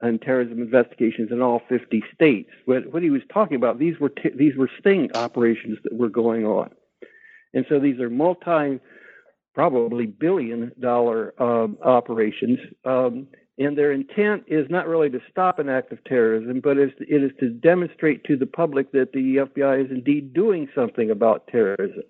and 0.00 0.20
terrorism 0.20 0.60
investigations 0.60 1.30
in 1.32 1.40
all 1.40 1.62
50 1.68 2.04
states. 2.14 2.50
What, 2.66 2.92
what 2.92 3.02
he 3.02 3.10
was 3.10 3.22
talking 3.32 3.56
about 3.56 3.78
these 3.78 3.98
were 3.98 4.10
t- 4.10 4.30
these 4.34 4.56
were 4.56 4.70
sting 4.78 5.10
operations 5.14 5.78
that 5.84 5.94
were 5.94 6.10
going 6.10 6.44
on, 6.44 6.70
and 7.54 7.64
so 7.68 7.78
these 7.80 8.00
are 8.00 8.10
multi 8.10 8.80
probably 9.54 10.06
billion 10.06 10.72
dollar 10.78 11.34
um, 11.42 11.78
operations. 11.82 12.58
Um, 12.84 13.28
and 13.58 13.76
their 13.76 13.92
intent 13.92 14.44
is 14.46 14.66
not 14.68 14.86
really 14.86 15.08
to 15.10 15.20
stop 15.30 15.58
an 15.58 15.68
act 15.68 15.92
of 15.92 16.02
terrorism, 16.04 16.60
but 16.60 16.76
it 16.76 16.92
is 17.00 17.30
to 17.40 17.48
demonstrate 17.48 18.24
to 18.24 18.36
the 18.36 18.46
public 18.46 18.92
that 18.92 19.12
the 19.12 19.36
FBI 19.36 19.84
is 19.84 19.90
indeed 19.90 20.34
doing 20.34 20.68
something 20.74 21.10
about 21.10 21.46
terrorism. 21.48 22.02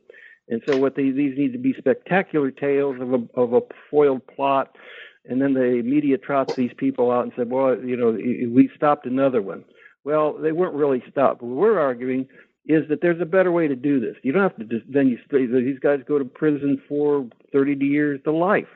And 0.48 0.62
so, 0.66 0.76
what 0.76 0.96
they, 0.96 1.10
these 1.10 1.36
need 1.36 1.52
to 1.52 1.58
be 1.58 1.74
spectacular 1.76 2.50
tales 2.50 3.00
of 3.00 3.12
a, 3.12 3.40
of 3.40 3.52
a 3.52 3.60
foiled 3.90 4.26
plot, 4.28 4.76
and 5.24 5.42
then 5.42 5.54
the 5.54 5.82
media 5.84 6.18
trots 6.18 6.54
these 6.54 6.72
people 6.76 7.10
out 7.10 7.24
and 7.24 7.32
said, 7.36 7.50
"Well, 7.50 7.76
you 7.78 7.96
know, 7.96 8.12
we 8.12 8.70
stopped 8.76 9.06
another 9.06 9.42
one." 9.42 9.64
Well, 10.04 10.34
they 10.34 10.52
weren't 10.52 10.74
really 10.74 11.02
stopped. 11.10 11.42
What 11.42 11.56
we're 11.56 11.80
arguing 11.80 12.28
is 12.66 12.88
that 12.88 13.00
there's 13.00 13.20
a 13.20 13.26
better 13.26 13.50
way 13.50 13.66
to 13.66 13.74
do 13.74 13.98
this. 13.98 14.14
You 14.22 14.30
don't 14.30 14.42
have 14.42 14.56
to 14.56 14.64
just 14.64 14.84
then 14.88 15.08
you 15.08 15.18
these 15.30 15.80
guys 15.80 16.00
go 16.06 16.18
to 16.18 16.24
prison 16.24 16.80
for 16.88 17.28
30 17.52 17.84
years 17.84 18.20
to 18.22 18.30
life 18.30 18.68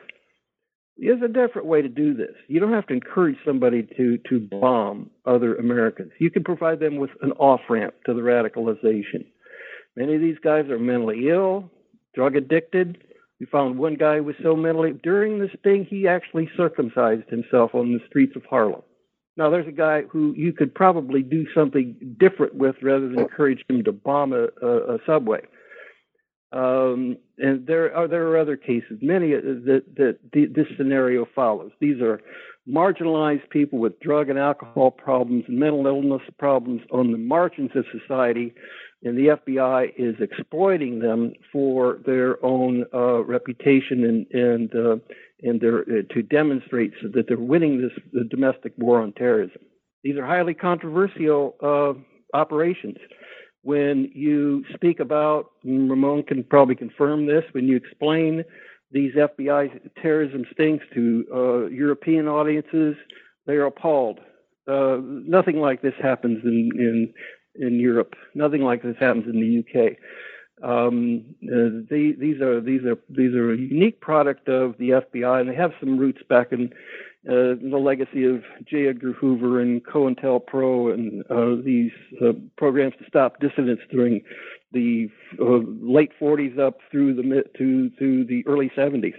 there's 1.01 1.21
a 1.21 1.27
different 1.27 1.67
way 1.67 1.81
to 1.81 1.89
do 1.89 2.13
this. 2.13 2.35
You 2.47 2.59
don't 2.59 2.73
have 2.73 2.87
to 2.87 2.93
encourage 2.93 3.37
somebody 3.45 3.87
to 3.97 4.17
to 4.29 4.39
bomb 4.39 5.09
other 5.25 5.55
Americans. 5.55 6.11
You 6.19 6.29
can 6.29 6.43
provide 6.43 6.79
them 6.79 6.97
with 6.97 7.09
an 7.21 7.31
off 7.33 7.61
ramp 7.69 7.95
to 8.05 8.13
the 8.13 8.21
radicalization. 8.21 9.25
Many 9.95 10.15
of 10.15 10.21
these 10.21 10.37
guys 10.43 10.69
are 10.69 10.79
mentally 10.79 11.29
ill, 11.29 11.69
drug 12.15 12.35
addicted. 12.35 13.03
We 13.39 13.47
found 13.47 13.79
one 13.79 13.95
guy 13.95 14.17
who 14.17 14.23
was 14.23 14.35
so 14.43 14.55
mentally 14.55 14.93
during 15.03 15.39
this 15.39 15.51
thing 15.63 15.85
he 15.89 16.07
actually 16.07 16.49
circumcised 16.55 17.27
himself 17.29 17.73
on 17.73 17.91
the 17.91 17.99
streets 18.07 18.35
of 18.35 18.43
Harlem. 18.45 18.83
Now, 19.37 19.49
there's 19.49 19.67
a 19.67 19.71
guy 19.71 20.03
who 20.03 20.33
you 20.37 20.53
could 20.53 20.75
probably 20.75 21.23
do 21.23 21.45
something 21.55 22.15
different 22.19 22.53
with 22.53 22.75
rather 22.83 23.07
than 23.07 23.19
encourage 23.19 23.63
him 23.69 23.83
to 23.85 23.91
bomb 23.91 24.33
a, 24.33 24.47
a, 24.61 24.95
a 24.95 24.97
subway. 25.05 25.41
Um, 26.51 27.17
and 27.41 27.65
there 27.65 27.93
are 27.95 28.07
there 28.07 28.27
are 28.27 28.37
other 28.37 28.55
cases, 28.55 28.99
many 29.01 29.33
uh, 29.33 29.39
that 29.65 29.83
that 29.97 30.17
this 30.31 30.67
scenario 30.77 31.27
follows. 31.35 31.71
These 31.79 32.01
are 32.01 32.21
marginalized 32.69 33.49
people 33.49 33.79
with 33.79 33.99
drug 33.99 34.29
and 34.29 34.37
alcohol 34.37 34.91
problems 34.91 35.45
and 35.47 35.57
mental 35.57 35.87
illness 35.87 36.21
problems 36.37 36.81
on 36.91 37.11
the 37.11 37.17
margins 37.17 37.71
of 37.75 37.85
society, 37.91 38.53
and 39.03 39.17
the 39.17 39.37
FBI 39.45 39.91
is 39.97 40.15
exploiting 40.19 40.99
them 40.99 41.33
for 41.51 41.99
their 42.05 42.43
own 42.45 42.85
uh, 42.93 43.23
reputation 43.23 44.05
and 44.05 44.27
and 44.31 44.75
uh, 44.75 44.97
and 45.41 45.59
their, 45.59 45.81
uh, 45.81 46.13
to 46.13 46.21
demonstrate 46.21 46.93
so 47.01 47.07
that 47.13 47.27
they're 47.27 47.37
winning 47.37 47.81
this 47.81 47.93
the 48.13 48.23
domestic 48.25 48.73
war 48.77 49.01
on 49.01 49.13
terrorism. 49.13 49.61
These 50.03 50.17
are 50.17 50.25
highly 50.25 50.53
controversial 50.53 51.55
uh, 51.61 52.37
operations 52.37 52.97
when 53.63 54.11
you 54.13 54.63
speak 54.73 54.99
about, 54.99 55.51
Ramon 55.63 56.23
can 56.23 56.43
probably 56.43 56.75
confirm 56.75 57.27
this, 57.27 57.43
when 57.51 57.67
you 57.67 57.75
explain 57.75 58.43
these 58.91 59.13
FBI 59.15 59.91
terrorism 60.01 60.45
stings 60.51 60.81
to 60.93 61.25
uh, 61.33 61.65
European 61.67 62.27
audiences, 62.27 62.95
they 63.45 63.53
are 63.53 63.65
appalled. 63.67 64.19
Uh, 64.67 64.97
nothing 65.01 65.59
like 65.59 65.81
this 65.81 65.93
happens 66.01 66.39
in, 66.43 66.69
in 66.77 67.13
in 67.55 67.79
Europe. 67.79 68.13
Nothing 68.33 68.61
like 68.61 68.81
this 68.81 68.95
happens 68.99 69.25
in 69.25 69.39
the 69.39 69.59
UK. 69.59 69.97
Um, 70.63 71.25
uh, 71.43 71.83
these 71.89 72.39
are 72.41 72.61
these 72.61 72.83
are 72.85 72.97
these 73.09 73.33
are 73.33 73.51
a 73.51 73.57
unique 73.57 73.99
product 73.99 74.47
of 74.47 74.77
the 74.77 74.89
FBI, 74.89 75.41
and 75.41 75.49
they 75.49 75.55
have 75.55 75.71
some 75.79 75.97
roots 75.97 76.21
back 76.29 76.51
in 76.51 76.71
uh, 77.29 77.53
the 77.61 77.77
legacy 77.77 78.25
of 78.25 78.41
J. 78.65 78.87
Edgar 78.87 79.13
Hoover 79.13 79.61
and 79.61 79.85
COINTELPRO 79.85 80.91
and 80.91 81.23
uh, 81.29 81.61
these 81.63 81.91
uh, 82.19 82.31
programs 82.57 82.95
to 82.97 83.05
stop 83.07 83.39
dissidents 83.39 83.83
during 83.91 84.21
the 84.71 85.07
uh, 85.39 85.59
late 85.79 86.11
40s 86.19 86.57
up 86.57 86.79
through 86.89 87.13
the 87.13 87.21
mid 87.21 87.43
to 87.59 87.91
to 87.99 88.25
the 88.25 88.43
early 88.47 88.71
70s. 88.75 89.13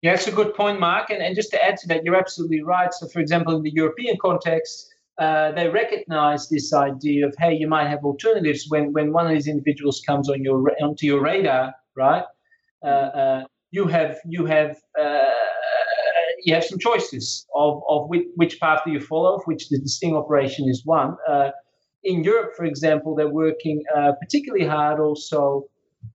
Yeah, 0.00 0.14
it's 0.14 0.26
a 0.26 0.32
good 0.32 0.54
point, 0.54 0.80
Mark. 0.80 1.10
And, 1.10 1.22
and 1.22 1.34
just 1.36 1.50
to 1.50 1.62
add 1.62 1.76
to 1.78 1.88
that, 1.88 2.04
you're 2.04 2.16
absolutely 2.16 2.62
right. 2.62 2.94
So, 2.94 3.06
for 3.08 3.20
example, 3.20 3.54
in 3.54 3.62
the 3.62 3.72
European 3.72 4.16
context, 4.18 4.94
uh, 5.18 5.52
they 5.52 5.68
recognize 5.68 6.48
this 6.48 6.72
idea 6.72 7.26
of 7.26 7.34
hey, 7.38 7.52
you 7.52 7.68
might 7.68 7.88
have 7.88 8.02
alternatives 8.02 8.64
when 8.70 8.94
when 8.94 9.12
one 9.12 9.26
of 9.26 9.32
these 9.32 9.46
individuals 9.46 10.00
comes 10.06 10.30
on 10.30 10.42
your 10.42 10.72
onto 10.80 11.04
your 11.04 11.20
radar, 11.20 11.74
right? 11.94 12.24
You 13.72 13.88
have 13.88 14.16
you 14.24 14.46
have 14.46 14.78
you 16.46 16.54
have 16.54 16.64
some 16.64 16.78
choices 16.78 17.44
of, 17.56 17.82
of 17.88 18.08
which, 18.08 18.26
which 18.36 18.60
path 18.60 18.80
do 18.86 18.92
you 18.92 19.00
follow, 19.00 19.34
of 19.34 19.42
which 19.46 19.68
the 19.68 19.80
sting 19.86 20.14
operation 20.14 20.68
is 20.68 20.82
one. 20.84 21.16
Uh, 21.28 21.50
in 22.04 22.22
Europe, 22.22 22.52
for 22.56 22.64
example, 22.64 23.16
they're 23.16 23.28
working 23.28 23.82
uh, 23.94 24.12
particularly 24.20 24.64
hard 24.64 25.00
also 25.00 25.64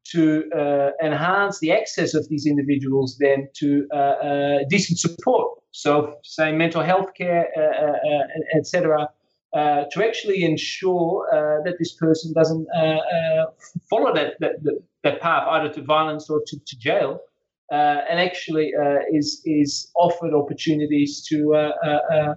to 0.05 0.49
uh, 0.57 0.91
enhance 1.03 1.59
the 1.59 1.73
access 1.73 2.13
of 2.13 2.29
these 2.29 2.45
individuals 2.45 3.17
then 3.19 3.49
to 3.55 3.85
uh, 3.93 3.97
uh, 3.97 4.57
decent 4.69 4.99
support. 4.99 5.59
So, 5.71 6.15
say 6.23 6.53
mental 6.53 6.81
health 6.81 7.13
care, 7.13 7.47
uh, 7.57 8.57
etc., 8.57 9.09
to 9.53 10.07
actually 10.07 10.45
ensure 10.45 11.27
that 11.65 11.75
this 11.77 11.93
person 11.95 12.31
doesn't 12.33 12.65
follow 13.89 14.13
that, 14.13 14.35
that, 14.39 14.53
that 15.03 15.19
path 15.19 15.45
either 15.49 15.73
to 15.73 15.81
violence 15.81 16.29
or 16.29 16.41
to, 16.47 16.57
to 16.65 16.79
jail 16.79 17.19
and 17.71 18.19
actually 18.19 18.71
uh, 18.79 18.99
is 19.13 19.41
is 19.45 19.89
offered 19.95 20.33
opportunities 20.33 21.25
to 21.29 21.55
uh, 21.55 22.33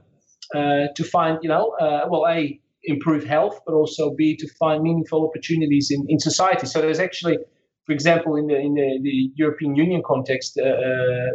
to 0.95 1.05
find 1.05 1.39
you 1.43 1.49
know 1.49 1.75
well 2.11 2.27
a 2.29 2.61
improve 2.85 3.25
health, 3.25 3.61
but 3.67 3.75
also 3.75 4.15
b 4.15 4.37
to 4.37 4.47
find 4.61 4.83
meaningful 4.83 5.27
opportunities 5.27 5.91
in, 5.91 6.05
in 6.09 6.19
society. 6.19 6.67
So 6.67 6.81
there's 6.83 7.01
actually 7.01 7.39
for 7.87 7.93
example, 7.93 8.37
in 8.37 8.47
the 8.47 8.57
in 8.57 8.75
the, 8.75 8.99
the 9.03 9.31
European 9.35 9.77
Union 9.77 10.03
context, 10.05 10.59
uh, 10.59 10.65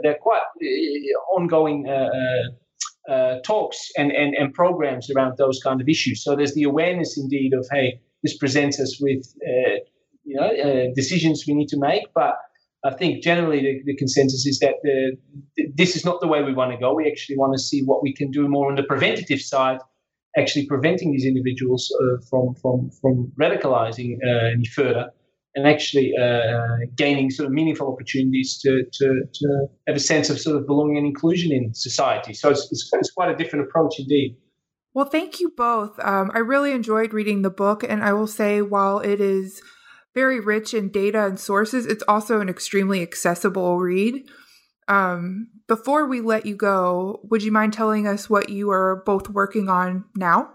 there 0.02 0.14
are 0.14 0.22
quite 0.22 0.42
uh, 0.42 1.36
ongoing 1.38 1.88
uh, 1.88 3.36
talks 3.46 3.92
and, 3.98 4.12
and 4.12 4.34
and 4.36 4.54
programs 4.54 5.10
around 5.12 5.38
those 5.38 5.60
kind 5.64 5.80
of 5.80 5.88
issues. 5.88 6.24
So 6.24 6.36
there's 6.36 6.56
the 6.56 6.64
awareness, 6.64 7.18
indeed, 7.18 7.54
of 7.54 7.68
hey, 7.72 8.02
this 8.24 8.36
presents 8.38 8.80
us 8.80 9.00
with 9.00 9.24
you 10.24 10.36
know 10.40 10.92
decisions 10.96 11.44
we 11.48 11.54
need 11.54 11.68
to 11.70 11.78
make, 11.78 12.06
but 12.16 12.36
I 12.84 12.94
think 12.94 13.24
generally 13.24 13.60
the, 13.60 13.82
the 13.86 13.96
consensus 13.98 14.46
is 14.46 14.60
that 14.60 14.76
the, 14.84 15.18
this 15.76 15.96
is 15.96 16.06
not 16.06 16.22
the 16.22 16.28
way 16.28 16.44
we 16.44 16.54
want 16.54 16.72
to 16.72 16.78
go. 16.78 16.94
We 16.94 17.10
actually 17.10 17.38
want 17.38 17.54
to 17.54 17.60
see 17.60 17.82
what 17.84 18.02
we 18.02 18.14
can 18.14 18.32
do 18.32 18.48
more 18.48 18.70
on 18.70 18.76
the 18.76 18.84
preventative 18.84 19.42
side, 19.42 19.80
actually 20.38 20.66
preventing 20.66 21.12
these 21.12 21.26
individuals 21.26 21.94
uh, 22.02 22.22
from 22.30 22.56
from 22.62 22.90
from 23.02 23.32
radicalizing 23.40 24.18
uh, 24.26 24.54
any 24.54 24.66
further, 24.66 25.10
and 25.56 25.68
actually 25.68 26.14
uh, 26.22 26.86
gaining 26.96 27.30
sort 27.32 27.48
of 27.48 27.52
meaningful 27.52 27.92
opportunities 27.92 28.60
to, 28.62 28.84
to 28.94 29.24
to 29.34 29.68
have 29.88 29.98
a 29.98 30.00
sense 30.00 30.30
of 30.30 30.40
sort 30.40 30.56
of 30.56 30.66
belonging 30.66 30.98
and 30.98 31.06
inclusion 31.06 31.52
in 31.52 31.74
society. 31.74 32.34
So 32.34 32.50
it's, 32.50 32.70
it's, 32.72 32.90
it's 32.94 33.12
quite 33.12 33.30
a 33.30 33.36
different 33.36 33.66
approach 33.66 34.00
indeed. 34.00 34.38
Well, 34.94 35.06
thank 35.06 35.40
you 35.40 35.52
both. 35.56 36.00
Um, 36.00 36.32
I 36.34 36.40
really 36.40 36.72
enjoyed 36.72 37.14
reading 37.14 37.42
the 37.42 37.50
book, 37.50 37.84
and 37.84 38.04
I 38.04 38.14
will 38.14 38.28
say, 38.28 38.62
while 38.62 39.00
it 39.00 39.20
is 39.20 39.62
very 40.14 40.40
rich 40.40 40.74
in 40.74 40.90
data 40.90 41.26
and 41.26 41.40
sources. 41.40 41.86
It's 41.86 42.04
also 42.08 42.42
an 42.42 42.50
extremely 42.50 43.02
accessible 43.02 43.78
read. 43.78 44.24
Um, 44.88 45.50
before 45.68 46.08
we 46.08 46.20
let 46.20 46.46
you 46.46 46.56
go, 46.56 47.20
would 47.24 47.44
you 47.44 47.52
mind 47.52 47.74
telling 47.74 48.08
us 48.08 48.30
what 48.30 48.50
you 48.50 48.72
are 48.72 49.04
both 49.06 49.30
working 49.30 49.70
on 49.70 50.06
now? 50.16 50.50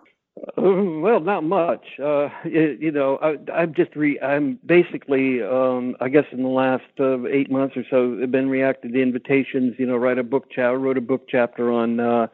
Uh, 0.58 1.00
well, 1.00 1.20
not 1.20 1.44
much. 1.44 1.86
Uh, 2.02 2.28
it, 2.44 2.80
you 2.80 2.90
know, 2.90 3.18
I, 3.18 3.62
am 3.62 3.72
just 3.74 3.94
re. 3.94 4.18
I'm 4.20 4.58
basically, 4.66 5.40
um, 5.40 5.94
I 6.00 6.08
guess, 6.08 6.24
in 6.32 6.42
the 6.42 6.48
last 6.48 6.82
uh, 6.98 7.24
eight 7.26 7.50
months 7.50 7.76
or 7.76 7.84
so, 7.88 8.18
I've 8.20 8.32
been 8.32 8.50
reacting 8.50 8.92
to 8.92 9.00
invitations. 9.00 9.76
You 9.78 9.86
know, 9.86 9.96
write 9.96 10.18
a 10.18 10.24
book 10.24 10.46
chapter. 10.50 10.76
Wrote 10.76 10.98
a 10.98 11.00
book 11.00 11.26
chapter 11.28 11.70
on 11.70 12.00
uh, 12.00 12.26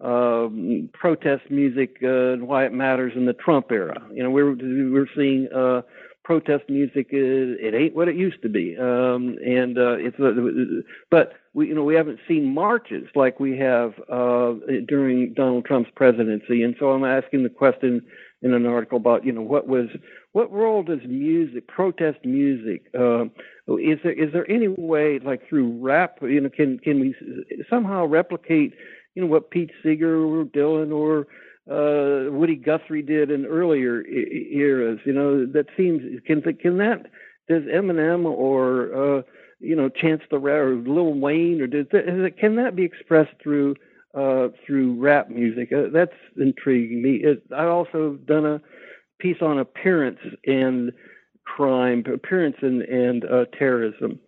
um, 0.00 0.90
protest 0.92 1.48
music 1.50 1.98
uh, 2.02 2.32
and 2.32 2.48
why 2.48 2.66
it 2.66 2.72
matters 2.72 3.12
in 3.14 3.26
the 3.26 3.32
Trump 3.32 3.70
era. 3.70 4.02
You 4.12 4.24
know, 4.24 4.30
we're 4.30 4.54
we're 4.54 5.08
seeing 5.16 5.48
uh, 5.54 5.82
protest 6.24 6.64
music 6.68 7.08
is 7.10 7.56
it 7.60 7.74
ain't 7.74 7.94
what 7.94 8.08
it 8.08 8.16
used 8.16 8.42
to 8.42 8.48
be. 8.48 8.76
Um 8.76 9.36
and 9.44 9.78
uh 9.78 9.96
it's 9.98 10.18
uh, 10.18 10.82
but 11.10 11.34
we 11.52 11.68
you 11.68 11.74
know 11.74 11.84
we 11.84 11.94
haven't 11.94 12.18
seen 12.26 12.52
marches 12.52 13.06
like 13.14 13.38
we 13.38 13.56
have 13.58 13.92
uh 14.10 14.54
during 14.88 15.34
Donald 15.34 15.64
Trump's 15.66 15.90
presidency. 15.94 16.62
And 16.62 16.74
so 16.78 16.90
I'm 16.90 17.04
asking 17.04 17.42
the 17.42 17.50
question 17.50 18.02
in 18.42 18.52
an 18.52 18.66
article 18.66 18.98
about 18.98 19.24
you 19.24 19.32
know 19.32 19.42
what 19.42 19.66
was 19.66 19.88
what 20.32 20.52
role 20.52 20.82
does 20.82 21.00
music 21.06 21.66
protest 21.68 22.18
music 22.24 22.86
uh 22.98 23.24
is 23.78 23.98
there 24.02 24.12
is 24.12 24.32
there 24.32 24.48
any 24.50 24.68
way 24.68 25.18
like 25.24 25.48
through 25.48 25.78
rap 25.80 26.18
you 26.22 26.40
know 26.40 26.50
can 26.50 26.78
can 26.78 27.00
we 27.00 27.14
somehow 27.70 28.04
replicate 28.04 28.74
you 29.14 29.22
know 29.22 29.28
what 29.28 29.50
Pete 29.50 29.70
Seeger 29.82 30.22
or 30.24 30.44
Dylan 30.44 30.92
or 30.92 31.26
uh, 31.70 32.30
Woody 32.30 32.56
Guthrie 32.56 33.02
did 33.02 33.30
in 33.30 33.46
earlier 33.46 34.02
e- 34.02 34.50
eras. 34.52 35.00
You 35.04 35.12
know, 35.12 35.46
that 35.46 35.66
seems 35.76 36.02
can 36.26 36.42
can 36.42 36.78
that 36.78 37.06
does 37.48 37.62
Eminem 37.64 38.26
or 38.26 39.18
uh, 39.18 39.22
you 39.60 39.76
know 39.76 39.88
Chance 39.88 40.22
the 40.30 40.38
Rapper 40.38 40.72
or 40.72 40.76
Lil 40.76 41.14
Wayne 41.14 41.60
or 41.60 41.66
does 41.66 41.86
that, 41.92 42.34
can 42.38 42.56
that 42.56 42.76
be 42.76 42.84
expressed 42.84 43.34
through 43.42 43.76
uh, 44.14 44.48
through 44.66 45.00
rap 45.00 45.30
music? 45.30 45.72
Uh, 45.72 45.88
that's 45.92 46.12
intriguing 46.36 47.02
me. 47.02 47.16
It, 47.16 47.42
I 47.56 47.64
also 47.64 48.18
done 48.26 48.46
a 48.46 48.60
piece 49.18 49.40
on 49.40 49.58
appearance 49.58 50.20
and 50.46 50.92
crime, 51.44 52.04
appearance 52.12 52.56
and 52.62 52.82
and 52.82 53.24
uh, 53.24 53.44
terrorism. 53.58 54.18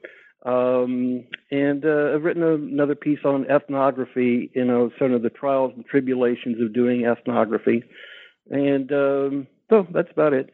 Um, 0.46 1.24
and 1.50 1.84
uh, 1.84 2.12
I've 2.14 2.22
written 2.22 2.44
another 2.44 2.94
piece 2.94 3.18
on 3.24 3.50
ethnography, 3.50 4.50
you 4.54 4.64
know, 4.64 4.90
sort 4.96 5.10
of 5.10 5.22
the 5.22 5.30
trials 5.30 5.72
and 5.74 5.84
tribulations 5.84 6.62
of 6.62 6.72
doing 6.72 7.04
ethnography. 7.04 7.82
And 8.50 8.92
um, 8.92 9.48
so 9.68 9.86
that's 9.92 10.10
about 10.12 10.32
it. 10.32 10.50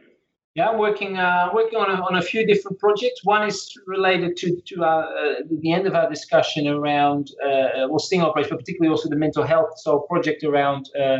Yeah, 0.54 0.76
working 0.76 1.18
uh, 1.18 1.48
working 1.54 1.78
on 1.78 1.90
a, 1.90 2.02
on 2.02 2.16
a 2.16 2.22
few 2.22 2.46
different 2.46 2.78
projects. 2.78 3.20
One 3.24 3.46
is 3.46 3.72
related 3.86 4.36
to 4.38 4.60
to 4.66 4.84
our, 4.84 5.04
uh, 5.04 5.34
the 5.50 5.72
end 5.72 5.86
of 5.86 5.94
our 5.94 6.08
discussion 6.10 6.68
around 6.68 7.30
uh, 7.42 7.88
well 7.88 7.98
sting 7.98 8.22
operations, 8.22 8.50
but 8.50 8.60
particularly 8.60 8.90
also 8.90 9.08
the 9.08 9.16
mental 9.16 9.44
health. 9.44 9.70
So, 9.76 10.00
a 10.00 10.06
project 10.08 10.44
around 10.44 10.90
uh, 10.98 11.18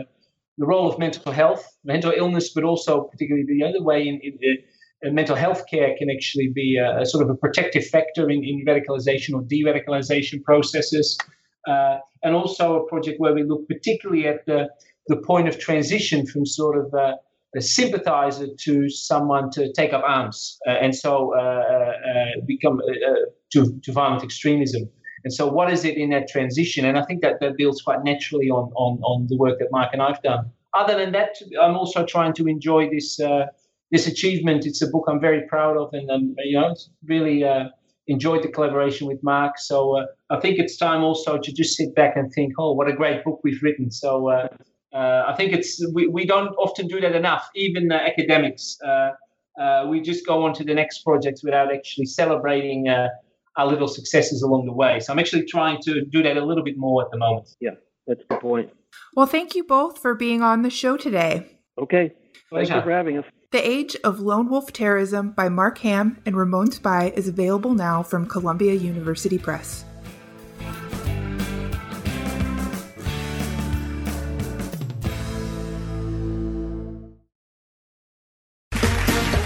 the 0.59 0.67
role 0.67 0.87
of 0.91 0.99
mental 0.99 1.33
health, 1.33 1.67
mental 1.83 2.13
illness, 2.15 2.53
but 2.55 2.65
also 2.65 3.05
particularly 3.05 3.47
the 3.47 3.65
other 3.65 3.83
way 3.83 4.07
in, 4.07 4.21
in 4.23 4.39
the 4.39 4.59
mental 5.05 5.35
health 5.35 5.65
care 5.69 5.95
can 5.99 6.11
actually 6.11 6.49
be 6.55 6.77
a, 6.77 7.01
a, 7.01 7.07
sort 7.07 7.25
of 7.25 7.31
a 7.31 7.35
protective 7.35 7.87
factor 7.87 8.31
in, 8.31 8.45
in 8.45 8.65
radicalization 8.67 9.35
or 9.35 9.43
de-radicalization 9.43 10.43
processes. 10.45 11.19
Uh, 11.67 11.99
and 12.23 12.35
also 12.35 12.77
a 12.77 12.89
project 12.89 13.21
where 13.21 13.35
we 13.35 13.43
look 13.43 13.67
particularly 13.69 14.27
at 14.27 14.45
the, 14.47 14.69
the 15.09 15.17
point 15.17 15.49
of 15.49 15.59
transition 15.59 16.27
from 16.27 16.47
sort 16.47 16.77
of 16.77 16.93
a, 16.95 17.15
a 17.57 17.61
sympathizer 17.61 18.47
to 18.59 18.89
someone 18.89 19.51
to 19.51 19.73
take 19.73 19.93
up 19.93 20.03
arms 20.05 20.59
uh, 20.67 20.71
and 20.71 20.95
so 20.95 21.35
uh, 21.37 21.41
uh 21.41 22.41
become 22.47 22.81
uh, 22.81 23.11
uh, 23.11 23.15
to, 23.53 23.79
to 23.83 23.93
violent 23.93 24.25
extremism. 24.25 24.89
And 25.25 25.33
so, 25.33 25.47
what 25.47 25.73
is 25.73 25.85
it 25.85 25.97
in 25.97 26.11
that 26.11 26.29
transition? 26.29 26.85
And 26.85 26.99
I 26.99 27.05
think 27.05 27.23
that 27.23 27.39
that 27.41 27.57
builds 27.57 27.81
quite 27.83 28.03
naturally 28.03 28.51
on 28.51 28.73
on 28.75 28.99
on 29.03 29.27
the 29.29 29.37
work 29.37 29.59
that 29.61 29.69
Mike 29.71 29.91
and 29.93 30.03
I've 30.03 30.23
done. 30.23 30.51
Other 30.75 30.97
than 30.97 31.13
that, 31.13 31.37
I'm 31.61 31.77
also 31.77 32.05
trying 32.05 32.33
to 32.35 32.49
enjoy 32.49 32.89
this 32.91 33.21
uh, 33.21 33.47
this 33.93 34.07
achievement. 34.07 34.67
It's 34.67 34.83
a 34.83 34.89
book 34.89 35.05
I'm 35.07 35.21
very 35.21 35.47
proud 35.47 35.77
of, 35.77 35.91
and 35.93 36.11
um, 36.11 36.35
you 36.39 36.59
know, 36.59 36.75
really 37.07 37.45
uh, 37.45 37.67
enjoyed 38.09 38.43
the 38.43 38.49
collaboration 38.49 39.07
with 39.07 39.23
Mark. 39.23 39.59
So 39.59 39.99
uh, 39.99 40.07
I 40.31 40.41
think 40.41 40.59
it's 40.59 40.77
time 40.77 41.05
also 41.05 41.39
to 41.39 41.53
just 41.53 41.77
sit 41.77 41.95
back 41.95 42.17
and 42.17 42.33
think, 42.33 42.55
oh, 42.59 42.73
what 42.73 42.89
a 42.89 42.95
great 42.95 43.23
book 43.23 43.41
we've 43.45 43.63
written. 43.63 43.91
So 43.91 44.31
uh, 44.31 44.49
uh, 44.93 45.25
I 45.29 45.35
think 45.37 45.53
it's 45.53 45.85
we, 45.95 46.09
we 46.09 46.25
don't 46.25 46.55
often 46.55 46.89
do 46.89 47.01
that 47.01 47.15
enough, 47.15 47.49
even 47.55 47.93
uh, 47.93 47.97
academics. 47.97 48.79
we 49.89 50.01
just 50.01 50.27
go 50.27 50.45
on 50.45 50.55
to 50.55 50.65
the 50.65 50.75
next 50.75 51.05
project 51.05 51.41
without 51.45 51.73
actually 51.73 52.07
celebrating 52.07 52.89
our 52.89 53.67
little 53.67 53.89
successes 53.89 54.43
along 54.43 54.65
the 54.65 54.73
way. 54.73 54.99
So 55.01 55.13
I'm 55.13 55.19
actually 55.19 55.45
trying 55.45 55.79
to 55.83 56.05
do 56.07 56.23
that 56.23 56.39
a 56.39 56.45
little 56.45 56.65
bit 56.65 56.79
more 56.79 57.05
at 57.05 57.11
the 57.11 57.19
moment. 57.19 57.55
Yeah, 57.61 57.73
that's 58.07 58.25
the 58.31 58.37
point. 58.37 58.71
Well, 59.15 59.27
thank 59.27 59.55
you 59.55 59.65
both 59.65 59.99
for 59.99 60.15
being 60.15 60.41
on 60.41 60.63
the 60.63 60.71
show 60.71 60.97
today. 60.97 61.59
Okay. 61.79 62.13
Thank 62.51 62.71
you 62.71 62.83
for 62.83 62.91
having 62.91 63.19
us. 63.19 63.25
The 63.53 63.69
Age 63.69 63.95
of 64.03 64.19
Lone 64.19 64.49
Wolf 64.49 64.73
Terrorism 64.73 65.33
by 65.33 65.51
Mark 65.51 65.77
Hamm 65.81 66.17
and 66.25 66.35
Ramon 66.35 66.71
Spaaij 66.71 67.13
is 67.13 67.29
available 67.29 67.75
now 67.75 68.03
from 68.03 68.25
Columbia 68.25 68.73
University 68.73 69.37
Press. 69.37 69.85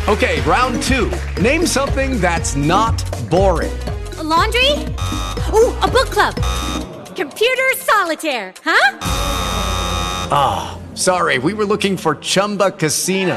Okay, 0.06 0.40
round 0.42 0.80
two. 0.84 1.10
Name 1.42 1.66
something 1.66 2.20
that's 2.20 2.54
not 2.54 2.94
boring. 3.28 3.76
A 4.18 4.22
laundry? 4.22 4.70
Ooh, 5.50 5.74
a 5.82 5.88
book 5.90 6.12
club. 6.12 6.36
Computer 7.16 7.74
solitaire, 7.74 8.54
huh? 8.62 8.98
Ah, 10.30 10.78
oh, 10.78 10.94
sorry, 10.94 11.38
we 11.38 11.54
were 11.54 11.64
looking 11.64 11.96
for 11.96 12.14
Chumba 12.14 12.70
Casino. 12.70 13.36